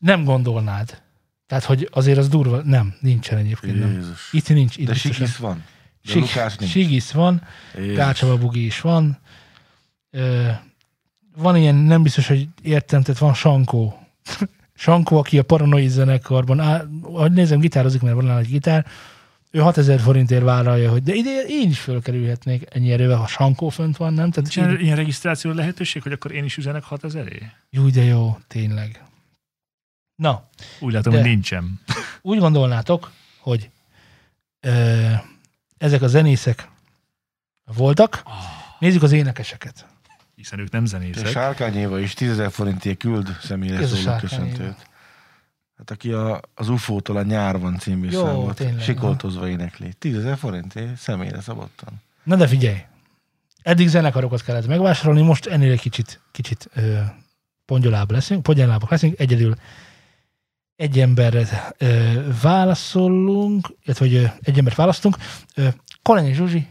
Nem 0.00 0.24
gondolnád. 0.24 1.02
Tehát, 1.46 1.64
hogy 1.64 1.88
azért 1.92 2.18
az 2.18 2.28
durva. 2.28 2.62
Nem, 2.62 2.94
nincsen 3.00 3.38
egyébként. 3.38 3.78
Nem. 3.78 3.92
Jézus. 3.92 4.28
Itt 4.32 4.48
nincs. 4.48 4.76
Itt 4.76 4.86
De. 4.86 4.94
Sigis 4.94 5.36
van. 5.36 5.64
De 6.02 6.10
Sig- 6.10 6.20
Lukács 6.20 6.58
nincs. 6.58 6.72
Sigis 6.72 7.12
van. 7.12 7.42
Gácsaba 7.94 8.38
Bugi 8.38 8.64
is 8.64 8.80
van. 8.80 9.18
Ö, 10.10 10.48
van 11.36 11.56
ilyen, 11.56 11.74
nem 11.74 12.02
biztos, 12.02 12.26
hogy 12.26 12.48
értem, 12.62 13.02
tehát 13.02 13.20
van 13.20 13.34
Sankó. 13.34 14.06
Sankó, 14.80 15.18
aki 15.18 15.38
a 15.38 15.42
Paranoid 15.42 15.88
zenekarban, 15.88 16.58
ahogy 17.02 17.32
nézem, 17.32 17.58
gitározik, 17.60 18.00
mert 18.00 18.14
van 18.14 18.24
nála 18.24 18.38
egy 18.38 18.48
gitár, 18.48 18.86
ő 19.50 19.58
6000 19.60 20.00
forintért 20.00 20.42
vállalja, 20.42 20.90
hogy 20.90 21.02
de 21.02 21.14
ide 21.14 21.42
én 21.46 21.68
is 21.68 21.80
fölkerülhetnék 21.80 22.64
ennyi 22.70 22.92
erővel, 22.92 23.16
ha 23.16 23.26
Sankó 23.26 23.68
fönt 23.68 23.96
van, 23.96 24.12
nem? 24.12 24.30
Tehát 24.30 24.54
Nincs 24.54 24.70
így, 24.70 24.82
ilyen 24.82 24.96
regisztráció 24.96 25.52
lehetőség, 25.52 26.02
hogy 26.02 26.12
akkor 26.12 26.32
én 26.32 26.44
is 26.44 26.56
üzenek 26.56 26.82
6000 26.82 27.32
é 27.32 27.52
jó, 27.70 27.88
de 27.88 28.02
jó, 28.02 28.38
tényleg. 28.46 29.02
Na, 30.14 30.48
Úgy 30.80 30.92
látom, 30.92 31.12
hogy 31.12 31.22
nincsen. 31.22 31.80
úgy 32.22 32.38
gondolnátok, 32.38 33.12
hogy 33.38 33.70
ö, 34.60 35.10
ezek 35.78 36.02
a 36.02 36.06
zenészek 36.06 36.68
voltak, 37.64 38.22
nézzük 38.78 39.02
az 39.02 39.12
énekeseket. 39.12 39.86
Hiszen 40.38 40.58
ők 40.58 40.70
nem 40.70 40.82
És 40.82 40.88
zenészek. 40.88 41.26
Sárkány 41.26 41.74
Éva 41.76 41.98
is 41.98 42.14
10 42.14 42.30
ezer 42.30 42.50
forintért 42.50 42.98
küld 42.98 43.36
személyre 43.42 43.86
szóló 43.86 44.16
köszöntőt. 44.16 44.86
Hát 45.78 45.90
aki 45.90 46.12
a, 46.12 46.40
az 46.54 46.68
UFO-tól 46.68 47.16
a 47.16 47.22
nyár 47.22 47.58
van 47.58 47.78
című 47.78 48.10
Jó, 48.10 48.24
számot 48.24 48.56
tényleg, 48.56 48.80
sikoltozva 48.80 49.48
énekli. 49.48 49.92
10 49.98 50.16
ezer 50.16 50.36
forintért 50.36 50.96
személyre 50.96 51.40
szabottan. 51.40 52.02
Na 52.22 52.36
de 52.36 52.46
figyelj, 52.46 52.76
eddig 53.62 53.88
zenekarokat 53.88 54.42
kellett 54.42 54.66
megvásárolni, 54.66 55.22
most 55.22 55.46
ennél 55.46 55.72
egy 55.72 55.80
kicsit, 55.80 56.20
kicsit 56.30 56.70
ö, 56.74 56.98
pongyolább 57.64 58.10
leszünk, 58.10 58.42
pongyolábbak 58.42 58.90
leszünk, 58.90 59.18
egyedül 59.18 59.54
egy 60.76 61.00
emberre 61.00 61.72
ö, 61.78 62.12
válaszolunk, 62.42 63.68
illetve 63.84 64.04
hogy 64.04 64.14
ö, 64.14 64.24
egy 64.40 64.58
embert 64.58 64.76
választunk. 64.76 65.16
Ö, 65.54 65.68
Kolanyi 66.02 66.32
Zsuzsi, 66.32 66.68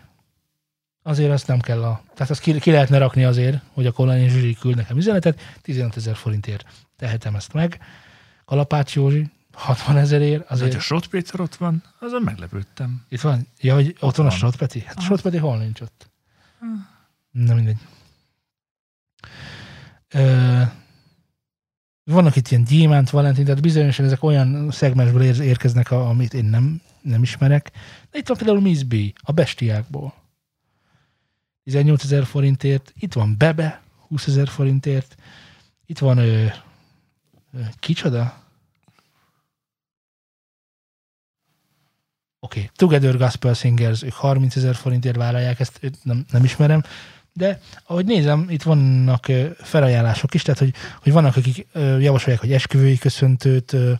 azért 1.07 1.31
azt 1.31 1.47
nem 1.47 1.59
kell 1.59 1.83
a... 1.83 2.01
Tehát 2.13 2.31
azt 2.31 2.39
ki, 2.41 2.59
ki 2.59 2.71
lehetne 2.71 2.97
rakni 2.97 3.23
azért, 3.23 3.61
hogy 3.73 3.85
a 3.85 3.91
Kolanyi 3.91 4.29
Zsuzsi 4.29 4.53
küld 4.59 4.75
nekem 4.75 4.97
üzenetet, 4.97 5.41
15 5.61 5.95
ezer 5.97 6.15
forintért 6.15 6.65
tehetem 6.95 7.35
ezt 7.35 7.53
meg. 7.53 7.79
Kalapács 8.45 8.95
Józsi, 8.95 9.29
60 9.53 9.97
ezerért, 9.97 10.37
hogy 10.47 10.57
azért 10.57 10.75
a 10.75 10.79
Srot 10.79 11.07
Péter 11.07 11.39
ott 11.39 11.55
van, 11.55 11.83
azon 11.99 12.21
meglepődtem. 12.21 13.05
itt 13.09 13.21
van, 13.21 13.47
ja, 13.61 13.73
hogy 13.73 13.95
ott, 13.99 14.15
van 14.15 14.25
a 14.25 14.29
van. 14.29 14.37
Srotpeti? 14.37 14.79
Hát 14.79 14.97
Aha. 14.97 15.05
Srotpeti 15.05 15.37
hol 15.37 15.57
nincs 15.57 15.81
ott? 15.81 16.09
Na 17.31 17.53
mindegy. 17.53 17.77
Ö, 20.13 20.61
Vannak 22.03 22.35
itt 22.35 22.47
ilyen 22.47 22.63
gyémánt, 22.63 23.09
valentin, 23.09 23.45
tehát 23.45 23.61
bizonyosan 23.61 24.05
ezek 24.05 24.23
olyan 24.23 24.71
szegmensből 24.71 25.21
ér- 25.23 25.39
érkeznek, 25.39 25.91
a- 25.91 26.09
amit 26.09 26.33
én 26.33 26.45
nem, 26.45 26.81
nem 27.01 27.21
ismerek. 27.21 27.71
De 28.11 28.17
itt 28.17 28.27
van 28.27 28.37
például 28.37 28.61
Miss 28.61 28.83
B, 28.83 28.95
a 29.15 29.31
bestiákból. 29.31 30.13
18 31.67 32.03
ezer 32.03 32.25
forintért, 32.25 32.93
itt 32.99 33.13
van 33.13 33.35
Bebe, 33.37 33.81
20 34.07 34.27
ezer 34.27 34.47
forintért, 34.47 35.15
itt 35.85 35.99
van 35.99 36.17
ö, 36.17 36.45
ö, 37.53 37.59
kicsoda? 37.79 38.21
Oké, 42.39 42.59
okay. 42.59 42.71
Together 42.75 43.17
Gospel 43.17 43.53
Singers, 43.53 44.03
ők 44.03 44.13
30 44.13 44.55
ezer 44.55 44.75
forintért 44.75 45.15
vállalják, 45.15 45.59
ezt 45.59 45.79
nem, 46.03 46.25
nem 46.31 46.43
ismerem, 46.43 46.83
de 47.33 47.61
ahogy 47.83 48.05
nézem, 48.05 48.49
itt 48.49 48.63
vannak 48.63 49.27
ö, 49.27 49.49
felajánlások 49.57 50.33
is, 50.33 50.41
tehát 50.41 50.59
hogy, 50.59 50.73
hogy 51.01 51.11
vannak, 51.11 51.35
akik 51.35 51.67
ö, 51.71 51.97
javasolják, 51.99 52.41
hogy 52.41 52.53
esküvői 52.53 52.97
köszöntőt 52.97 53.73
ö, 53.73 53.93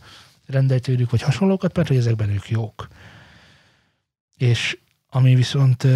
rendelj 0.46 0.80
tőlük, 0.80 1.10
vagy 1.10 1.22
hasonlókat, 1.22 1.76
mert 1.76 1.88
hogy 1.88 1.98
ezekben 1.98 2.30
ők 2.30 2.50
jók. 2.50 2.88
És 4.38 4.78
ami 5.10 5.36
viszont 5.36 5.88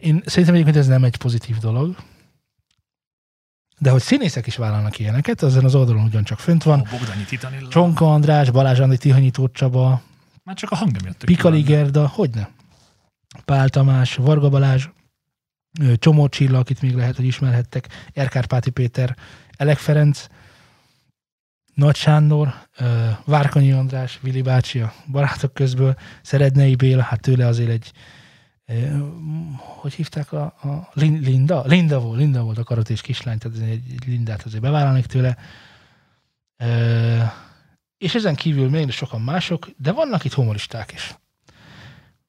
én 0.00 0.22
szerintem 0.26 0.54
egyébként 0.54 0.76
ez 0.76 0.86
nem 0.86 1.04
egy 1.04 1.16
pozitív 1.16 1.58
dolog, 1.58 1.96
de 3.78 3.90
hogy 3.90 4.02
színészek 4.02 4.46
is 4.46 4.56
vállalnak 4.56 4.98
ilyeneket, 4.98 5.42
azon 5.42 5.64
az 5.64 5.74
oldalon 5.74 6.04
ugyancsak 6.04 6.38
fönt 6.38 6.62
van. 6.62 6.80
A 6.80 7.24
Titanilla. 7.28 7.68
Csonka 7.68 8.12
András, 8.12 8.50
Balázs 8.50 8.80
Andi, 8.80 8.96
Tihanyi 8.96 9.30
Tóth 9.30 9.52
Csaba, 9.54 10.02
Már 10.44 10.56
csak 10.56 10.70
a 10.70 10.76
hangja 10.76 11.00
miatt. 11.02 11.18
tök 11.18 11.28
Pikali. 11.28 11.60
Gerda, 11.60 12.08
hogyne? 12.08 12.50
Pál 13.44 13.68
Tamás, 13.68 14.14
Varga 14.14 14.48
Balázs, 14.48 14.88
Csomó 15.94 16.28
Csilla, 16.28 16.58
akit 16.58 16.82
még 16.82 16.94
lehet, 16.94 17.16
hogy 17.16 17.24
ismerhettek, 17.24 17.88
Erkárpáti 18.12 18.70
Péter, 18.70 19.16
Elek 19.56 19.78
Ferenc, 19.78 20.26
Nagy 21.74 21.96
Sándor, 21.96 22.54
Várkonyi 23.24 23.72
András, 23.72 24.18
Vili 24.22 24.42
bácsi 24.42 24.80
a 24.80 24.92
barátok 25.10 25.54
közből, 25.54 25.96
Szeretnei 26.22 26.74
Béla, 26.74 27.02
hát 27.02 27.20
tőle 27.20 27.46
azért 27.46 27.70
egy 27.70 27.92
hogy 29.56 29.92
hívták 29.92 30.32
a, 30.32 30.42
a 30.42 30.90
Lin- 30.92 31.24
Linda? 31.24 31.62
Linda 31.66 32.00
volt, 32.00 32.18
Linda 32.18 32.42
volt 32.42 32.58
a 32.58 32.64
karatés 32.64 33.00
kislány, 33.00 33.38
tehát 33.38 33.58
egy, 33.58 33.82
egy 33.90 34.06
Lindát 34.06 34.42
azért 34.42 34.62
bevállalnék 34.62 35.06
tőle. 35.06 35.36
És 37.98 38.14
ezen 38.14 38.34
kívül 38.34 38.68
még 38.68 38.90
sokan 38.90 39.20
mások, 39.20 39.70
de 39.76 39.92
vannak 39.92 40.24
itt 40.24 40.32
humoristák 40.32 40.92
is. 40.92 41.16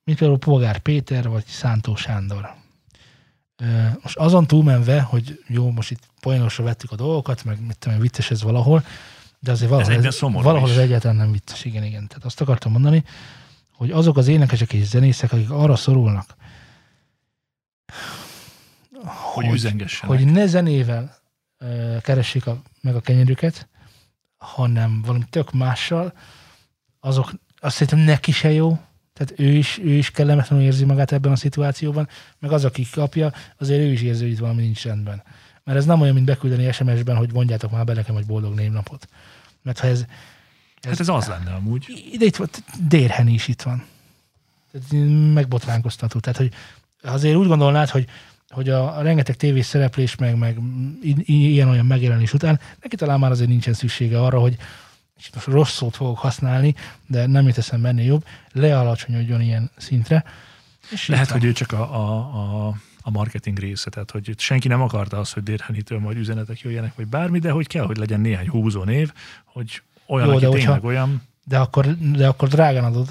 Mint 0.03 0.17
például 0.17 0.39
Polgár 0.39 0.79
Péter, 0.79 1.29
vagy 1.29 1.45
Szántó 1.45 1.95
Sándor. 1.95 2.53
Most 4.01 4.17
azon 4.17 4.47
túlmenve, 4.47 5.01
hogy 5.01 5.43
jó, 5.47 5.71
most 5.71 5.91
itt 5.91 6.03
poénosra 6.21 6.63
vettük 6.63 6.91
a 6.91 6.95
dolgokat, 6.95 7.43
meg 7.43 7.65
mit 7.65 7.77
tudom, 7.77 7.99
vicces 7.99 8.31
ez 8.31 8.43
valahol, 8.43 8.83
de 9.39 9.51
azért 9.51 9.69
valahol, 9.69 10.05
ez, 10.05 10.15
szomorú 10.15 10.43
valahol 10.43 10.69
ez 10.69 10.77
egyáltalán 10.77 11.15
nem 11.15 11.31
vicces, 11.31 11.65
igen, 11.65 11.83
igen. 11.83 12.07
Tehát 12.07 12.25
azt 12.25 12.41
akartam 12.41 12.71
mondani, 12.71 13.03
hogy 13.79 13.91
azok 13.91 14.17
az 14.17 14.27
énekesek 14.27 14.73
és 14.73 14.83
zenészek, 14.87 15.31
akik 15.31 15.49
arra 15.49 15.75
szorulnak, 15.75 16.35
Hogy 19.05 19.45
üzengessenek. 19.51 20.17
hogy 20.17 20.31
ne 20.31 20.45
zenével 20.45 21.15
ö, 21.57 21.97
keressék 22.01 22.47
a, 22.47 22.61
meg 22.81 22.95
a 22.95 23.01
kenyerüket, 23.01 23.67
hanem 24.37 25.01
valami 25.01 25.23
tök 25.29 25.51
mással, 25.51 26.13
azok 26.99 27.31
azt 27.59 27.75
szerintem 27.75 27.99
neki 27.99 28.31
se 28.31 28.51
jó, 28.51 28.79
tehát 29.13 29.39
ő 29.39 29.51
is, 29.51 29.77
ő 29.77 29.89
is 29.89 30.11
kellemetlenül 30.11 30.65
érzi 30.65 30.85
magát 30.85 31.11
ebben 31.11 31.31
a 31.31 31.35
szituációban, 31.35 32.07
meg 32.39 32.51
az, 32.51 32.65
aki 32.65 32.87
kapja, 32.91 33.33
azért 33.57 33.81
ő 33.81 33.91
is 33.91 34.01
érzi, 34.01 34.23
hogy 34.23 34.31
itt 34.31 34.39
valami 34.39 34.61
nincs 34.61 34.83
rendben. 34.83 35.23
Mert 35.63 35.77
ez 35.77 35.85
nem 35.85 36.01
olyan, 36.01 36.13
mint 36.13 36.25
beküldeni 36.25 36.71
SMS-ben, 36.71 37.15
hogy 37.15 37.33
mondjátok 37.33 37.71
már 37.71 37.85
be 37.85 37.93
nekem, 37.93 38.15
hogy 38.15 38.25
boldog 38.25 38.53
névnapot. 38.53 39.07
Mert 39.61 39.79
ha 39.79 39.87
ez, 39.87 40.05
Hát 40.81 40.99
ez 40.99 41.09
az 41.09 41.27
lenne 41.27 41.51
amúgy. 41.51 42.09
ide 42.11 42.25
itt 42.25 42.35
van, 42.35 42.49
Dérheni 42.87 43.33
is 43.33 43.47
itt 43.47 43.61
van. 43.61 43.83
Tehát 44.71 45.07
megbotránkoztató. 45.33 46.19
Tehát, 46.19 46.37
hogy 46.37 46.53
azért 47.01 47.35
úgy 47.35 47.47
gondolnád, 47.47 47.89
hogy, 47.89 48.05
hogy 48.49 48.69
a, 48.69 48.97
a 48.97 49.01
rengeteg 49.01 49.35
tévés 49.35 49.65
szereplés, 49.65 50.15
meg, 50.15 50.37
meg 50.37 50.59
ilyen-olyan 51.25 51.85
megjelenés 51.85 52.33
után, 52.33 52.59
neki 52.81 52.95
talán 52.95 53.19
már 53.19 53.31
azért 53.31 53.49
nincsen 53.49 53.73
szüksége 53.73 54.21
arra, 54.21 54.39
hogy 54.39 54.57
és 55.19 55.29
most 55.33 55.47
rossz 55.47 55.75
szót 55.75 55.95
fogok 55.95 56.17
használni, 56.17 56.75
de 57.07 57.25
nem 57.25 57.47
jut 57.47 57.57
eszembe 57.57 57.87
ennél 57.87 58.05
jobb, 58.05 58.25
lealacsonyodjon 58.51 59.41
ilyen 59.41 59.71
szintre. 59.77 60.23
És 60.91 61.07
Lehet, 61.07 61.29
hogy 61.29 61.43
ő 61.43 61.51
csak 61.51 61.71
a, 61.71 61.81
a, 61.81 62.17
a, 62.17 62.75
a 63.01 63.09
marketing 63.09 63.57
része, 63.57 63.89
tehát 63.89 64.11
hogy 64.11 64.33
senki 64.37 64.67
nem 64.67 64.81
akarta 64.81 65.19
azt, 65.19 65.33
hogy 65.33 65.43
Dérhenitől 65.43 65.99
majd 65.99 66.17
üzenetek 66.17 66.59
jöjjenek, 66.59 66.95
vagy 66.95 67.07
bármi, 67.07 67.39
de 67.39 67.51
hogy 67.51 67.67
kell, 67.67 67.85
hogy 67.85 67.97
legyen 67.97 68.19
néhány 68.19 68.49
húzó 68.49 68.83
név, 68.83 69.13
hogy 69.45 69.81
olyan, 70.09 70.27
Jó, 70.27 70.33
aki 70.33 70.45
de 70.45 70.49
tényleg 70.51 70.67
hogyha- 70.69 70.83
olyan, 70.87 71.21
de, 71.43 71.59
akkor, 71.59 71.85
de 71.97 72.27
akkor 72.27 72.47
drágán 72.47 72.83
adod. 72.83 73.05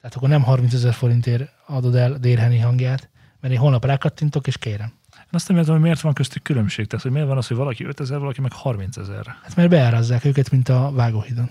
Tehát 0.00 0.16
akkor 0.16 0.28
nem 0.28 0.42
30 0.42 0.74
ezer 0.74 0.94
forintért 0.94 1.52
adod 1.66 1.94
el 1.94 2.18
Dérheni 2.18 2.58
hangját, 2.58 3.08
mert 3.40 3.54
én 3.54 3.60
holnap 3.60 3.84
rákattintok, 3.84 4.46
és 4.46 4.58
kérem. 4.58 4.92
Én 5.16 5.24
azt 5.30 5.48
nem 5.48 5.56
értem, 5.56 5.72
hogy 5.72 5.82
miért 5.82 6.00
van 6.00 6.12
köztük 6.14 6.42
különbség. 6.42 6.86
Tehát, 6.86 7.04
hogy 7.04 7.12
miért 7.14 7.28
van 7.28 7.36
az, 7.36 7.46
hogy 7.46 7.56
valaki 7.56 7.84
5000, 7.84 8.18
valaki 8.18 8.40
meg 8.40 8.52
30 8.52 8.96
ezer. 8.96 9.26
Hát 9.42 9.56
mert 9.56 9.68
beárazzák 9.68 10.24
őket, 10.24 10.50
mint 10.50 10.68
a 10.68 10.90
vágóhidon. 10.92 11.50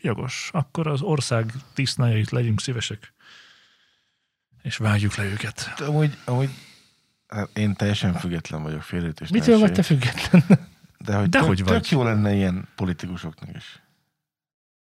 Jogos. 0.00 0.50
Akkor 0.52 0.86
az 0.86 1.00
ország 1.02 1.52
tisztnájait 1.74 2.30
legyünk 2.30 2.60
szívesek, 2.60 3.12
és 4.62 4.76
vágjuk 4.76 5.14
le 5.14 5.24
őket. 5.24 5.72
Amúgy, 5.86 6.16
amúgy 6.24 6.50
hát 7.28 7.48
én 7.54 7.74
teljesen 7.74 8.14
független 8.14 8.62
vagyok 8.62 8.82
félőtés. 8.82 9.28
Mitől 9.28 9.58
vagy 9.58 9.72
te 9.72 9.82
független? 9.82 10.44
De 11.04 11.14
hogy, 11.16 11.28
De 11.28 11.38
tök, 11.38 11.46
hogy 11.48 11.56
tök 11.56 11.68
vagy? 11.68 11.90
jó 11.90 12.02
lenne 12.02 12.34
ilyen 12.34 12.68
politikusoknak 12.74 13.56
is. 13.56 13.82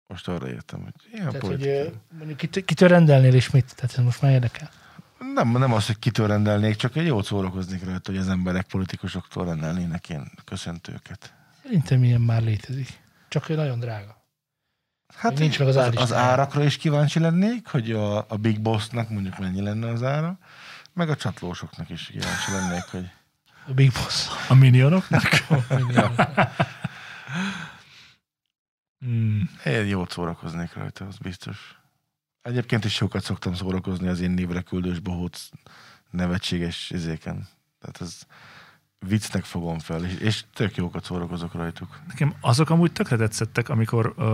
Most 0.07 0.29
arra 0.29 0.49
értem, 0.49 0.83
hogy 0.83 0.93
ilyen 1.13 1.27
Tehát, 1.27 1.33
hogy 1.33 1.57
politikus. 1.57 1.99
mondjuk 2.19 2.39
kit, 2.39 2.65
kitől 2.65 2.89
rendelnél 2.89 3.35
és 3.35 3.51
mit? 3.51 3.75
Tehát 3.75 3.99
ez 3.99 4.05
most 4.05 4.23
már 4.23 4.33
érdekel. 4.33 4.71
Nem, 5.35 5.51
nem 5.51 5.73
az, 5.73 5.87
hogy 5.87 5.99
kitől 5.99 6.27
rendelnék, 6.27 6.77
csak 6.77 6.97
egy 6.97 7.07
jót 7.07 7.25
szórakoznék 7.25 7.85
rajta, 7.85 8.11
hogy 8.11 8.21
az 8.21 8.29
emberek 8.29 8.67
politikusoktól 8.67 9.45
rendelnének 9.45 10.09
ilyen 10.09 10.33
köszöntőket. 10.45 11.33
Szerintem 11.63 12.05
ilyen 12.05 12.21
már 12.21 12.43
létezik. 12.43 13.01
Csak 13.29 13.49
ő 13.49 13.55
nagyon 13.55 13.79
drága. 13.79 14.17
Hát 15.17 15.39
Nincs 15.39 15.59
meg 15.59 15.69
az 15.69 15.77
az, 15.77 15.97
az 15.97 16.13
árakra 16.13 16.65
is 16.65 16.77
kíváncsi 16.77 17.19
lennék, 17.19 17.67
hogy 17.67 17.93
a, 17.93 18.17
a 18.17 18.37
Big 18.37 18.61
Bossnak 18.61 19.09
mondjuk 19.11 19.39
mennyi 19.39 19.61
lenne 19.61 19.89
az 19.89 20.03
ára, 20.03 20.39
meg 20.93 21.11
a 21.11 21.17
csatlósoknak 21.17 21.91
is 21.91 22.07
kíváncsi 22.07 22.51
lennék, 22.53 22.83
hogy 22.83 23.11
A 23.69 23.73
Big 23.75 23.93
Boss. 23.93 24.29
A 24.49 24.55
minionoknak? 24.55 25.23
Hmm. 29.01 29.51
én 29.65 29.87
jót 29.87 30.11
szórakoznék 30.11 30.73
rajta, 30.73 31.07
az 31.07 31.19
biztos. 31.19 31.79
Egyébként 32.43 32.85
is 32.85 32.95
sokat 32.95 33.23
szoktam 33.23 33.55
szórakozni 33.55 34.09
az 34.09 34.21
én 34.21 34.31
névre 34.31 34.61
küldős 34.61 34.99
bohóc 34.99 35.49
nevetséges 36.11 36.91
izéken. 36.91 37.49
Tehát 37.79 38.01
ez 38.01 38.23
viccnek 39.07 39.45
fogom 39.45 39.79
fel, 39.79 40.05
és, 40.05 40.15
és 40.19 40.45
tök 40.55 40.77
jókat 40.77 41.05
szórakozok 41.05 41.55
rajtuk. 41.55 42.01
Nekem 42.07 42.35
azok 42.41 42.71
amúgy 42.71 42.93
tökre 42.93 43.17
tetszettek, 43.17 43.69
amikor 43.69 44.15
uh, 44.17 44.25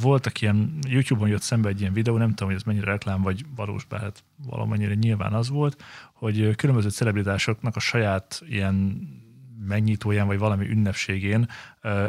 voltak 0.00 0.40
ilyen, 0.40 0.78
YouTube-on 0.88 1.28
jött 1.28 1.42
szembe 1.42 1.68
egy 1.68 1.80
ilyen 1.80 1.92
videó, 1.92 2.16
nem 2.16 2.28
tudom, 2.28 2.48
hogy 2.48 2.56
ez 2.56 2.62
mennyire 2.62 2.90
reklám, 2.90 3.22
vagy 3.22 3.44
valós, 3.56 3.84
bár 3.84 4.00
hát 4.00 4.24
valamennyire 4.46 4.94
nyilván 4.94 5.32
az 5.32 5.48
volt, 5.48 5.82
hogy 6.12 6.56
különböző 6.56 6.88
celebritásoknak 6.88 7.76
a 7.76 7.80
saját 7.80 8.42
ilyen 8.48 9.06
megnyitóján, 9.66 10.26
vagy 10.26 10.38
valami 10.38 10.68
ünnepségén 10.68 11.48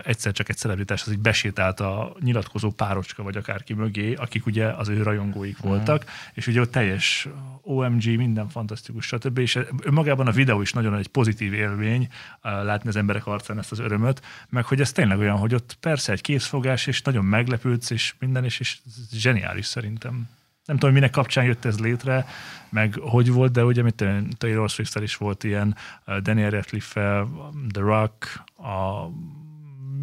egyszer 0.03 0.31
csak 0.31 0.49
egy 0.49 0.57
celebritás 0.57 1.01
az 1.05 1.11
így 1.11 1.19
besétált 1.19 1.79
a 1.79 2.15
nyilatkozó 2.19 2.71
párocska, 2.71 3.23
vagy 3.23 3.37
akárki 3.37 3.73
mögé, 3.73 4.13
akik 4.13 4.45
ugye 4.45 4.65
az 4.65 4.89
ő 4.89 5.03
rajongóik 5.03 5.57
voltak, 5.57 6.05
és 6.33 6.47
ugye 6.47 6.61
ott 6.61 6.71
teljes 6.71 7.27
OMG, 7.61 8.17
minden 8.17 8.49
fantasztikus, 8.49 9.05
stb. 9.05 9.37
És 9.37 9.59
önmagában 9.83 10.27
a 10.27 10.31
videó 10.31 10.61
is 10.61 10.73
nagyon 10.73 10.95
egy 10.95 11.07
pozitív 11.07 11.53
élmény, 11.53 12.07
látni 12.41 12.89
az 12.89 12.95
emberek 12.95 13.27
arcán 13.27 13.57
ezt 13.57 13.71
az 13.71 13.79
örömöt, 13.79 14.21
meg 14.49 14.65
hogy 14.65 14.81
ez 14.81 14.91
tényleg 14.91 15.17
olyan, 15.17 15.37
hogy 15.37 15.53
ott 15.53 15.77
persze 15.79 16.11
egy 16.11 16.21
készfogás, 16.21 16.87
és 16.87 17.01
nagyon 17.01 17.25
meglepődsz, 17.25 17.89
és 17.89 18.13
minden, 18.19 18.43
és, 18.43 18.59
és 18.59 18.77
zseniális 19.11 19.65
szerintem. 19.65 20.29
Nem 20.69 20.77
tudom, 20.77 20.93
hogy 20.93 21.01
minek 21.01 21.15
kapcsán 21.15 21.45
jött 21.45 21.65
ez 21.65 21.79
létre, 21.79 22.25
meg 22.69 22.95
hogy 23.01 23.31
volt, 23.31 23.51
de 23.51 23.65
ugye 23.65 23.83
mit 23.83 24.05
Taylor 24.37 24.69
swift 24.69 24.99
is 24.99 25.15
volt 25.15 25.43
ilyen, 25.43 25.75
uh, 26.07 26.17
Daniel 26.17 26.49
radcliffe 26.49 27.25
The 27.73 27.81
Rock, 27.81 28.43
a 28.57 29.07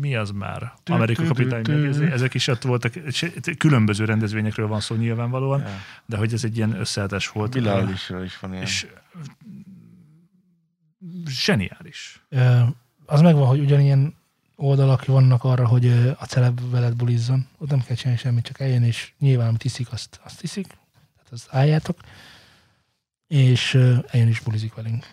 mi 0.00 0.16
az 0.16 0.30
már? 0.30 0.72
Amerika 0.84 1.24
kapitány, 1.24 1.70
ezek 2.10 2.34
is 2.34 2.48
ott 2.48 2.62
voltak, 2.62 2.92
különböző 3.58 4.04
rendezvényekről 4.04 4.66
van 4.66 4.80
szó 4.80 4.94
nyilvánvalóan, 4.94 5.60
Ja. 5.60 5.66
de 6.06 6.16
hogy 6.16 6.32
ez 6.32 6.44
egy 6.44 6.56
ilyen 6.56 6.78
összehetás 6.80 7.28
volt. 7.28 7.50
Bilal 7.52 7.88
isről 7.88 8.24
is 8.24 8.38
van 8.38 8.50
ilyen. 8.52 8.62
És 8.62 8.86
zseniális. 11.28 12.22
Ö, 12.28 12.60
az 13.06 13.20
megvan, 13.20 13.46
hogy 13.46 13.60
ugyanilyen 13.60 14.14
oldalak 14.56 15.04
vannak 15.04 15.44
arra, 15.44 15.66
hogy 15.66 15.86
a 16.18 16.24
celeb 16.24 16.70
veled 16.70 16.94
bulizzon. 16.94 17.46
Ott 17.58 17.70
nem 17.70 17.82
kell 17.82 17.96
csinálni 17.96 18.20
semmit, 18.20 18.44
csak 18.44 18.60
eljön, 18.60 18.82
és 18.82 19.12
nyilván 19.18 19.48
amit 19.48 19.64
iszik, 19.64 19.92
azt, 19.92 20.20
azt 20.24 20.42
iszik. 20.42 20.66
Tehát 20.66 21.32
azt 21.32 21.48
álljátok. 21.50 22.00
És 23.26 23.74
eljön 24.06 24.28
is 24.28 24.40
bulizik 24.40 24.74
velünk. 24.74 25.06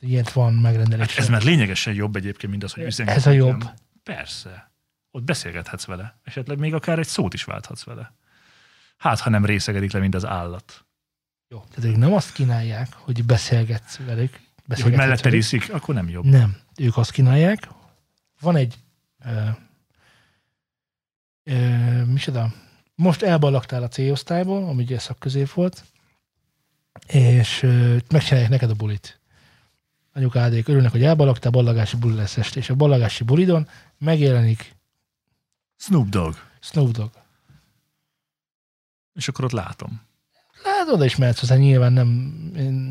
Ilyet 0.00 0.32
van 0.32 0.54
megrendelés. 0.54 1.06
Hát 1.08 1.18
ez 1.18 1.28
már 1.28 1.42
lényegesen 1.42 1.94
jobb 1.94 2.16
egyébként, 2.16 2.50
mint 2.50 2.64
az, 2.64 2.72
hogy 2.72 2.84
üzengetünk. 2.84 3.26
Ez 3.26 3.32
a 3.32 3.36
jobb. 3.36 3.64
Persze. 4.02 4.70
Ott 5.10 5.22
beszélgethetsz 5.22 5.84
vele. 5.84 6.18
Esetleg 6.24 6.58
még 6.58 6.74
akár 6.74 6.98
egy 6.98 7.06
szót 7.06 7.34
is 7.34 7.44
válthatsz 7.44 7.84
vele. 7.84 8.14
Hát, 8.96 9.20
ha 9.20 9.30
nem 9.30 9.44
részegedik 9.44 9.92
le, 9.92 10.00
mint 10.00 10.14
az 10.14 10.26
állat. 10.26 10.84
Jó. 11.48 11.64
Tehát 11.74 11.90
ők 11.90 11.96
nem 11.96 12.12
azt 12.12 12.32
kínálják, 12.32 12.88
hogy 12.92 13.24
beszélgetsz 13.24 13.96
velük. 13.96 14.32
Hogy 14.32 14.42
beszélgethetsz 14.66 15.06
mellette 15.06 15.22
velük. 15.22 15.38
riszik, 15.38 15.72
akkor 15.72 15.94
nem 15.94 16.08
jobb. 16.08 16.24
Nem. 16.24 16.56
Ők 16.76 16.96
azt 16.96 17.10
kínálják. 17.10 17.68
Van 18.40 18.56
egy 18.56 18.78
ö, 19.24 19.48
ö, 21.44 22.04
micsoda? 22.04 22.52
Most 22.94 23.22
elballagtál 23.22 23.82
a 23.82 23.88
C-osztályból, 23.88 24.68
ami 24.68 24.82
ugye 24.82 24.98
szakközép 24.98 25.50
volt, 25.50 25.84
és 27.06 27.62
ö, 27.62 27.96
megcsinálják 28.10 28.50
neked 28.50 28.70
a 28.70 28.74
bulit. 28.74 29.20
Anyukádék 30.12 30.68
örülnek, 30.68 30.90
hogy 30.90 31.04
elballagtál, 31.04 31.50
ballagási 31.50 31.96
buli 31.96 32.14
lesz 32.14 32.36
este, 32.36 32.58
és 32.58 32.70
a 32.70 32.74
ballagási 32.74 33.24
bulidon 33.24 33.68
megjelenik 33.98 34.78
Snoop 35.76 36.08
Dogg. 36.08 36.34
Snoop 36.60 36.90
Dogg. 36.90 37.10
És 39.14 39.28
akkor 39.28 39.44
ott 39.44 39.50
látom. 39.50 40.00
Hát 40.64 40.88
oda 40.88 41.04
is 41.04 41.16
mehetsz 41.16 41.40
hozzá, 41.40 41.54
nyilván 41.56 41.92
nem, 41.92 42.32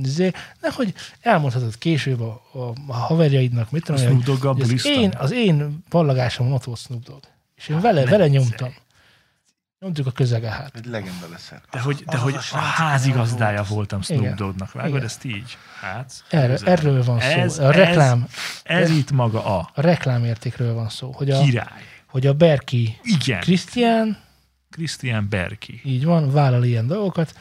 izé, 0.04 0.32
de 0.62 0.72
hogy 0.72 0.94
elmondhatod 1.22 1.78
később 1.78 2.22
a, 2.22 2.42
a, 2.54 2.74
a 2.88 2.94
haverjaidnak, 2.96 3.72
mit 3.72 3.84
tudom, 3.84 4.06
hogy 4.06 4.26
hogy 4.46 4.72
az 4.74 4.86
én, 4.86 5.14
az 5.18 5.32
én 5.32 5.84
ballagásom 5.90 6.54
ott 6.54 6.64
volt 6.64 6.80
Snoop 6.80 7.04
Dogg. 7.04 7.24
És 7.56 7.68
én 7.68 7.80
vele, 7.82 8.04
ne 8.04 8.10
vele 8.10 8.24
viccelj. 8.24 8.44
nyomtam. 8.46 8.74
Nyomtuk 9.80 10.08
a 10.08 10.12
közege 10.12 10.50
hát. 10.50 10.76
Egy 10.76 10.86
legenda 10.86 11.28
leszel. 11.32 11.62
De 11.72 11.80
hogy, 11.80 12.04
de 12.06 12.16
Az 12.18 12.22
hogy 12.24 12.36
az 12.36 12.50
a 12.52 12.56
a 12.56 12.60
házigazdája 12.60 13.56
volt. 13.58 13.70
voltam 13.70 14.02
Snoop. 14.02 14.34
Doggnak. 14.36 14.72
Vágod 14.72 14.92
Igen. 14.92 15.04
ezt 15.04 15.24
így? 15.26 15.58
Hát, 15.82 16.14
Erről, 16.30 16.56
közel. 16.58 16.68
erről 16.74 17.04
van 17.04 17.20
szó. 17.20 17.28
Ez- 17.28 17.60
a 17.60 17.72
reklám, 17.72 18.28
Ez 18.64 18.90
itt 18.90 19.12
maga 19.12 19.46
a 19.58 19.70
a 19.74 19.82
reklámértékről 19.82 20.74
van 20.74 20.90
szó. 20.90 21.12
Hogy 21.12 21.30
a, 21.32 21.42
király. 21.44 21.68
hogy 22.08 22.28
a 22.28 22.34
Berki 22.34 23.00
Igen. 23.04 23.40
Krisztián, 23.40 24.18
Christian 24.70 25.28
Berki. 25.30 25.82
így 25.84 26.06
van, 26.06 26.32
vállal 26.32 26.64
ilyen 26.64 26.88
dolgokat, 26.88 27.34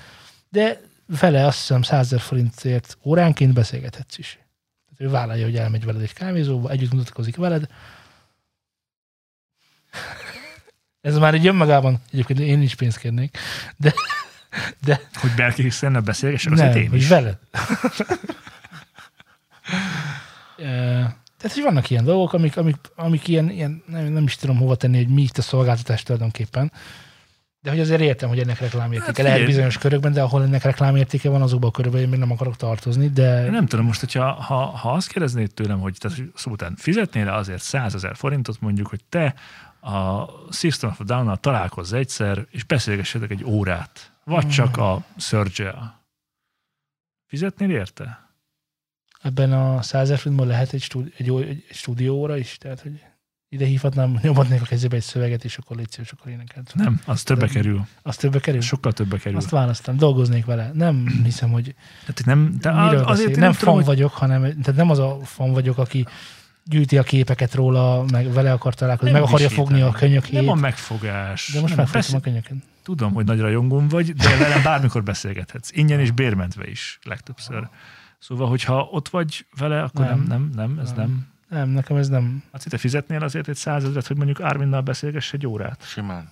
de 0.49 0.81
vele 1.21 1.47
azt 1.47 1.59
hiszem 1.59 1.83
100 1.83 2.11
000 2.11 2.23
forintért 2.23 2.99
óránként 3.05 3.53
beszélgethetsz 3.53 4.19
is. 4.19 4.39
Tehát 4.85 5.01
ő 5.01 5.09
vállalja, 5.09 5.45
hogy 5.45 5.57
elmegy 5.57 5.85
veled 5.85 6.03
egy 6.03 6.13
kávézóba, 6.13 6.71
együtt 6.71 6.93
mutatkozik 6.93 7.37
veled. 7.37 7.67
Ez 11.01 11.19
már 11.19 11.35
egy 11.35 11.47
önmagában, 11.47 12.03
egyébként 12.13 12.39
én 12.39 12.63
is 12.63 12.75
pénzt 12.75 12.99
kérnék, 12.99 13.39
de, 13.77 13.95
de 14.85 15.01
Hogy 15.15 15.31
Berki 15.37 15.61
Christiannel 15.61 16.01
beszélgessek, 16.01 16.53
azért 16.53 16.75
nem, 16.75 16.83
én 16.83 16.95
is. 16.95 17.09
veled. 17.09 17.39
Tehát, 21.39 21.55
hogy 21.55 21.63
vannak 21.63 21.91
ilyen 21.91 22.05
dolgok, 22.05 22.33
amik, 22.33 22.57
amik, 22.57 22.77
amik 22.95 23.29
ilyen, 23.29 23.51
ilyen 23.51 23.83
nem, 23.87 24.05
nem, 24.05 24.25
is 24.25 24.37
tudom 24.37 24.57
hova 24.57 24.77
tenni, 24.77 24.97
hogy 24.97 25.09
mi 25.09 25.23
itt 25.23 25.39
a 25.39 25.43
szolgáltatás 25.43 26.03
tulajdonképpen. 26.03 26.73
De 27.69 27.75
hogy 27.75 27.83
azért 27.83 28.01
értem, 28.01 28.29
hogy 28.29 28.39
ennek 28.39 28.61
reklámértéke 28.61 29.07
Hát 29.07 29.19
lehet 29.19 29.47
bizonyos 29.47 29.79
körökben, 29.79 30.13
de 30.13 30.23
ahol 30.23 30.43
ennek 30.43 30.63
reklámértéke 30.63 31.29
van, 31.29 31.43
azokban 31.43 31.69
a 31.69 31.73
körökben 31.73 32.01
én 32.01 32.09
még 32.09 32.19
nem 32.19 32.31
akarok 32.31 32.57
tartozni, 32.57 33.09
de 33.09 33.51
Nem 33.51 33.67
tudom, 33.67 33.87
most, 33.87 34.01
hogyha 34.01 34.33
ha, 34.33 34.65
ha 34.65 34.93
azt 34.93 35.09
kérdeznéd 35.09 35.55
tőlem, 35.55 35.81
hogy 35.81 35.97
hogy 36.01 36.31
szó 36.35 36.51
után 36.51 36.75
fizetnél 36.77 37.29
azért 37.29 37.63
100 37.63 37.95
ezer 37.95 38.17
forintot, 38.17 38.61
mondjuk, 38.61 38.87
hogy 38.87 39.01
te 39.09 39.35
a 39.81 40.25
System 40.53 40.91
of 40.91 41.01
Down-nal 41.05 41.37
találkozz 41.37 41.93
egyszer, 41.93 42.47
és 42.51 42.65
beszélgessetek 42.65 43.31
egy 43.31 43.45
órát, 43.45 44.13
vagy 44.25 44.43
Hmm. 44.43 44.51
csak 44.51 44.77
a 44.77 45.03
surge 45.17 45.75
Fizetnél 47.27 47.71
érte? 47.71 48.27
ebben 49.23 49.53
a 49.53 49.83
100 49.83 50.03
ezer 50.03 50.19
forintban 50.19 50.47
lehet 50.47 50.73
egy, 50.73 50.83
stúdi, 50.83 51.13
egy, 51.17 51.29
egy 51.31 51.65
stúdióra 51.71 52.37
is, 52.37 52.57
tehát 52.59 52.81
hogy 52.81 53.05
ide 53.49 53.65
hívhatnám, 53.65 54.19
nyomhatnék 54.23 54.63
a 54.63 54.65
kezébe 54.65 54.97
egy 54.97 55.03
szöveget, 55.03 55.45
és 55.45 55.57
akkor 55.59 55.77
légy 55.77 55.91
szíves, 55.91 56.13
akkor 56.13 56.31
énekelt. 56.33 56.73
Nem, 56.75 57.01
az 57.05 57.23
többe 57.23 57.47
De- 57.47 57.53
kerül. 57.53 57.87
Az 58.03 58.17
többe 58.17 58.41
kerül? 58.41 58.61
Sokkal 58.61 58.93
többe 58.93 59.19
kerül. 59.19 59.39
Azt 59.39 59.51
választam, 59.51 59.97
dolgoznék 59.97 60.45
vele. 60.45 60.71
Nem 60.75 61.07
hiszem, 61.25 61.51
hogy 61.51 61.75
Tehát 62.01 62.25
nem, 62.25 62.57
de 62.61 62.73
miről 62.73 63.05
azért 63.05 63.07
beszél. 63.07 63.27
Nem 63.29 63.41
nem 63.41 63.53
fan 63.53 63.75
hogy 63.75 63.85
vagyok, 63.85 64.13
hanem 64.13 64.41
tehát 64.43 64.77
nem 64.77 64.91
az 64.91 64.99
a 64.99 65.19
fan 65.23 65.53
vagyok, 65.53 65.79
aki 65.79 66.07
gyűjti 66.65 66.99
a 66.99 67.03
képeket 67.03 67.55
róla, 67.55 68.05
meg 68.13 68.33
vele 68.33 68.53
akar 68.53 68.75
találkozni, 68.75 69.13
meg 69.13 69.23
akarja 69.23 69.49
fogni 69.49 69.81
a 69.81 69.91
könyökét. 69.91 70.33
nem 70.33 70.49
a 70.49 70.55
megfogás. 70.55 71.51
de 71.53 71.61
most 71.61 71.77
nem, 71.77 71.85
megfogtam 71.85 72.17
a 72.17 72.21
persze, 72.21 72.21
könyöket. 72.21 72.67
Tudom, 72.83 73.13
hogy 73.13 73.25
nagy 73.25 73.41
rajongóm 73.41 73.89
vagy, 73.89 74.13
de 74.15 74.37
velem 74.37 74.63
bármikor 74.63 75.03
beszélgethetsz. 75.03 75.71
Ingyen 75.73 76.01
és 76.01 76.11
bérmentve 76.11 76.69
is 76.71 76.99
legtöbbször. 77.03 77.69
Szóval, 78.19 78.49
hogyha 78.49 78.89
ott 78.91 79.09
vagy 79.09 79.47
vele, 79.59 79.83
akkor 79.83 80.05
nem, 80.05 80.25
Nem. 80.29 80.51
nem, 80.55 80.69
nem, 80.69 80.79
ez 80.79 80.89
Nem. 80.93 80.97
nem. 80.97 81.27
Nem, 81.49 81.69
nekem 81.69 81.97
ez 81.97 82.09
nem. 82.09 82.43
Hát 82.53 82.65
te 82.69 82.79
fizetnél 82.79 83.23
azért 83.23 83.49
egy 83.49 83.57
százezret, 83.57 84.07
hogy 84.07 84.17
mondjuk 84.17 84.41
Árminnal 84.41 84.81
beszélgess 84.81 85.33
egy 85.33 85.47
órát. 85.47 85.85
Simán. 85.87 86.31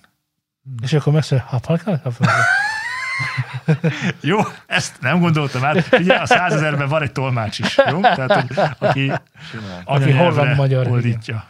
És 0.81 0.93
akkor 0.93 1.13
megszólja, 1.13 1.43
ha 1.43 1.59
palkal, 1.59 2.01
ha. 2.03 2.11
Jó, 4.21 4.37
ezt 4.65 5.01
nem 5.01 5.19
gondoltam 5.19 5.63
át. 5.63 5.89
Ugye 5.99 6.13
a 6.15 6.25
százezerben 6.25 6.87
van 6.89 7.01
egy 7.01 7.11
tolmács 7.11 7.59
is, 7.59 7.77
jó? 7.89 8.01
Tehát, 8.01 8.31
hogy 8.31 8.57
aki, 8.79 9.11
Simán. 9.49 9.81
Aki 9.85 10.11
holland-magyar, 10.11 10.87
Ordítja. 10.87 11.47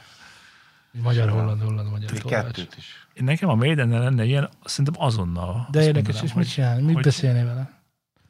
Magyar, 0.92 1.30
holland, 1.30 1.62
holland, 1.62 1.90
magyar. 1.92 2.12
Még 2.12 2.22
tolmács. 2.22 2.46
kettőt 2.46 2.76
is. 2.78 2.86
Nekem 3.14 3.50
a 3.50 3.56
Maidennel 3.56 4.02
lenne 4.02 4.24
ilyen, 4.24 4.50
szerintem 4.66 5.04
azonnal. 5.04 5.68
De 5.72 5.84
érdekes, 5.84 6.22
mondanám, 6.22 6.26
és 6.26 6.32
hogy- 6.32 6.44
mit 6.44 6.52
csinálni? 6.54 6.82
Mit 6.84 6.94
hogy- 6.94 7.04
beszélni 7.04 7.44
vele? 7.44 7.72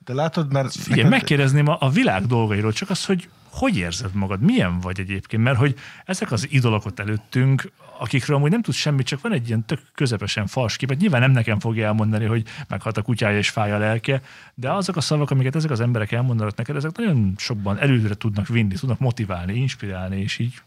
De 0.05 0.13
látod, 0.13 0.51
mert... 0.51 0.71
Figyelj, 0.71 0.95
neked- 0.95 1.11
megkérdezném 1.11 1.67
a, 1.67 1.77
a 1.79 1.89
világ 1.89 2.25
dolgairól, 2.25 2.71
csak 2.71 2.89
az, 2.89 3.05
hogy 3.05 3.29
hogy 3.57 3.77
érzed 3.77 4.13
magad, 4.13 4.41
milyen 4.41 4.79
vagy 4.79 4.99
egyébként, 4.99 5.43
mert 5.43 5.57
hogy 5.57 5.75
ezek 6.05 6.31
az 6.31 6.47
idolok 6.51 6.85
ott 6.85 6.99
előttünk, 6.99 7.71
akikről 7.99 8.35
amúgy 8.35 8.51
nem 8.51 8.61
tudsz 8.61 8.77
semmit, 8.77 9.05
csak 9.05 9.21
van 9.21 9.31
egy 9.31 9.47
ilyen 9.47 9.65
tök 9.65 9.81
közepesen 9.93 10.47
fals 10.47 10.77
képet. 10.77 10.97
Nyilván 10.97 11.21
nem 11.21 11.31
nekem 11.31 11.59
fogja 11.59 11.85
elmondani, 11.85 12.25
hogy 12.25 12.47
meghalt 12.67 12.97
a 12.97 13.01
kutyája 13.01 13.37
és 13.37 13.49
fáj 13.49 13.71
a 13.71 13.77
lelke, 13.77 14.21
de 14.55 14.71
azok 14.71 14.95
a 14.95 15.01
szavak, 15.01 15.31
amiket 15.31 15.55
ezek 15.55 15.71
az 15.71 15.79
emberek 15.79 16.11
elmondanak 16.11 16.55
neked, 16.55 16.75
ezek 16.75 16.97
nagyon 16.97 17.33
sokban 17.37 17.77
előre 17.77 18.15
tudnak 18.15 18.47
vinni, 18.47 18.75
tudnak 18.75 18.99
motiválni, 18.99 19.53
inspirálni, 19.53 20.21
és 20.21 20.39
így 20.39 20.61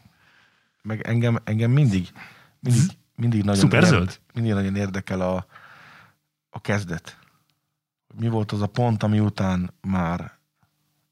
meg 0.81 1.01
engem, 1.07 1.39
engem 1.43 1.71
mindig, 1.71 2.07
mindig, 2.59 2.81
mindig 3.15 3.43
nagyon, 3.43 3.61
Szuperzöld? 3.61 4.01
érde- 4.01 4.19
mindig 4.33 4.53
nagyon 4.53 4.75
érdekel 4.75 5.21
a, 5.21 5.45
a 6.49 6.61
kezdet. 6.61 7.17
Mi 8.19 8.27
volt 8.27 8.51
az 8.51 8.61
a 8.61 8.67
pont, 8.67 9.03
ami 9.03 9.19
után 9.19 9.73
már 9.81 10.31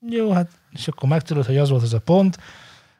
Jó, 0.10 0.32
hát 0.32 0.59
és 0.72 0.88
akkor 0.88 1.10
megtudod, 1.10 1.46
hogy 1.46 1.58
az 1.58 1.70
volt 1.70 1.84
az 1.84 1.94
a 1.94 2.00
pont, 2.00 2.38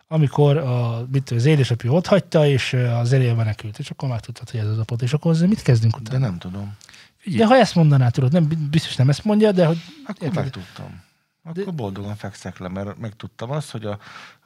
amikor 0.08 0.58
a, 0.58 1.06
mit 1.12 1.30
az 1.30 1.46
édesapja 1.46 1.92
ott 1.92 2.08
hagyta, 2.08 2.46
és 2.46 2.74
az 2.74 3.14
elé 3.14 3.32
menekült, 3.34 3.80
és 3.80 3.90
akkor 3.90 4.10
megtudtad, 4.10 4.50
hogy 4.50 4.60
ez 4.60 4.68
az 4.68 4.78
a 4.78 4.84
pont, 4.84 5.02
és 5.02 5.14
akkor 5.14 5.32
ezzel 5.32 5.48
mit 5.48 5.62
kezdünk 5.62 5.94
de 5.94 6.00
utána? 6.00 6.26
nem 6.26 6.38
tudom. 6.38 6.76
figyelj, 7.18 7.42
De 7.42 7.48
ha 7.48 7.56
ezt 7.56 7.76
mondaná, 7.76 8.10
tudod, 8.10 8.32
nem, 8.32 8.68
biztos 8.70 8.96
nem 8.96 9.10
ezt 9.10 9.24
mondja, 9.24 9.52
de 9.52 9.66
hogy 9.66 9.78
Akkor 10.08 10.24
Érted? 10.28 10.44
megtudtam. 10.44 11.02
Akkor 11.44 11.64
De- 11.64 11.72
boldogan 11.72 12.16
fekszek 12.16 12.58
le, 12.58 12.68
mert 12.68 12.98
megtudtam 12.98 13.52
azt, 13.52 13.72
hogy 13.72 13.86
a, 13.86 14.00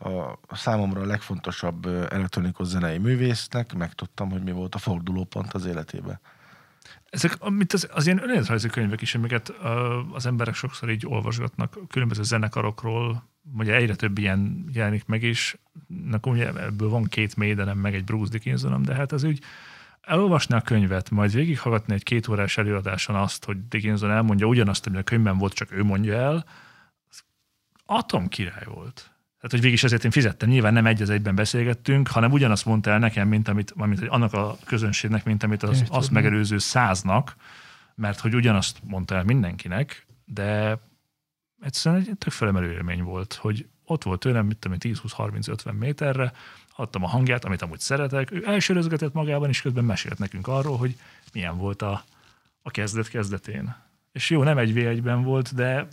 a, 0.09 0.39
számomra 0.55 1.01
a 1.01 1.05
legfontosabb 1.05 1.85
elektronikus 2.11 2.67
zenei 2.67 2.97
művésznek 2.97 3.73
megtudtam, 3.73 4.31
hogy 4.31 4.43
mi 4.43 4.51
volt 4.51 4.75
a 4.75 4.77
fordulópont 4.77 5.53
az 5.53 5.65
életében. 5.65 6.19
Ezek 7.13 7.35
amit 7.39 7.73
az, 7.73 7.89
az 7.91 8.05
ilyen 8.05 8.23
önéletrajzi 8.23 8.69
könyvek 8.69 9.01
is, 9.01 9.15
amiket 9.15 9.49
az 10.11 10.25
emberek 10.25 10.53
sokszor 10.53 10.89
így 10.89 11.05
olvasgatnak 11.05 11.77
különböző 11.87 12.23
zenekarokról, 12.23 13.29
ugye 13.57 13.75
egyre 13.75 13.95
több 13.95 14.17
ilyen 14.17 14.69
jelenik 14.71 15.05
meg 15.05 15.23
is, 15.23 15.55
nekem 15.87 16.31
ugye 16.31 16.47
ebből 16.47 16.89
van 16.89 17.03
két 17.03 17.35
Maidenem, 17.35 17.77
meg 17.77 17.95
egy 17.95 18.03
Bruce 18.03 18.31
Dickinsonom, 18.31 18.83
de 18.83 18.93
hát 18.93 19.11
ez 19.11 19.23
úgy 19.23 19.39
elolvasni 20.01 20.55
a 20.55 20.61
könyvet, 20.61 21.09
majd 21.09 21.33
végighallgatni 21.33 21.93
egy 21.93 22.03
két 22.03 22.27
órás 22.27 22.57
előadáson 22.57 23.15
azt, 23.15 23.45
hogy 23.45 23.67
Dickinson 23.67 24.11
elmondja 24.11 24.47
ugyanazt, 24.47 24.87
ami 24.87 24.97
a 24.97 25.03
könyvben 25.03 25.37
volt, 25.37 25.53
csak 25.53 25.71
ő 25.71 25.83
mondja 25.83 26.13
el, 26.13 26.45
az 27.09 27.23
atom 27.85 28.27
király 28.27 28.65
volt. 28.65 29.12
Tehát, 29.43 29.57
hogy 29.57 29.67
végig 29.67 29.77
is 29.77 29.83
ezért 29.83 30.03
én 30.03 30.11
fizettem. 30.11 30.49
Nyilván 30.49 30.73
nem 30.73 30.85
egy 30.85 31.01
az 31.01 31.09
egyben 31.09 31.35
beszélgettünk, 31.35 32.07
hanem 32.07 32.31
ugyanazt 32.31 32.65
mondta 32.65 32.91
el 32.91 32.99
nekem, 32.99 33.27
mint 33.27 33.47
amit, 33.47 33.75
mint 33.75 34.01
annak 34.07 34.33
a 34.33 34.57
közönségnek, 34.65 35.25
mint 35.25 35.43
amit 35.43 35.63
az, 35.63 35.83
azt 35.87 36.11
megelőző 36.11 36.57
száznak, 36.57 37.35
mert 37.95 38.19
hogy 38.19 38.35
ugyanazt 38.35 38.79
mondta 38.83 39.15
el 39.15 39.23
mindenkinek, 39.23 40.05
de 40.25 40.79
egyszerűen 41.61 42.01
egy 42.01 42.17
tök 42.17 42.33
felemelő 42.33 42.71
élmény 42.71 43.03
volt, 43.03 43.33
hogy 43.33 43.67
ott 43.85 44.03
volt 44.03 44.19
tőlem, 44.19 44.45
mit 44.45 44.57
tudom 44.57 44.77
én, 44.83 44.95
10-20-30-50 44.95 45.77
méterre, 45.77 46.31
adtam 46.75 47.03
a 47.03 47.07
hangját, 47.07 47.45
amit 47.45 47.61
amúgy 47.61 47.79
szeretek, 47.79 48.31
ő 48.31 48.43
elsörözgetett 48.45 49.13
magában, 49.13 49.49
és 49.49 49.61
közben 49.61 49.85
mesélt 49.85 50.17
nekünk 50.17 50.47
arról, 50.47 50.77
hogy 50.77 50.97
milyen 51.33 51.57
volt 51.57 51.81
a, 51.81 52.03
a 52.61 52.71
kezdet 52.71 53.09
kezdetén. 53.09 53.75
És 54.11 54.29
jó, 54.29 54.43
nem 54.43 54.57
egy 54.57 54.73
v 54.73 54.77
1 54.77 55.03
volt, 55.03 55.55
de 55.55 55.87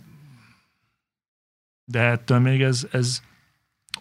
de 1.85 2.01
ettől 2.01 2.39
még 2.39 2.61
ez, 2.61 2.87
ez 2.91 3.21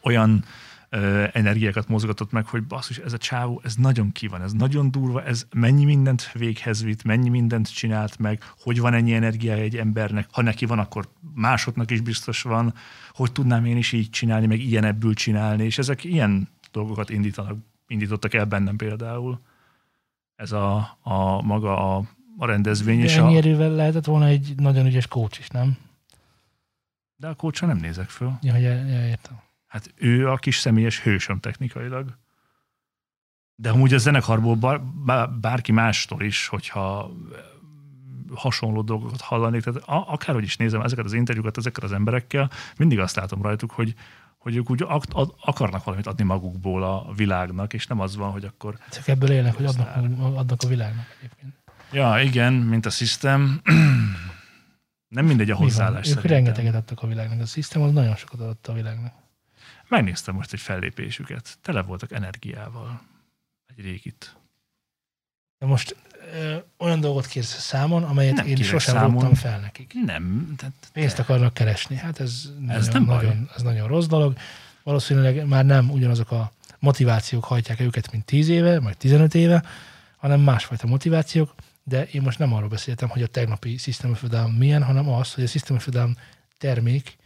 olyan 0.02 0.44
ö, 0.88 1.24
energiákat 1.32 1.88
mozgatott 1.88 2.30
meg, 2.30 2.46
hogy 2.46 2.62
basszus, 2.62 2.98
ez 2.98 3.12
a 3.12 3.18
csávó, 3.18 3.60
ez 3.64 3.74
nagyon 3.74 4.12
ki 4.12 4.26
van, 4.26 4.42
ez 4.42 4.52
nagyon 4.52 4.90
durva, 4.90 5.24
ez 5.24 5.46
mennyi 5.54 5.84
mindent 5.84 6.32
véghez 6.32 6.82
vitt, 6.82 7.02
mennyi 7.02 7.28
mindent 7.28 7.74
csinált 7.74 8.18
meg, 8.18 8.42
hogy 8.58 8.80
van 8.80 8.94
ennyi 8.94 9.14
energiája 9.14 9.62
egy 9.62 9.76
embernek, 9.76 10.28
ha 10.32 10.42
neki 10.42 10.66
van, 10.66 10.78
akkor 10.78 11.08
másoknak 11.34 11.90
is 11.90 12.00
biztos 12.00 12.42
van, 12.42 12.74
hogy 13.12 13.32
tudnám 13.32 13.64
én 13.64 13.76
is 13.76 13.92
így 13.92 14.10
csinálni, 14.10 14.46
meg 14.46 14.60
ilyen 14.60 14.84
ebből 14.84 15.14
csinálni, 15.14 15.64
és 15.64 15.78
ezek 15.78 16.04
ilyen 16.04 16.48
dolgokat 16.72 17.10
indítanak 17.10 17.56
indítottak 17.86 18.34
el 18.34 18.44
bennem 18.44 18.76
például. 18.76 19.40
Ez 20.36 20.52
a, 20.52 20.98
a 21.02 21.42
maga 21.42 21.96
a, 21.96 22.02
a 22.38 22.46
rendezvény. 22.46 23.00
És 23.00 23.14
De 23.14 23.20
ennyi 23.20 23.34
a, 23.34 23.38
erővel 23.38 23.70
lehetett 23.70 24.04
volna 24.04 24.26
egy 24.26 24.54
nagyon 24.56 24.86
ügyes 24.86 25.06
coach 25.06 25.38
is, 25.38 25.48
nem? 25.48 25.76
de 27.20 27.28
a 27.28 27.34
kócsra 27.34 27.66
nem 27.66 27.76
nézek 27.76 28.08
föl. 28.08 28.38
Ja, 28.42 28.56
ja, 28.56 28.72
ja, 28.72 29.06
értem. 29.06 29.40
Hát 29.70 29.92
ő 29.96 30.28
a 30.28 30.36
kis 30.36 30.56
személyes 30.58 31.00
hősöm 31.00 31.40
technikailag. 31.40 32.18
De 33.54 33.70
amúgy 33.70 33.94
a 33.94 33.98
zenekarból 33.98 34.54
bár, 34.56 34.80
bár, 34.82 35.30
bárki 35.30 35.72
mástól 35.72 36.22
is, 36.22 36.46
hogyha 36.46 37.10
hasonló 38.34 38.82
dolgokat 38.82 39.20
hallanék, 39.20 39.62
tehát 39.62 39.82
akárhogy 39.86 40.44
is 40.44 40.56
nézem 40.56 40.80
ezeket 40.80 41.04
az 41.04 41.12
interjúkat 41.12 41.56
ezekkel 41.56 41.84
az 41.84 41.92
emberekkel, 41.92 42.50
mindig 42.76 42.98
azt 42.98 43.16
látom 43.16 43.42
rajtuk, 43.42 43.70
hogy, 43.70 43.94
hogy 44.38 44.56
ők 44.56 44.70
úgy 44.70 44.84
akarnak 45.40 45.84
valamit 45.84 46.06
adni 46.06 46.24
magukból 46.24 46.82
a 46.82 47.12
világnak, 47.16 47.72
és 47.72 47.86
nem 47.86 48.00
az 48.00 48.16
van, 48.16 48.30
hogy 48.30 48.44
akkor 48.44 48.78
Csak 48.90 49.08
ebből 49.08 49.30
élnek, 49.30 49.54
hogy 49.56 49.64
adnak, 49.64 49.96
adnak 50.36 50.62
a 50.62 50.66
világnak 50.68 51.06
egyébként. 51.18 51.54
ja, 51.92 52.20
igen, 52.22 52.52
mint 52.52 52.86
a 52.86 52.90
System, 52.90 53.60
nem 55.08 55.24
mindegy 55.26 55.50
a 55.50 55.52
Mi 55.52 55.58
van? 55.58 55.68
hozzáállás 55.68 56.08
Ők 56.08 56.14
szerintem. 56.14 56.30
rengeteget 56.30 56.74
adtak 56.74 57.02
a 57.02 57.06
világnak. 57.06 57.40
A 57.40 57.46
System 57.46 57.82
az 57.82 57.92
nagyon 57.92 58.16
sokat 58.16 58.40
adott 58.40 58.66
a 58.66 58.72
világnak. 58.72 59.12
Megnéztem 59.90 60.34
most 60.34 60.52
egy 60.52 60.60
fellépésüket, 60.60 61.58
tele 61.62 61.82
voltak 61.82 62.12
energiával. 62.12 63.00
Egy 63.76 63.84
régit. 63.84 64.36
De 65.58 65.66
most 65.66 65.96
ö, 66.34 66.56
olyan 66.78 67.00
dolgot 67.00 67.26
kérsz 67.26 67.60
számon, 67.60 68.02
amelyet 68.02 68.34
Nem 68.34 68.46
én 68.46 68.56
sosem 68.56 68.94
számon. 68.94 69.34
fel 69.34 69.60
nekik. 69.60 69.92
Nem, 70.04 70.54
tehát 70.56 70.74
Pénzt 70.92 71.18
akarnak 71.18 71.54
keresni. 71.54 71.96
Hát 71.96 72.20
ez, 72.20 72.48
Ez 72.68 72.86
nagyon, 72.86 73.02
nem 73.02 73.04
nagyon, 73.16 73.50
ez 73.56 73.62
nagyon 73.62 73.88
rossz 73.88 74.06
dolog. 74.06 74.36
Valószínűleg 74.82 75.46
már 75.46 75.64
nem 75.64 75.90
ugyanazok 75.90 76.30
a 76.30 76.52
motivációk 76.78 77.44
hajtják 77.44 77.80
őket, 77.80 78.12
mint 78.12 78.24
10 78.24 78.48
éve, 78.48 78.80
vagy 78.80 78.96
15 78.96 79.34
éve, 79.34 79.64
hanem 80.16 80.40
másfajta 80.40 80.86
motivációk, 80.86 81.54
de 81.82 82.04
én 82.04 82.22
most 82.22 82.38
nem 82.38 82.52
arról 82.52 82.68
beszéltem, 82.68 83.08
hogy 83.08 83.22
a 83.22 83.26
tegnapi 83.26 83.76
System 83.76 84.10
of 84.10 84.22
Down 84.22 84.50
milyen, 84.50 84.82
hanem 84.82 85.08
az, 85.08 85.34
hogy 85.34 85.44
a 85.44 85.46
System 85.46 85.76
of 85.76 85.86
Down 85.86 86.16
termék, 86.58 87.16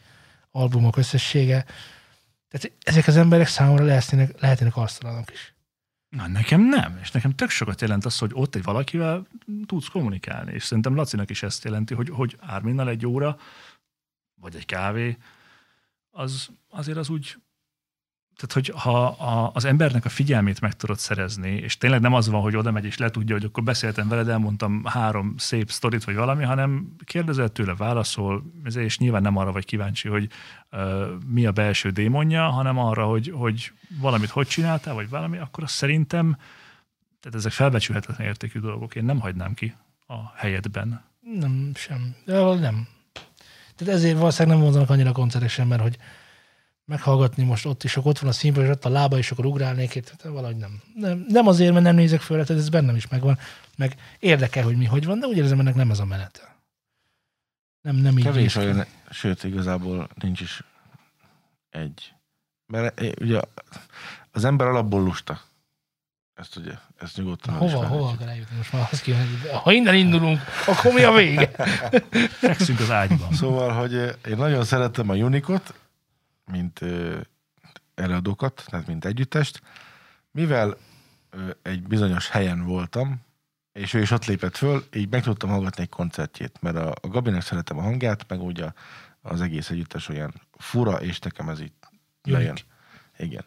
albumok 0.51 0.97
összessége, 0.97 1.65
tehát 2.59 2.77
ezek 2.81 3.07
az 3.07 3.17
emberek 3.17 3.47
számomra 3.47 3.85
lehetnének, 3.85 4.41
lehetnének 4.41 4.77
arctalanok 4.77 5.33
is. 5.33 5.55
Na, 6.09 6.27
nekem 6.27 6.61
nem, 6.61 6.99
és 7.03 7.11
nekem 7.11 7.31
tök 7.31 7.51
sokat 7.51 7.81
jelent 7.81 8.05
az, 8.05 8.19
hogy 8.19 8.31
ott 8.35 8.55
egy 8.55 8.63
valakivel 8.63 9.27
tudsz 9.67 9.89
kommunikálni, 9.89 10.53
és 10.53 10.65
szerintem 10.65 10.95
Lacinak 10.95 11.31
is 11.31 11.43
ezt 11.43 11.65
jelenti, 11.65 11.95
hogy, 11.95 12.09
hogy 12.09 12.37
Árminnal 12.41 12.89
egy 12.89 13.07
óra, 13.07 13.39
vagy 14.41 14.57
egy 14.57 14.67
kávé, 14.67 15.17
az 16.11 16.49
azért 16.69 16.99
az 16.99 17.09
úgy, 17.09 17.37
tehát 18.37 18.53
hogy 18.53 18.73
ha 18.83 19.07
a, 19.07 19.51
az 19.55 19.65
embernek 19.65 20.05
a 20.05 20.09
figyelmét 20.09 20.61
meg 20.61 20.73
tudod 20.73 20.99
szerezni, 20.99 21.51
és 21.51 21.79
tényleg 21.79 22.01
nem 22.01 22.15
az 22.15 22.29
van, 22.29 22.41
hogy 22.41 22.57
oda 22.57 22.71
megy 22.71 22.85
és 22.85 22.99
letudja, 22.99 23.35
hogy 23.35 23.45
akkor 23.45 23.63
beszéltem 23.63 24.09
veled, 24.09 24.29
elmondtam 24.29 24.85
három 24.85 25.35
szép 25.39 25.71
sztorit, 25.71 26.05
vagy 26.05 26.15
valami, 26.15 26.45
hanem 26.45 26.95
kérdezel 27.05 27.49
tőle, 27.49 27.75
válaszol, 27.75 28.45
és 28.75 28.99
nyilván 28.99 29.23
nem 29.23 29.37
arra 29.37 29.53
vagy 29.53 29.65
kíváncsi, 29.65 30.09
hogy 30.09 30.29
uh, 30.73 30.81
mi 31.27 31.47
a 31.47 31.53
belső 31.53 31.91
démonja, 31.91 32.49
hanem 32.49 32.79
arra, 32.79 33.05
hogy, 33.05 33.33
hogy 33.35 33.73
valamit 34.01 34.31
hogy 34.31 34.47
csináltál, 34.47 34.95
vagy 34.95 35.09
valami, 35.09 35.39
akkor 35.39 35.65
azt 35.65 35.75
szerintem, 35.75 36.37
tehát 37.21 37.39
ezek 37.39 37.53
felbecsülhetetlen 37.53 38.27
értékű 38.27 38.61
dolgok, 38.61 38.95
én 38.95 39.05
nem 39.05 39.21
hagynám 39.21 39.55
ki 39.55 39.75
a 40.07 40.37
helyedben. 40.37 41.05
Nem, 41.39 41.71
sem. 41.75 42.15
De 42.25 42.43
nem. 42.43 42.89
Tehát 43.77 43.95
ezért 43.95 44.19
valószínűleg 44.19 44.57
nem 44.57 44.65
mondanak 44.67 44.91
annyira 44.91 45.13
koncertek 45.13 45.51
sem, 45.51 45.69
mert 45.69 45.83
hogy 45.83 45.99
meghallgatni 46.85 47.45
most 47.45 47.67
ott 47.67 47.85
is, 47.85 47.97
akkor 47.97 48.11
ott 48.11 48.19
van 48.19 48.31
a 48.31 48.33
színpad, 48.33 48.63
és 48.63 48.69
ott 48.69 48.85
a 48.85 48.89
lába, 48.89 49.19
és 49.19 49.31
akkor 49.31 49.47
ugrálnék 49.47 49.95
itt, 49.95 50.05
tehát 50.05 50.35
valahogy 50.35 50.57
nem. 50.57 50.83
nem. 50.95 51.25
Nem 51.29 51.47
azért, 51.47 51.73
mert 51.73 51.85
nem 51.85 51.95
nézek 51.95 52.21
föl, 52.21 52.45
tehát 52.45 52.63
ez 52.63 52.69
bennem 52.69 52.97
is 52.97 53.09
megvan, 53.09 53.39
meg 53.77 53.97
érdekel, 54.19 54.65
hogy 54.65 54.77
mi 54.77 54.85
hogy 54.85 55.05
van, 55.05 55.19
de 55.19 55.27
úgy 55.27 55.37
érzem, 55.37 55.61
ennek 55.61 55.75
nem 55.75 55.91
ez 55.91 55.99
a 55.99 56.05
menete. 56.05 56.57
Nem, 57.81 57.97
nem 57.97 58.19
így. 58.19 58.25
Kevés 58.25 58.57
olyan, 58.57 58.85
sőt, 59.11 59.45
igazából 59.45 60.09
nincs 60.15 60.41
is 60.41 60.63
egy. 61.71 62.13
Mert 62.67 63.01
eh, 63.01 63.11
ugye 63.21 63.41
az 64.31 64.45
ember 64.45 64.67
alapból 64.67 65.03
lusta. 65.03 65.41
Ezt 66.35 66.57
ugye, 66.57 66.73
ezt 66.97 67.17
nyugodtan 67.17 67.55
Hova, 67.55 67.87
hova 67.87 68.09
akar 68.09 68.29
eljutni 68.29 68.57
most 68.57 68.73
már? 68.73 68.89
Azt 68.93 69.03
kíváncsi. 69.03 69.49
Ha 69.63 69.73
innen 69.73 69.95
indulunk, 69.95 70.41
akkor 70.67 70.93
mi 70.93 71.03
a 71.03 71.13
vége? 71.13 71.51
Fekszünk 72.49 72.81
az 72.81 72.91
ágyban. 72.91 73.33
Szóval, 73.33 73.73
hogy 73.73 73.95
eh, 73.95 74.13
én 74.29 74.37
nagyon 74.37 74.65
szeretem 74.65 75.09
a 75.09 75.15
Unikot, 75.15 75.75
mint 76.45 76.81
előadókat, 77.95 78.65
tehát 78.67 78.87
mint 78.87 79.05
együttest, 79.05 79.63
mivel 80.31 80.77
egy 81.63 81.83
bizonyos 81.83 82.29
helyen 82.29 82.65
voltam, 82.65 83.21
és 83.73 83.95
ő 83.95 84.01
is 84.01 84.11
ott 84.11 84.25
lépett 84.25 84.57
föl, 84.57 84.85
így 84.93 85.11
meg 85.11 85.23
tudtam 85.23 85.51
hallgatni 85.51 85.83
egy 85.83 85.89
koncertjét, 85.89 86.59
mert 86.61 86.77
a, 86.77 86.95
a 87.01 87.09
Gabinek 87.09 87.43
szeretem 87.43 87.79
a 87.79 87.83
hangját, 87.83 88.29
meg 88.29 88.41
úgy 88.41 88.61
a, 88.61 88.75
az 89.23 89.41
egész 89.41 89.71
együttes 89.71 90.09
olyan 90.09 90.35
fura, 90.59 90.93
és 90.93 91.19
nekem 91.19 91.49
ez 91.49 91.61
így 91.61 91.73
lejön. 92.23 92.57
Igen. 93.19 93.45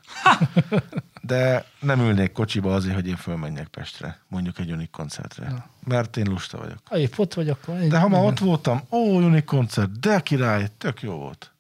De 1.22 1.66
nem 1.80 2.00
ülnék 2.00 2.32
kocsiba 2.32 2.74
azért, 2.74 2.96
hogy 2.96 3.08
én 3.08 3.16
fölmenjek 3.16 3.68
Pestre, 3.68 4.20
mondjuk 4.28 4.60
egy 4.60 4.72
Unik 4.72 4.90
koncertre. 4.90 5.50
Na. 5.50 5.66
Mert 5.84 6.18
én 6.18 6.28
lusta 6.28 6.58
vagyok. 6.58 6.80
Ha 6.84 6.98
épp 6.98 7.18
ott 7.18 7.34
vagy, 7.34 7.50
akkor... 7.50 7.76
De 7.76 8.00
ha 8.00 8.08
már 8.08 8.24
ott 8.24 8.40
voltam, 8.40 8.82
ó, 8.90 8.98
Unik 8.98 9.46
koncert, 9.46 10.00
de 10.00 10.20
király, 10.20 10.68
tök 10.78 11.02
jó 11.02 11.14
volt. 11.14 11.52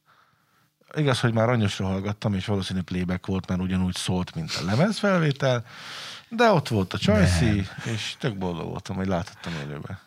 Igaz, 0.97 1.19
hogy 1.19 1.33
már 1.33 1.47
aranyosra 1.47 1.85
hallgattam, 1.85 2.33
és 2.33 2.45
valószínű 2.45 2.81
playback 2.81 3.25
volt, 3.25 3.47
mert 3.47 3.61
ugyanúgy 3.61 3.95
szólt, 3.95 4.35
mint 4.35 4.51
a 4.61 4.65
lemezfelvétel, 4.65 5.65
de 6.29 6.51
ott 6.51 6.67
volt 6.67 6.93
a 6.93 6.97
Csajci, 6.97 7.67
és 7.93 8.15
tök 8.19 8.37
boldog 8.37 8.69
voltam, 8.69 8.95
hogy 8.95 9.07
láthattam 9.07 9.53
élőbe. 9.53 10.01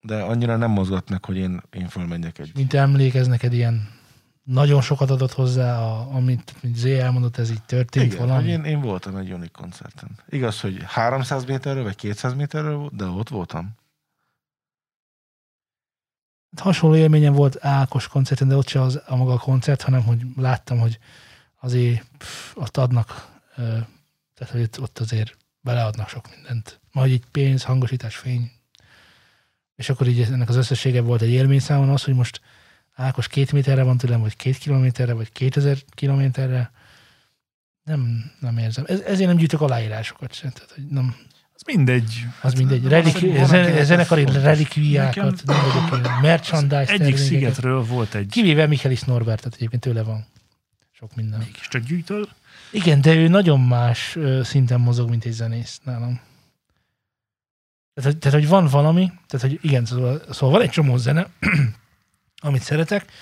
De 0.00 0.22
annyira 0.22 0.56
nem 0.56 0.70
mozgat 0.70 1.08
meg, 1.08 1.24
hogy 1.24 1.36
én, 1.36 1.62
én 1.70 1.88
fölmenjek 1.88 2.38
egy... 2.38 2.50
mint 2.54 2.74
emlékez 2.74 3.26
neked 3.26 3.52
ilyen 3.52 3.94
nagyon 4.42 4.80
sokat 4.80 5.10
adott 5.10 5.32
hozzá, 5.32 5.80
a, 5.80 6.14
amit 6.14 6.54
mint 6.60 6.76
Zé 6.76 6.98
elmondott, 6.98 7.36
ez 7.36 7.50
így 7.50 7.62
történt 7.62 8.12
Igen, 8.12 8.26
valami. 8.26 8.48
én, 8.48 8.64
én 8.64 8.80
voltam 8.80 9.16
egy 9.16 9.32
Unik 9.32 9.52
koncerten. 9.52 10.10
Igaz, 10.28 10.60
hogy 10.60 10.82
300 10.86 11.44
méterről, 11.44 11.82
vagy 11.82 11.96
200 11.96 12.34
méterről, 12.34 12.76
volt, 12.76 12.96
de 12.96 13.04
ott 13.04 13.28
voltam. 13.28 13.74
Hasonló 16.56 16.96
élményem 16.96 17.32
volt 17.32 17.64
Ákos 17.64 18.08
koncerten, 18.08 18.48
de 18.48 18.56
ott 18.56 18.68
se 18.68 18.80
az 18.80 19.00
a 19.06 19.16
maga 19.16 19.32
a 19.32 19.38
koncert, 19.38 19.82
hanem 19.82 20.02
hogy 20.02 20.22
láttam, 20.36 20.78
hogy 20.78 20.98
azért 21.60 22.06
pff, 22.18 22.56
ott 22.56 22.76
adnak, 22.76 23.40
tehát 24.34 24.52
hogy 24.52 24.68
ott 24.78 24.98
azért 24.98 25.36
beleadnak 25.60 26.08
sok 26.08 26.30
mindent. 26.34 26.80
Majd 26.92 27.10
így 27.10 27.24
pénz, 27.30 27.62
hangosítás, 27.62 28.16
fény. 28.16 28.50
És 29.74 29.88
akkor 29.88 30.06
így 30.06 30.20
ennek 30.20 30.48
az 30.48 30.56
összessége 30.56 31.00
volt 31.00 31.22
egy 31.22 31.30
élmény 31.30 31.60
számon 31.60 31.88
az, 31.88 32.04
hogy 32.04 32.14
most 32.14 32.40
Ákos 32.94 33.28
két 33.28 33.52
méterre 33.52 33.82
van 33.82 33.98
tőlem, 33.98 34.20
vagy 34.20 34.36
két 34.36 34.58
kilométerre, 34.58 35.12
vagy 35.12 35.32
kétezer 35.32 35.78
kilométerre. 35.88 36.70
Nem, 37.82 38.32
nem 38.40 38.58
érzem. 38.58 38.84
Ez, 38.88 39.00
ezért 39.00 39.28
nem 39.28 39.36
gyűjtök 39.36 39.60
aláírásokat 39.60 40.32
sem. 40.32 40.50
Tehát, 40.50 40.70
hogy 40.70 40.86
nem, 40.86 41.16
Az 41.56 41.62
mindegy. 41.66 42.26
az 42.40 42.54
mindegy. 42.54 42.82
de 42.82 42.88
Relik, 42.88 43.12
valószínűleg 43.12 43.40
van, 43.40 43.48
zen, 43.48 43.60
akinek 43.60 43.80
ez 43.80 43.86
zenekari 43.86 44.24
relikviákat, 44.24 45.42
nem 45.44 45.56
vagyok 45.60 46.06
én, 46.06 46.12
merchandise 46.20 46.92
Egyik 46.92 47.16
szigetről 47.16 47.84
volt 47.84 48.14
egy 48.14 48.28
Kivéve 48.30 48.66
Michaelis 48.66 49.02
Norbertet, 49.02 49.54
egyébként 49.54 49.82
tőle 49.82 50.02
van 50.02 50.26
sok 50.92 51.14
minden. 51.14 51.38
mégiscsak 51.38 51.82
gyűjtöl. 51.82 52.28
Igen, 52.70 53.00
de 53.00 53.14
ő 53.14 53.28
nagyon 53.28 53.60
más 53.60 54.18
szinten 54.42 54.80
mozog, 54.80 55.08
mint 55.08 55.24
egy 55.24 55.32
zenész 55.32 55.80
nálam. 55.84 56.20
Tehát, 57.94 58.16
tehát, 58.16 58.38
hogy 58.38 58.48
van 58.48 58.66
valami, 58.66 59.12
tehát, 59.26 59.46
hogy 59.46 59.58
igen, 59.62 59.84
szóval, 59.84 60.22
szóval 60.30 60.50
van 60.50 60.62
egy 60.62 60.70
csomó 60.70 60.96
zene, 60.96 61.26
amit 62.46 62.62
szeretek, 62.62 63.12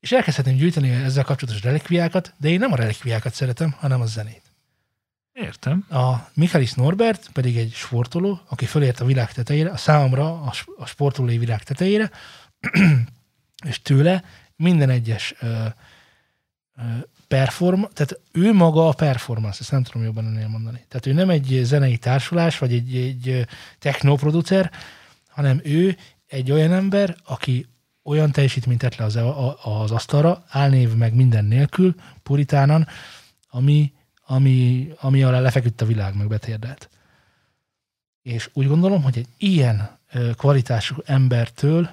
és 0.00 0.12
elkezdhetném 0.12 0.56
gyűjteni 0.56 0.90
ezzel 0.90 1.24
kapcsolatos 1.24 1.62
relikviákat, 1.62 2.34
de 2.36 2.48
én 2.48 2.58
nem 2.58 2.72
a 2.72 2.76
relikviákat 2.76 3.34
szeretem, 3.34 3.70
hanem 3.70 4.00
a 4.00 4.06
zenét. 4.06 4.45
Értem. 5.36 5.86
A 5.90 6.14
Michaelis 6.34 6.72
Norbert 6.72 7.28
pedig 7.32 7.56
egy 7.56 7.72
sportoló, 7.72 8.40
aki 8.48 8.64
fölért 8.64 9.00
a 9.00 9.04
világ 9.04 9.32
tetejére, 9.32 9.70
a 9.70 9.76
számomra 9.76 10.42
a, 10.42 10.52
a 10.76 10.86
sportolói 10.86 11.38
világ 11.38 11.62
tetejére, 11.62 12.10
és 13.68 13.82
tőle 13.82 14.24
minden 14.56 14.90
egyes 14.90 15.34
ö, 15.40 15.46
ö, 16.76 16.82
perform, 17.28 17.82
tehát 17.82 18.20
ő 18.32 18.52
maga 18.52 18.88
a 18.88 18.92
performance, 18.92 19.58
ezt 19.60 19.70
nem 19.70 19.82
tudom 19.82 20.02
jobban 20.02 20.26
ennél 20.26 20.48
mondani. 20.48 20.84
Tehát 20.88 21.06
ő 21.06 21.12
nem 21.12 21.30
egy 21.30 21.60
zenei 21.62 21.96
társulás, 21.98 22.58
vagy 22.58 22.72
egy, 22.72 22.96
egy 22.96 23.46
technoproducer, 23.78 24.70
hanem 25.28 25.60
ő 25.64 25.96
egy 26.26 26.50
olyan 26.50 26.72
ember, 26.72 27.16
aki 27.24 27.66
olyan 28.02 28.32
teljesítményt 28.32 28.80
tett 28.80 28.96
le 28.96 29.04
az, 29.04 29.16
a- 29.16 29.82
az 29.82 29.90
asztalra, 29.90 30.44
álnév 30.48 30.94
meg 30.94 31.14
minden 31.14 31.44
nélkül, 31.44 31.94
puritánan, 32.22 32.86
ami, 33.48 33.92
ami, 34.26 34.88
ami 35.00 35.22
alá 35.22 35.40
lefeküdt 35.40 35.80
a 35.80 35.86
világ, 35.86 36.16
meg 36.16 36.28
betérdelt. 36.28 36.90
És 38.22 38.50
úgy 38.52 38.66
gondolom, 38.66 39.02
hogy 39.02 39.18
egy 39.18 39.28
ilyen 39.36 39.98
kvalitású 40.36 40.94
embertől 41.04 41.90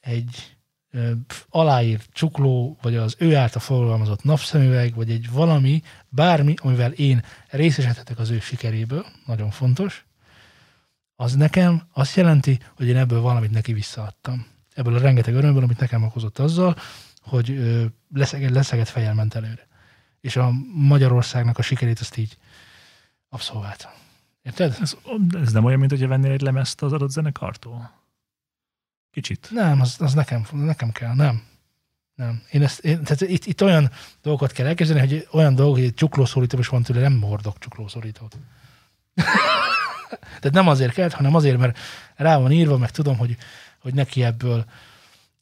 egy 0.00 0.56
aláírt 1.48 2.08
csukló, 2.12 2.78
vagy 2.82 2.96
az 2.96 3.16
ő 3.18 3.36
által 3.36 3.60
forgalmazott 3.60 4.24
napszemüveg, 4.24 4.94
vagy 4.94 5.10
egy 5.10 5.30
valami, 5.30 5.82
bármi, 6.08 6.54
amivel 6.56 6.92
én 6.92 7.24
részesedhetek 7.48 8.18
az 8.18 8.30
ő 8.30 8.40
sikeréből, 8.40 9.06
nagyon 9.26 9.50
fontos, 9.50 10.04
az 11.16 11.34
nekem 11.34 11.82
azt 11.92 12.16
jelenti, 12.16 12.58
hogy 12.76 12.86
én 12.86 12.96
ebből 12.96 13.20
valamit 13.20 13.50
neki 13.50 13.72
visszaadtam. 13.72 14.46
Ebből 14.74 14.94
a 14.94 14.98
rengeteg 14.98 15.34
örömből, 15.34 15.62
amit 15.62 15.80
nekem 15.80 16.02
okozott 16.02 16.38
azzal, 16.38 16.76
hogy 17.20 17.50
ö, 17.50 17.84
leszeg, 18.14 18.50
leszegett 18.50 18.88
fejjel 18.88 19.14
ment 19.14 19.34
előre. 19.34 19.66
És 20.22 20.36
a 20.36 20.50
Magyarországnak 20.74 21.58
a 21.58 21.62
sikerét 21.62 21.98
azt 22.00 22.16
így 22.16 22.36
abszolválta. 23.28 23.94
Érted? 24.42 24.76
Ez, 24.80 24.96
ez 25.32 25.52
nem 25.52 25.64
olyan, 25.64 25.78
mint 25.78 25.90
hogyha 25.90 26.08
vennél 26.08 26.30
egy 26.30 26.40
lemezt 26.40 26.82
az 26.82 26.92
adott 26.92 27.10
zenekartól? 27.10 27.92
Kicsit. 29.10 29.48
Nem, 29.50 29.80
az, 29.80 29.96
az 29.98 30.12
nekem, 30.12 30.46
nekem 30.52 30.90
kell, 30.90 31.14
nem. 31.14 31.42
Nem. 32.14 32.42
Én 32.50 32.62
ezt, 32.62 32.84
én, 32.84 33.02
tehát 33.02 33.20
itt, 33.20 33.44
itt, 33.44 33.62
olyan 33.62 33.90
dolgokat 34.22 34.52
kell 34.52 34.66
elkezdeni, 34.66 35.00
hogy 35.00 35.28
olyan 35.30 35.54
dolgok, 35.54 35.74
hogy 35.74 35.84
egy 35.84 35.94
csuklószorító 35.94 36.58
is 36.58 36.68
van 36.68 36.82
tőle, 36.82 37.00
nem 37.00 37.22
hordok 37.22 37.58
csuklószorítót. 37.58 38.36
tehát 40.14 40.52
nem 40.52 40.68
azért 40.68 40.92
kell, 40.92 41.10
hanem 41.10 41.34
azért, 41.34 41.58
mert 41.58 41.78
rá 42.16 42.38
van 42.38 42.52
írva, 42.52 42.76
meg 42.76 42.90
tudom, 42.90 43.16
hogy, 43.16 43.36
hogy 43.78 43.94
neki 43.94 44.24
ebből 44.24 44.64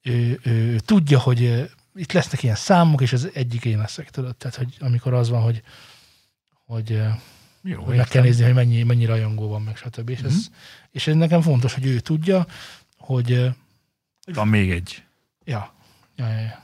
ő, 0.02 0.40
ő, 0.42 0.78
tudja, 0.78 1.18
hogy 1.18 1.70
itt 1.94 2.12
lesznek 2.12 2.42
ilyen 2.42 2.54
számok, 2.56 3.00
és 3.00 3.12
az 3.12 3.30
egyik 3.34 3.64
én 3.64 3.78
leszek, 3.78 4.10
tudod? 4.10 4.36
Tehát, 4.36 4.56
hogy 4.56 4.76
amikor 4.80 5.14
az 5.14 5.28
van, 5.28 5.42
hogy, 5.42 5.62
hogy, 6.64 7.02
Jó, 7.62 7.82
hogy 7.82 7.96
meg 7.96 8.08
kell 8.08 8.22
nézni, 8.22 8.44
hogy 8.44 8.54
mennyi, 8.54 8.82
mennyi 8.82 9.04
rajongó 9.04 9.48
van, 9.48 9.62
meg 9.62 9.76
stb. 9.76 10.08
És, 10.08 10.20
ez, 10.20 10.32
Mhm. 10.34 10.54
és 10.90 11.06
ez 11.06 11.14
nekem 11.14 11.40
fontos, 11.40 11.74
hogy 11.74 11.86
ő 11.86 12.00
tudja, 12.00 12.46
hogy 12.96 13.50
Van 14.24 14.48
még 14.48 14.70
egy. 14.70 15.04
ja, 15.44 15.74
ja, 16.16 16.28
ja, 16.28 16.38
ja. 16.40 16.62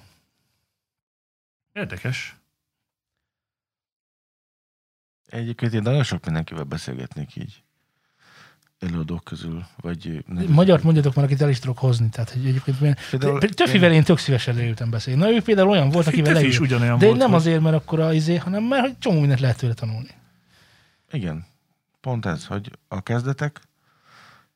Érdekes. 1.72 2.36
Egyébként 5.26 5.72
én 5.72 5.82
nagyon 5.82 6.02
sok 6.02 6.24
mindenkivel 6.24 6.64
beszélgetnék 6.64 7.36
így. 7.36 7.62
Előadók 8.86 9.24
közül, 9.24 9.64
vagy... 9.80 10.24
Magyart 10.48 10.82
mondjatok 10.82 11.14
már, 11.14 11.24
akit 11.24 11.42
el 11.42 11.48
is 11.48 11.58
tudok 11.58 11.78
hozni. 11.78 12.08
Tehát, 12.08 12.30
hogy 12.30 12.46
egyébként 12.46 12.80
milyen... 12.80 12.96
Például 13.10 13.38
Töfivel 13.40 13.92
én 13.92 14.02
tök 14.02 14.18
szívesen 14.18 14.54
leültem 14.54 14.90
beszélni. 14.90 15.20
Na, 15.20 15.30
ő 15.30 15.42
például 15.42 15.68
olyan 15.68 15.88
volt, 15.88 16.06
akivel 16.06 16.32
Töfi 16.32 16.46
is 16.46 16.52
leült. 16.52 16.70
ugyanolyan 16.70 16.98
De 16.98 17.06
volt, 17.06 17.18
nem 17.18 17.34
azért, 17.34 17.60
mert 17.60 17.76
akkor 17.76 18.00
a 18.00 18.12
izé, 18.12 18.36
hanem 18.36 18.64
mert 18.64 18.82
hogy 18.82 18.98
csomó 18.98 19.18
mindent 19.20 19.40
lehet 19.40 19.56
tőle 19.56 19.74
tanulni. 19.74 20.10
Igen, 21.12 21.46
pont 22.00 22.26
ez, 22.26 22.46
hogy 22.46 22.70
a 22.88 23.00
kezdetek, 23.00 23.60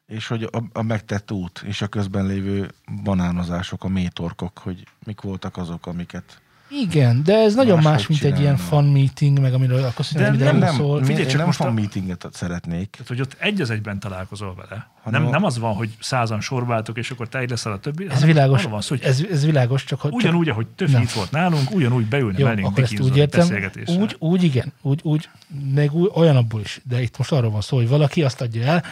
és 0.06 0.26
hogy 0.26 0.42
a, 0.42 0.62
a 0.72 0.82
megtett 0.82 1.30
út, 1.32 1.62
és 1.66 1.82
a 1.82 1.86
közben 1.86 2.26
lévő 2.26 2.70
banánozások, 3.02 3.84
a 3.84 3.88
métorkok, 3.88 4.58
hogy 4.58 4.86
mik 5.04 5.20
voltak 5.20 5.56
azok, 5.56 5.86
amiket... 5.86 6.40
Igen, 6.70 7.22
de 7.24 7.34
ez 7.34 7.54
nagyon 7.54 7.82
más, 7.82 8.06
mint 8.06 8.22
egy 8.22 8.40
ilyen 8.40 8.56
fun 8.56 8.84
meeting, 8.84 9.40
meg 9.40 9.54
amiről 9.54 9.78
akkor 9.78 9.94
De 9.94 10.02
szerintem 10.02 10.34
nem, 10.36 10.46
nem, 10.46 10.58
nem, 10.58 10.74
szól. 10.74 11.04
Figyelj, 11.04 11.22
én 11.22 11.28
csak 11.28 11.36
nem 11.36 11.46
most 11.46 11.58
fan 11.58 11.68
a- 11.68 11.72
meetinget 11.72 12.28
szeretnék. 12.32 12.90
Tehát, 12.90 13.08
hogy 13.08 13.20
ott 13.20 13.36
egy 13.38 13.60
az 13.60 13.70
egyben 13.70 14.00
találkozol 14.00 14.54
vele. 14.54 14.90
Hanem 15.02 15.22
Nem, 15.22 15.30
nem 15.30 15.44
az 15.44 15.58
van, 15.58 15.74
hogy 15.74 15.90
százan 16.00 16.40
sorbáltok, 16.40 16.98
és 16.98 17.10
akkor 17.10 17.28
te 17.28 17.38
egy 17.38 17.50
leszel 17.50 17.72
a 17.72 17.78
többi. 17.78 18.08
Ez 18.10 18.24
világos, 18.24 18.62
Van 18.62 18.80
szó, 18.80 18.88
hogy 18.88 19.04
ez, 19.04 19.24
ez 19.30 19.44
világos, 19.44 19.84
csak 19.84 20.00
hogy... 20.00 20.12
ugyanúgy, 20.12 20.48
ahogy 20.48 20.66
Nem. 20.76 21.02
itt 21.02 21.10
volt 21.10 21.30
nálunk, 21.30 21.70
ugyanúgy 21.70 22.06
beülne 22.06 22.38
Jó, 22.38 22.46
mellénk 22.46 22.66
akkor 22.66 22.82
ezt 22.82 23.00
úgy 23.00 23.16
értem, 23.16 23.48
úgy, 23.86 24.16
úgy 24.18 24.42
igen, 24.42 24.72
úgy, 24.82 25.00
úgy, 25.02 25.28
meg 25.74 25.94
úgy, 25.94 26.10
olyan 26.14 26.36
abból 26.36 26.60
is. 26.60 26.80
De 26.84 27.02
itt 27.02 27.18
most 27.18 27.32
arról 27.32 27.50
van 27.50 27.60
szó, 27.60 27.76
hogy 27.76 27.88
valaki 27.88 28.22
azt 28.22 28.40
adja 28.40 28.62
el, 28.62 28.84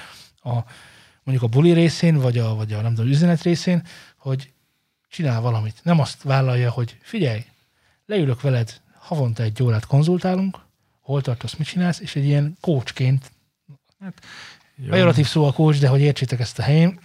a, 0.43 0.65
mondjuk 1.23 1.51
a 1.53 1.57
buli 1.57 1.73
részén, 1.73 2.17
vagy 2.17 2.39
a, 2.39 2.55
vagy 2.55 2.73
a 2.73 2.81
nem 2.81 2.95
tudom, 2.95 3.11
üzenet 3.11 3.43
részén, 3.43 3.83
hogy 4.17 4.51
csinál 5.09 5.41
valamit. 5.41 5.81
Nem 5.83 6.01
azt 6.01 6.23
vállalja, 6.23 6.71
hogy 6.71 6.97
figyelj, 7.03 7.45
leülök 8.09 8.41
veled, 8.41 8.81
havonta 8.99 9.43
egy 9.43 9.63
órát 9.63 9.87
konzultálunk, 9.87 10.59
hol 11.01 11.23
tartasz, 11.23 11.55
mit 11.55 11.67
csinálsz, 11.67 12.01
és 12.01 12.17
egy 12.17 12.25
ilyen 12.25 12.57
coachként, 12.61 13.33
Jó. 14.77 14.89
pejoratív 14.89 15.27
szó 15.27 15.47
a 15.47 15.53
coach, 15.53 15.81
de 15.81 15.89
hogy 15.89 16.01
értsétek 16.01 16.41
ezt 16.41 16.59
a 16.59 16.63
helyén, 16.63 16.99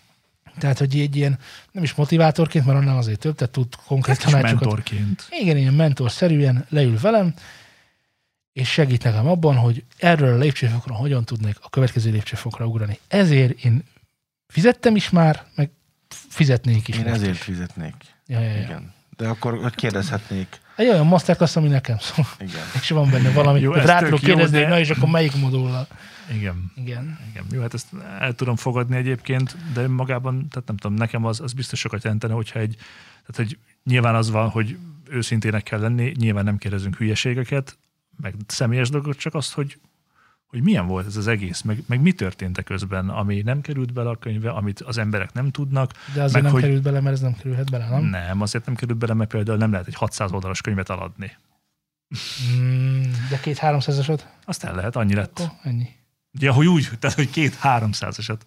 tehát, 0.58 0.78
hogy 0.78 0.98
egy 0.98 1.16
ilyen, 1.16 1.38
nem 1.72 1.82
is 1.82 1.94
motivátorként, 1.94 2.66
mert 2.66 2.78
annál 2.78 2.96
azért 2.96 3.18
több, 3.18 3.34
tehát 3.34 3.52
tud 3.52 3.74
konkrét 3.86 4.22
Hát 4.22 4.30
tanácsokat 4.30 4.60
mentorként. 4.60 5.26
igen, 5.30 5.56
ilyen 5.56 5.74
mentorszerűen 5.74 6.66
leül 6.68 6.98
velem, 6.98 7.34
és 8.52 8.68
segít 8.68 9.02
nekem 9.02 9.26
abban, 9.26 9.56
hogy 9.56 9.84
erről 9.96 10.34
a 10.34 10.38
lépcsőfokra 10.38 10.94
hogyan 10.94 11.24
tudnék 11.24 11.56
a 11.60 11.68
következő 11.68 12.10
lépcsőfokra 12.10 12.66
ugrani. 12.66 12.98
Ezért 13.08 13.64
én 13.64 13.84
fizettem 14.46 14.96
is 14.96 15.10
már, 15.10 15.44
meg 15.54 15.70
fizetnék 16.28 16.88
is. 16.88 16.96
Én 16.98 17.06
ezért 17.06 17.34
is. 17.34 17.40
fizetnék. 17.40 17.94
Ja, 18.26 18.40
ja, 18.40 18.50
ja. 18.50 18.62
Igen. 18.62 18.94
De 19.16 19.28
akkor 19.28 19.58
hogy 19.58 19.74
kérdezhetnék. 19.74 20.60
Egy 20.76 20.88
olyan 20.88 21.06
masterclass, 21.06 21.56
ami 21.56 21.68
nekem 21.68 21.98
szól. 21.98 22.26
Igen. 22.38 22.62
És 22.80 22.90
van 22.90 23.10
benne 23.10 23.30
valami, 23.30 23.60
Jó, 23.60 23.72
rá 23.72 23.98
tudok 23.98 24.20
jó, 24.20 24.26
kérdezni, 24.26 24.56
de- 24.56 24.62
hogy 24.62 24.72
na 24.72 24.78
és 24.78 24.90
akkor 24.90 25.08
melyik 25.08 25.36
modullal. 25.36 25.86
Igen. 26.34 26.72
Igen. 26.74 27.18
Igen, 27.30 27.44
jó, 27.50 27.60
hát 27.60 27.74
ezt 27.74 27.86
el 28.20 28.32
tudom 28.34 28.56
fogadni 28.56 28.96
egyébként, 28.96 29.56
de 29.72 29.88
magában, 29.88 30.48
tehát 30.48 30.68
nem 30.68 30.76
tudom, 30.76 30.96
nekem 30.96 31.24
az, 31.24 31.40
az 31.40 31.52
biztos 31.52 31.78
sokat 31.78 32.02
jelentene, 32.04 32.32
hogyha 32.32 32.58
egy, 32.58 32.74
tehát 33.26 33.36
hogy 33.36 33.58
nyilván 33.84 34.14
az 34.14 34.30
van, 34.30 34.48
hogy 34.48 34.76
őszintének 35.08 35.62
kell 35.62 35.80
lenni, 35.80 36.12
nyilván 36.18 36.44
nem 36.44 36.58
kérdezünk 36.58 36.96
hülyeségeket, 36.96 37.78
meg 38.20 38.34
személyes 38.46 38.88
dolgokat, 38.88 39.18
csak 39.18 39.34
azt, 39.34 39.52
hogy, 39.52 39.78
hogy 40.46 40.62
milyen 40.62 40.86
volt 40.86 41.06
ez 41.06 41.16
az 41.16 41.26
egész, 41.26 41.62
meg, 41.62 41.82
meg 41.86 42.00
mi 42.00 42.12
történt 42.12 42.62
közben, 42.64 43.08
ami 43.08 43.42
nem 43.42 43.60
került 43.60 43.92
bele 43.92 44.08
a 44.10 44.16
könyvbe, 44.16 44.50
amit 44.50 44.80
az 44.80 44.98
emberek 44.98 45.32
nem 45.32 45.50
tudnak. 45.50 45.92
De 46.14 46.22
azért 46.22 46.32
Meg 46.32 46.42
nem 46.42 46.52
hogy- 46.52 46.62
került 46.62 46.82
bele, 46.82 47.00
mert 47.00 47.14
ez 47.14 47.20
nem 47.20 47.34
kerülhet 47.34 47.70
bele, 47.70 47.88
nem? 47.88 48.02
Nem, 48.04 48.40
azért 48.40 48.66
nem 48.66 48.74
került 48.74 48.98
bele, 48.98 49.14
mert 49.14 49.30
például 49.30 49.58
nem 49.58 49.70
lehet 49.70 49.86
egy 49.86 49.94
600 49.94 50.32
oldalas 50.32 50.60
könyvet 50.60 50.90
eladni. 50.90 51.36
Mm, 52.58 53.02
de 53.30 53.40
két 53.40 53.58
háromszázasod? 53.58 54.26
Azt 54.44 54.64
el 54.64 54.74
lehet, 54.74 54.96
annyi 54.96 55.14
lett. 55.14 55.38
Akkor 55.38 55.56
ennyi. 55.62 55.88
Ja, 56.38 56.52
hogy 56.52 56.66
úgy, 56.66 56.88
tehát 56.98 57.16
hogy 57.16 57.30
két 57.30 57.54
háromszázasat. 57.54 58.44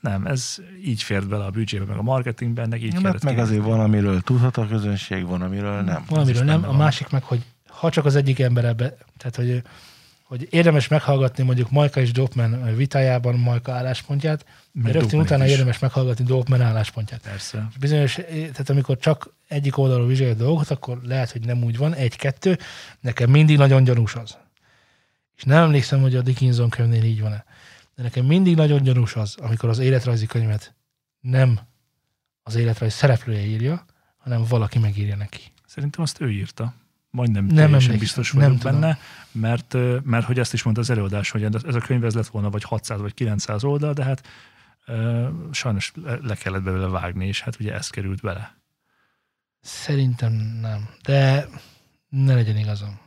Nem, 0.00 0.26
ez 0.26 0.56
így 0.84 1.02
fért 1.02 1.28
bele 1.28 1.44
a 1.44 1.50
büdzsébe, 1.50 1.84
meg 1.84 1.96
a 1.96 2.02
marketingben, 2.02 2.68
meg 2.68 2.82
így 2.82 2.92
Ja, 2.94 3.00
mert 3.00 3.18
kellett 3.18 3.36
meg 3.36 3.44
azért 3.44 3.62
van, 3.64 3.80
amiről 3.80 4.20
tudhat 4.20 4.56
a 4.56 4.66
közönség, 4.66 5.26
van, 5.26 5.42
amiről 5.42 5.80
nem. 5.80 6.04
Valamiről 6.08 6.42
is 6.42 6.48
nem, 6.48 6.60
benne 6.60 6.66
a 6.66 6.70
van. 6.70 6.76
másik 6.80 7.08
meg, 7.10 7.22
hogy 7.22 7.44
ha 7.68 7.90
csak 7.90 8.04
az 8.04 8.14
egyik 8.16 8.38
ember 8.38 8.64
ebbe, 8.64 8.96
tehát 9.16 9.36
hogy, 9.36 9.62
hogy 10.30 10.46
érdemes 10.50 10.88
meghallgatni 10.88 11.44
mondjuk 11.44 11.70
Majka 11.70 12.00
és 12.00 12.12
Dopman 12.12 12.74
vitájában 12.76 13.38
Majka 13.38 13.72
álláspontját, 13.72 14.44
de 14.72 14.92
rögtön 14.92 15.20
utána 15.20 15.44
is. 15.44 15.50
érdemes 15.50 15.78
meghallgatni 15.78 16.24
Dopman 16.24 16.60
álláspontját. 16.60 17.20
Persze. 17.20 17.68
Bizonyos, 17.80 18.14
tehát 18.30 18.70
amikor 18.70 18.98
csak 18.98 19.34
egyik 19.48 19.78
oldalról 19.78 20.06
vizsgálja 20.06 20.34
a 20.34 20.36
dolgot, 20.36 20.70
akkor 20.70 21.00
lehet, 21.02 21.30
hogy 21.30 21.44
nem 21.46 21.64
úgy 21.64 21.76
van, 21.76 21.94
egy-kettő, 21.94 22.58
nekem 23.00 23.30
mindig 23.30 23.56
nagyon 23.56 23.84
gyanús 23.84 24.14
az. 24.14 24.36
És 25.36 25.42
nem 25.42 25.62
emlékszem, 25.62 26.00
hogy 26.00 26.16
a 26.16 26.22
Dickinson 26.22 26.68
könyvnél 26.68 27.04
így 27.04 27.20
van-e. 27.20 27.44
De 27.94 28.02
nekem 28.02 28.24
mindig 28.24 28.56
nagyon 28.56 28.82
gyanús 28.82 29.16
az, 29.16 29.36
amikor 29.40 29.68
az 29.68 29.78
életrajzi 29.78 30.26
könyvet 30.26 30.74
nem 31.20 31.60
az 32.42 32.54
életrajz 32.54 32.92
szereplője 32.92 33.46
írja, 33.46 33.84
hanem 34.18 34.44
valaki 34.48 34.78
megírja 34.78 35.16
neki. 35.16 35.40
Szerintem 35.66 36.02
azt 36.02 36.20
ő 36.20 36.30
írta. 36.30 36.74
Majdnem 37.10 37.44
Nem 37.44 37.54
nem 37.54 37.64
teljesen 37.64 37.90
emlékszem, 37.92 37.98
biztos 37.98 38.32
nem 38.32 38.42
vagyok 38.42 38.58
tudom. 38.58 38.80
benne, 38.80 38.98
mert, 39.32 39.76
mert 40.04 40.26
hogy 40.26 40.38
ezt 40.38 40.52
is 40.52 40.62
mondta 40.62 40.82
az 40.82 40.90
előadás, 40.90 41.30
hogy 41.30 41.42
ez 41.44 41.74
a 41.74 41.80
könyv 41.80 42.04
ez 42.04 42.14
lett 42.14 42.26
volna 42.26 42.50
vagy 42.50 42.62
600 42.64 43.00
vagy 43.00 43.14
900 43.14 43.64
oldal, 43.64 43.92
de 43.92 44.04
hát 44.04 44.26
ö, 44.86 45.28
sajnos 45.52 45.92
le- 45.94 46.18
le 46.22 46.34
kellett 46.34 46.62
belőle 46.62 46.86
vágni, 46.88 47.26
és 47.26 47.40
hát 47.40 47.60
ugye 47.60 47.74
ez 47.74 47.88
került 47.88 48.20
bele. 48.20 48.58
Szerintem 49.60 50.32
nem. 50.60 50.88
De 51.02 51.48
ne 52.08 52.34
legyen 52.34 52.56
igazam. 52.56 52.98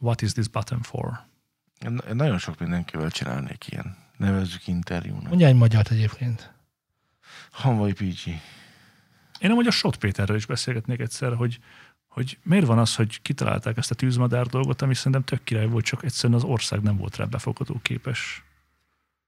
What 0.00 0.22
is 0.22 0.32
this 0.32 0.48
button 0.48 0.82
for? 0.82 1.26
Én 1.84 2.00
én 2.08 2.16
nagyon 2.16 2.38
sok 2.38 2.58
mindenkivel 2.58 3.10
csinálnék 3.10 3.66
ilyen. 3.68 3.96
Nevezzük 4.16 4.66
interjúnak. 4.66 5.28
Mondja 5.28 5.46
egy 5.46 5.54
magyart 5.54 5.90
egyébként. 5.90 6.52
Hanvai 7.50 7.92
PG. 7.92 8.40
Én 9.38 9.50
amúgy 9.50 9.66
a 9.66 9.70
Sot 9.70 9.96
Péterrel 9.96 10.36
is 10.36 10.46
beszélgetnék 10.46 11.00
egyszer, 11.00 11.34
hogy, 11.34 11.58
hogy 12.06 12.38
miért 12.42 12.66
van 12.66 12.78
az, 12.78 12.94
hogy 12.94 13.22
kitalálták 13.22 13.76
ezt 13.76 13.90
a 13.90 13.94
tűzmadár 13.94 14.46
dolgot, 14.46 14.82
ami 14.82 14.94
szerintem 14.94 15.24
tök 15.24 15.44
király 15.44 15.66
volt, 15.66 15.84
csak 15.84 16.04
egyszerűen 16.04 16.38
az 16.38 16.44
ország 16.44 16.80
nem 16.80 16.96
volt 16.96 17.16
rá 17.16 17.24
befogadó 17.24 17.78
képes. 17.82 18.42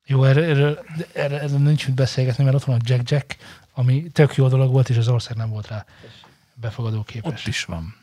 Jó, 0.05 0.25
erről, 0.25 0.45
erről, 0.45 0.85
erről, 1.15 1.39
erről 1.39 1.59
nincs 1.59 1.87
mit 1.87 1.95
beszélgetni, 1.95 2.45
mert 2.45 2.57
ott 2.57 2.65
van 2.65 2.77
a 2.77 2.83
Jack 2.85 3.11
Jack, 3.11 3.37
ami 3.73 4.11
tök 4.13 4.35
jó 4.35 4.49
dolog 4.49 4.73
volt, 4.73 4.89
és 4.89 4.97
az 4.97 5.09
ország 5.09 5.37
nem 5.37 5.51
volt 5.51 5.67
rá 5.67 5.85
befogadó 6.55 7.03
képes. 7.03 7.41
Ott 7.41 7.47
is 7.47 7.65
van. 7.65 7.95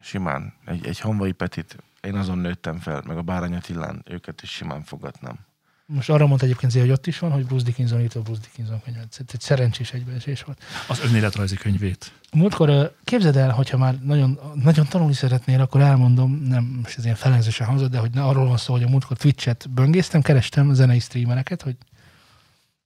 Simán. 0.00 0.54
Egy, 0.64 0.86
egy 0.86 1.00
Hanvai 1.00 1.32
Petit, 1.32 1.76
én 2.00 2.14
azon 2.14 2.38
nőttem 2.38 2.78
fel, 2.78 3.02
meg 3.06 3.16
a 3.16 3.22
Bárány 3.22 3.54
Attilán, 3.54 4.02
őket 4.06 4.42
is 4.42 4.50
simán 4.50 4.82
fogadnám. 4.82 5.47
Most 5.92 6.10
arra 6.10 6.26
mondta 6.26 6.44
egyébként 6.44 6.72
Zé, 6.72 6.80
hogy 6.80 6.90
ott 6.90 7.06
is 7.06 7.18
van, 7.18 7.30
hogy 7.30 7.46
Bruce 7.46 7.64
Dickinson 7.64 8.00
írta 8.00 8.18
a 8.18 8.22
Bruce 8.22 8.40
Dickinson 8.40 8.82
könyvet. 8.84 9.06
Ez 9.10 9.26
egy 9.32 9.40
szerencsés 9.40 9.92
egybeesés 9.92 10.42
volt. 10.42 10.62
Az 10.88 11.00
önéletrajzi 11.00 11.56
könyvét. 11.56 12.12
Múltkor 12.32 12.94
képzeld 13.04 13.36
el, 13.36 13.50
hogyha 13.50 13.76
már 13.76 13.98
nagyon, 14.02 14.38
nagyon 14.54 14.86
tanulni 14.86 15.12
szeretnél, 15.14 15.60
akkor 15.60 15.80
elmondom, 15.80 16.42
nem 16.42 16.64
most 16.82 16.98
ez 16.98 17.04
ilyen 17.04 17.16
felezősen 17.16 17.66
hangzott, 17.66 17.90
de 17.90 17.98
hogy 17.98 18.10
ne 18.10 18.22
arról 18.22 18.46
van 18.46 18.56
szó, 18.56 18.72
hogy 18.72 18.82
a 18.82 18.88
múltkor 18.88 19.16
Twitch-et 19.16 19.70
böngésztem, 19.70 20.22
kerestem 20.22 20.74
zenei 20.74 20.98
streamereket, 20.98 21.62
hogy 21.62 21.76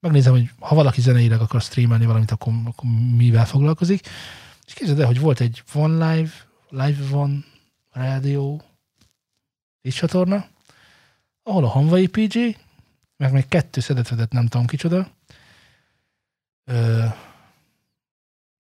megnézem, 0.01 0.33
hogy 0.33 0.51
ha 0.59 0.75
valaki 0.75 1.01
zeneileg 1.01 1.41
akar 1.41 1.61
streamelni 1.61 2.07
valamit, 2.07 2.31
akkor, 2.31 2.53
akkor 2.65 2.91
mivel 3.17 3.47
foglalkozik. 3.47 4.09
És 4.67 4.73
képzeld 4.73 5.01
el, 5.01 5.07
hogy 5.07 5.21
volt 5.21 5.41
egy 5.41 5.63
One 5.75 6.15
Live, 6.15 6.31
Live 6.69 7.17
One 7.17 7.35
Radio 7.93 8.57
és 9.81 9.95
csatorna, 9.95 10.47
ahol 11.43 11.65
a 11.65 11.69
Hanvai 11.69 12.07
PG, 12.07 12.57
meg 13.23 13.33
még 13.33 13.49
kettő 13.49 13.81
szedetvedet 13.81 14.33
nem 14.33 14.47
tudom 14.47 14.67
kicsoda, 14.67 15.11
ö, 16.65 17.05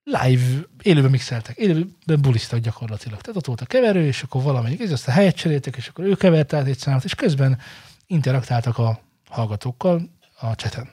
live, 0.04 0.66
élőben 0.82 1.10
mixeltek, 1.10 1.56
élőben 1.56 2.20
bulisztak 2.20 2.58
gyakorlatilag. 2.58 3.20
Tehát 3.20 3.36
ott 3.36 3.46
volt 3.46 3.60
a 3.60 3.66
keverő, 3.66 4.06
és 4.06 4.22
akkor 4.22 4.42
valamelyik, 4.42 4.80
ez 4.80 4.92
azt 4.92 5.08
a 5.08 5.10
helyet 5.10 5.36
cseréltek, 5.36 5.76
és 5.76 5.88
akkor 5.88 6.04
ő 6.04 6.14
kevert 6.14 6.52
át 6.52 6.66
egy 6.66 6.78
számot, 6.78 7.04
és 7.04 7.14
közben 7.14 7.58
interaktáltak 8.06 8.78
a 8.78 9.00
hallgatókkal 9.28 10.10
a 10.38 10.54
cseten. 10.54 10.90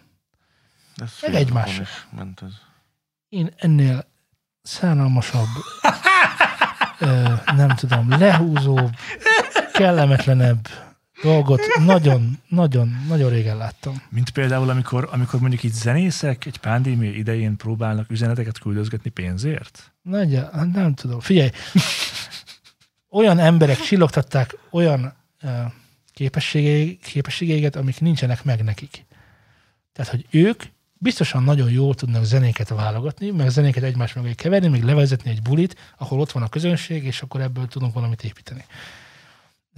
Ez 0.95 1.11
Meg 1.21 1.51
Ment 2.11 2.41
ez. 2.41 2.53
Én 3.29 3.53
ennél 3.55 4.05
szánalmasabb, 4.61 5.47
ö, 6.99 7.33
nem 7.55 7.75
tudom, 7.75 8.09
lehúzóbb, 8.09 8.91
kellemetlenebb 9.73 10.67
dolgot 11.21 11.61
nagyon, 11.85 12.39
nagyon, 12.47 13.05
nagyon 13.07 13.29
régen 13.29 13.57
láttam. 13.57 14.01
Mint 14.09 14.29
például, 14.29 14.69
amikor, 14.69 15.09
amikor 15.11 15.39
mondjuk 15.39 15.63
itt 15.63 15.73
zenészek 15.73 16.45
egy 16.45 16.57
pandémia 16.57 17.11
idején 17.11 17.55
próbálnak 17.55 18.11
üzeneteket 18.11 18.59
küldözgetni 18.59 19.09
pénzért? 19.09 19.91
Nagy, 20.01 20.39
nem 20.73 20.93
tudom. 20.93 21.19
Figyelj, 21.19 21.49
olyan 23.09 23.39
emberek 23.39 23.79
csillogtatták 23.79 24.57
olyan 24.71 25.13
uh, 25.43 25.51
képességei, 26.13 26.99
képességeiket, 27.03 27.75
amik 27.75 27.99
nincsenek 27.99 28.43
meg 28.43 28.63
nekik. 28.63 29.05
Tehát, 29.93 30.11
hogy 30.11 30.25
ők 30.29 30.63
biztosan 30.93 31.43
nagyon 31.43 31.71
jól 31.71 31.95
tudnak 31.95 32.23
zenéket 32.23 32.69
válogatni, 32.69 33.29
meg 33.29 33.49
zenéket 33.49 33.83
egymás 33.83 34.13
mögé 34.13 34.33
keverni, 34.33 34.67
még 34.67 34.83
levezetni 34.83 35.29
egy 35.29 35.41
bulit, 35.41 35.75
ahol 35.97 36.19
ott 36.19 36.31
van 36.31 36.43
a 36.43 36.49
közönség, 36.49 37.03
és 37.03 37.21
akkor 37.21 37.41
ebből 37.41 37.67
tudunk 37.67 37.93
valamit 37.93 38.23
építeni. 38.23 38.65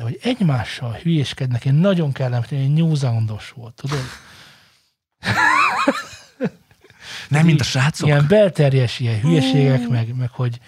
De 0.02 0.08
hogy 0.08 0.20
egymással 0.22 0.92
hülyéskednek, 0.92 1.66
én 1.66 1.74
nagyon 1.74 2.12
kellemetlen, 2.12 2.60
én 2.60 2.72
New 2.72 2.96
Zealandos 2.96 3.50
volt, 3.56 3.74
tudod? 3.74 4.00
Nem, 7.28 7.46
mint 7.46 7.60
a 7.60 7.64
srácok? 7.64 8.08
Ilyen 8.08 8.26
belterjes 8.28 9.00
ilyen 9.00 9.20
hülyeségek, 9.20 9.88
meg, 9.88 10.16
meg 10.16 10.30
hogy 10.30 10.60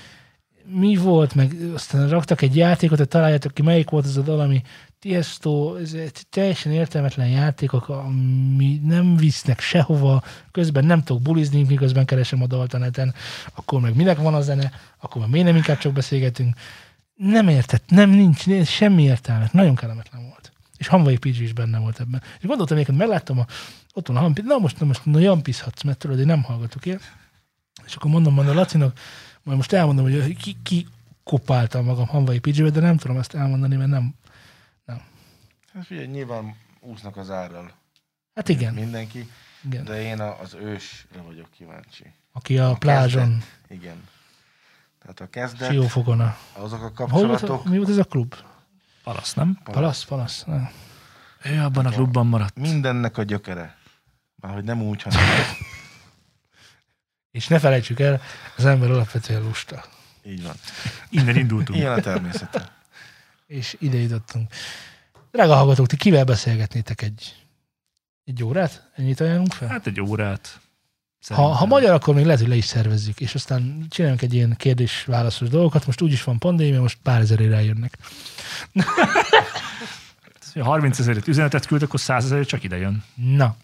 mi 0.65 0.95
volt, 0.95 1.35
meg 1.35 1.55
aztán 1.73 2.09
raktak 2.09 2.41
egy 2.41 2.55
játékot, 2.55 2.97
hogy 2.97 3.07
találjátok 3.07 3.53
ki, 3.53 3.61
melyik 3.61 3.89
volt 3.89 4.05
az 4.05 4.17
a 4.17 4.21
dal, 4.21 4.39
ami 4.39 4.61
Tiesto, 4.99 5.75
ez 5.75 5.93
egy 5.93 6.25
teljesen 6.29 6.71
értelmetlen 6.71 7.27
játékok, 7.27 7.89
ami 7.89 8.79
nem 8.83 9.15
visznek 9.15 9.59
sehova, 9.59 10.23
közben 10.51 10.85
nem 10.85 11.03
tudok 11.03 11.21
bulizni, 11.21 11.63
miközben 11.63 12.05
keresem 12.05 12.41
a 12.41 12.47
dalt 12.47 12.73
a 12.73 12.77
neten, 12.77 13.13
akkor 13.55 13.81
meg 13.81 13.95
minek 13.95 14.17
van 14.17 14.33
a 14.33 14.41
zene, 14.41 14.71
akkor 14.99 15.21
meg 15.21 15.29
miért 15.29 15.45
nem 15.47 15.55
inkább 15.55 15.77
csak 15.77 15.93
beszélgetünk. 15.93 16.55
Nem 17.15 17.47
értett, 17.47 17.89
nem 17.89 18.09
nincs, 18.09 18.45
nincs 18.45 18.67
semmi 18.67 19.03
értelme. 19.03 19.49
Nagyon 19.51 19.75
kellemetlen 19.75 20.21
volt. 20.21 20.51
És 20.77 20.87
Hanvai 20.87 21.17
PG 21.17 21.25
is 21.25 21.53
benne 21.53 21.79
volt 21.79 21.99
ebben. 21.99 22.21
És 22.39 22.45
gondoltam, 22.45 22.77
hogy 22.77 22.95
megláttam, 22.95 23.39
a, 23.39 23.45
ott 23.93 24.07
van 24.07 24.17
a 24.17 24.19
Hanpi, 24.19 24.41
na 24.41 24.57
most, 24.57 24.79
na 24.79 24.85
most 24.85 25.05
na, 25.05 25.19
jampizhatsz, 25.19 25.83
mert 25.83 25.97
tudod, 25.97 26.19
én 26.19 26.25
nem 26.25 26.43
hallgatok 26.43 26.85
ilyen. 26.85 26.99
És 27.85 27.95
akkor 27.95 28.11
mondom, 28.11 28.33
mondom 28.33 28.55
Lacinak, 28.55 28.99
majd 29.43 29.57
most 29.57 29.73
elmondom, 29.73 30.11
hogy 30.11 30.37
ki, 30.37 30.55
ki 30.63 30.87
kopáltam 31.23 31.85
magam 31.85 32.07
Hanvai 32.07 32.39
pg 32.39 32.71
de 32.71 32.79
nem 32.79 32.97
tudom 32.97 33.17
ezt 33.17 33.35
elmondani, 33.35 33.75
mert 33.75 33.89
nem. 33.89 34.15
Hát 35.73 35.85
figyelj, 35.85 36.07
nyilván 36.07 36.55
úsznak 36.79 37.17
az 37.17 37.29
árral 37.29 37.71
Hát 38.35 38.49
igen, 38.49 38.73
mindenki, 38.73 39.29
igen. 39.63 39.83
de 39.83 40.01
én 40.01 40.19
a, 40.19 40.39
az 40.39 40.53
ősre 40.53 41.21
vagyok 41.21 41.51
kíváncsi. 41.51 42.03
Aki 42.31 42.57
a 42.57 42.69
A 42.69 42.75
plázson, 42.75 43.29
kezdet. 43.29 43.59
Igen. 43.67 44.03
Tehát 45.03 45.19
a 45.21 45.29
kezdet, 45.29 45.69
Siófokon. 45.69 46.33
azok 46.53 46.99
a 46.99 47.09
Hol 47.09 47.25
volt, 47.25 47.29
kapcsolatok, 47.39 47.65
mi 47.69 47.77
volt 47.77 47.89
ez 47.89 47.97
a 47.97 48.03
klub? 48.03 48.35
Palasz, 49.03 49.33
nem? 49.33 49.59
Palasz, 49.63 50.03
palasz. 50.03 50.43
Na. 50.43 50.69
Ő 51.43 51.59
abban 51.59 51.85
a 51.85 51.89
klubban 51.89 52.27
maradt. 52.27 52.55
mindennek 52.55 53.17
a 53.17 53.23
gyökere. 53.23 53.77
Már 54.35 54.53
hogy 54.53 54.63
nem 54.63 54.81
úgy, 54.81 55.01
hanem 55.01 55.19
És 57.31 57.47
ne 57.47 57.59
felejtsük 57.59 57.99
el, 57.99 58.21
az 58.57 58.65
ember 58.65 58.91
alapvetően 58.91 59.41
lusta. 59.41 59.83
így 60.25 60.43
van. 60.43 60.55
Innen 61.09 61.35
indultunk. 61.35 61.79
Ilyen 61.79 61.91
a 61.91 62.01
természete. 62.01 62.71
És 63.47 63.75
ide 63.79 63.97
jutottunk. 63.97 64.53
Drága 65.31 65.55
hallgatók, 65.55 65.87
ti 65.87 65.95
kivel 65.95 66.23
beszélgetnétek 66.23 67.01
egy, 67.01 67.45
egy 68.23 68.43
órát? 68.43 68.91
Ennyit 68.95 69.19
ajánlunk 69.19 69.53
fel? 69.53 69.67
Hát 69.67 69.87
egy 69.87 70.01
órát. 70.01 70.59
Ha, 71.29 71.41
ha 71.41 71.65
magyar, 71.65 71.93
akkor 71.93 72.15
még 72.15 72.25
lehet, 72.25 72.39
hogy 72.39 72.49
le 72.49 72.55
is 72.55 72.65
szervezzük, 72.65 73.19
és 73.19 73.35
aztán 73.35 73.85
csináljunk 73.89 74.21
egy 74.21 74.33
ilyen 74.33 74.55
kérdés-válaszos 74.57 75.49
dolgokat. 75.49 75.85
Most 75.85 76.01
úgyis 76.01 76.23
van 76.23 76.39
pandémia, 76.39 76.81
most 76.81 76.97
pár 77.03 77.21
ezerére 77.21 77.55
eljönnek. 77.55 77.97
Ha 80.53 80.63
30 80.63 80.99
ezeret 80.99 81.27
üzenetet 81.27 81.65
küld, 81.65 81.81
akkor 81.81 81.99
100 81.99 82.25
ezeret 82.25 82.47
csak 82.47 82.63
ide 82.63 82.77
jön. 82.77 83.03
Na, 83.15 83.55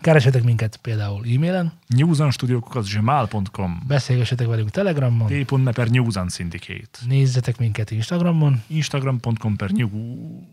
keresetek 0.00 0.42
minket 0.42 0.76
például 0.76 1.24
e-mailen, 1.34 1.72
newsonstudiókukacgmail.com 1.86 3.82
beszélgessetek 3.86 4.46
velünk 4.46 4.70
Telegramon, 4.70 5.44
t.me 5.44 5.72
per 5.72 5.88
Newson 5.88 6.28
Syndicate 6.28 6.98
nézzetek 7.08 7.58
minket 7.58 7.90
Instagramon, 7.90 8.62
Instagram.com 8.66 9.56
per 9.56 9.70
New 9.70 9.88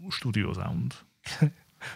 Studio 0.10 0.54
Sound. 0.54 0.94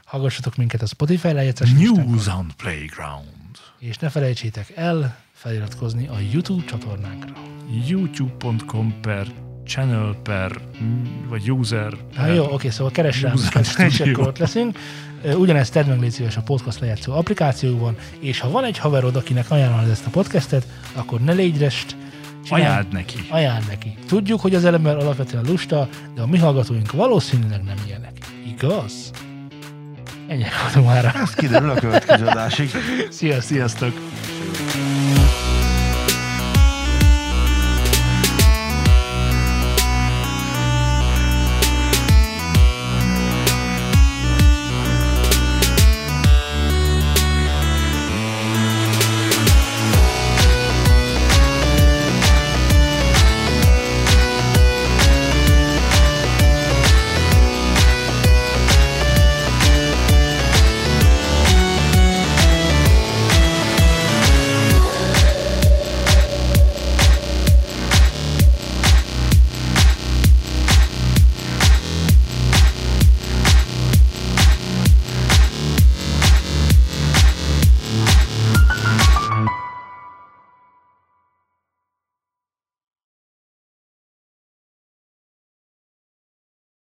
Hallgassatok 0.06 0.56
minket 0.56 0.82
a 0.82 0.86
Spotify 0.86 1.32
lejegyzés 1.32 1.72
New 1.72 2.18
Sound 2.18 2.54
Playground 2.54 3.47
és 3.80 3.97
ne 3.97 4.09
felejtsétek 4.09 4.71
el 4.75 5.17
feliratkozni 5.32 6.07
a 6.07 6.15
YouTube 6.34 6.63
csatornánkra. 6.65 7.34
youtube.com 7.88 8.95
per 9.01 9.28
channel 9.65 10.15
per 10.23 10.61
mm, 10.84 11.28
vagy 11.30 11.51
user 11.51 11.93
per, 12.15 12.34
jó, 12.34 12.45
oké, 12.51 12.69
szóval 12.69 12.91
keres 12.91 13.21
rá 13.21 13.34
és 13.88 13.99
akkor 13.99 14.28
ott 14.28 14.38
leszünk. 14.38 14.78
Ugyanezt 15.38 15.73
tedd 15.73 15.88
meg 15.88 15.99
légy 15.99 16.11
szíves 16.11 16.38
a 16.38 16.41
podcast 16.41 16.80
lejátszó 16.80 17.13
applikációban, 17.13 17.95
és 18.19 18.39
ha 18.39 18.49
van 18.49 18.63
egy 18.63 18.78
haverod, 18.78 19.15
akinek 19.15 19.51
ajánlod 19.51 19.89
ezt 19.89 20.05
a 20.05 20.09
podcastet, 20.09 20.67
akkor 20.93 21.19
ne 21.19 21.34
légy 21.34 21.57
rest, 21.57 21.95
csinálj- 22.43 22.65
ajánld 22.65 22.91
neki. 22.91 23.17
ajánld 23.30 23.67
neki. 23.67 23.97
Tudjuk, 24.07 24.41
hogy 24.41 24.55
az 24.55 24.65
ember 24.65 24.97
alapvetően 24.97 25.45
lusta, 25.45 25.89
de 26.15 26.21
a 26.21 26.28
mi 26.28 26.38
hallgatóink 26.38 26.91
valószínűleg 26.91 27.63
nem 27.63 27.78
ilyenek. 27.86 28.17
Igaz? 28.47 29.11
Ennyi 30.28 30.45
voltunk 30.61 30.86
már. 30.86 31.15
Ez 31.15 31.34
kiderül 31.34 31.69
a 31.69 31.73
következő 31.73 32.25
adásig. 32.25 32.69
Sziasztok! 33.09 33.41
Sziasztok! 33.41 33.93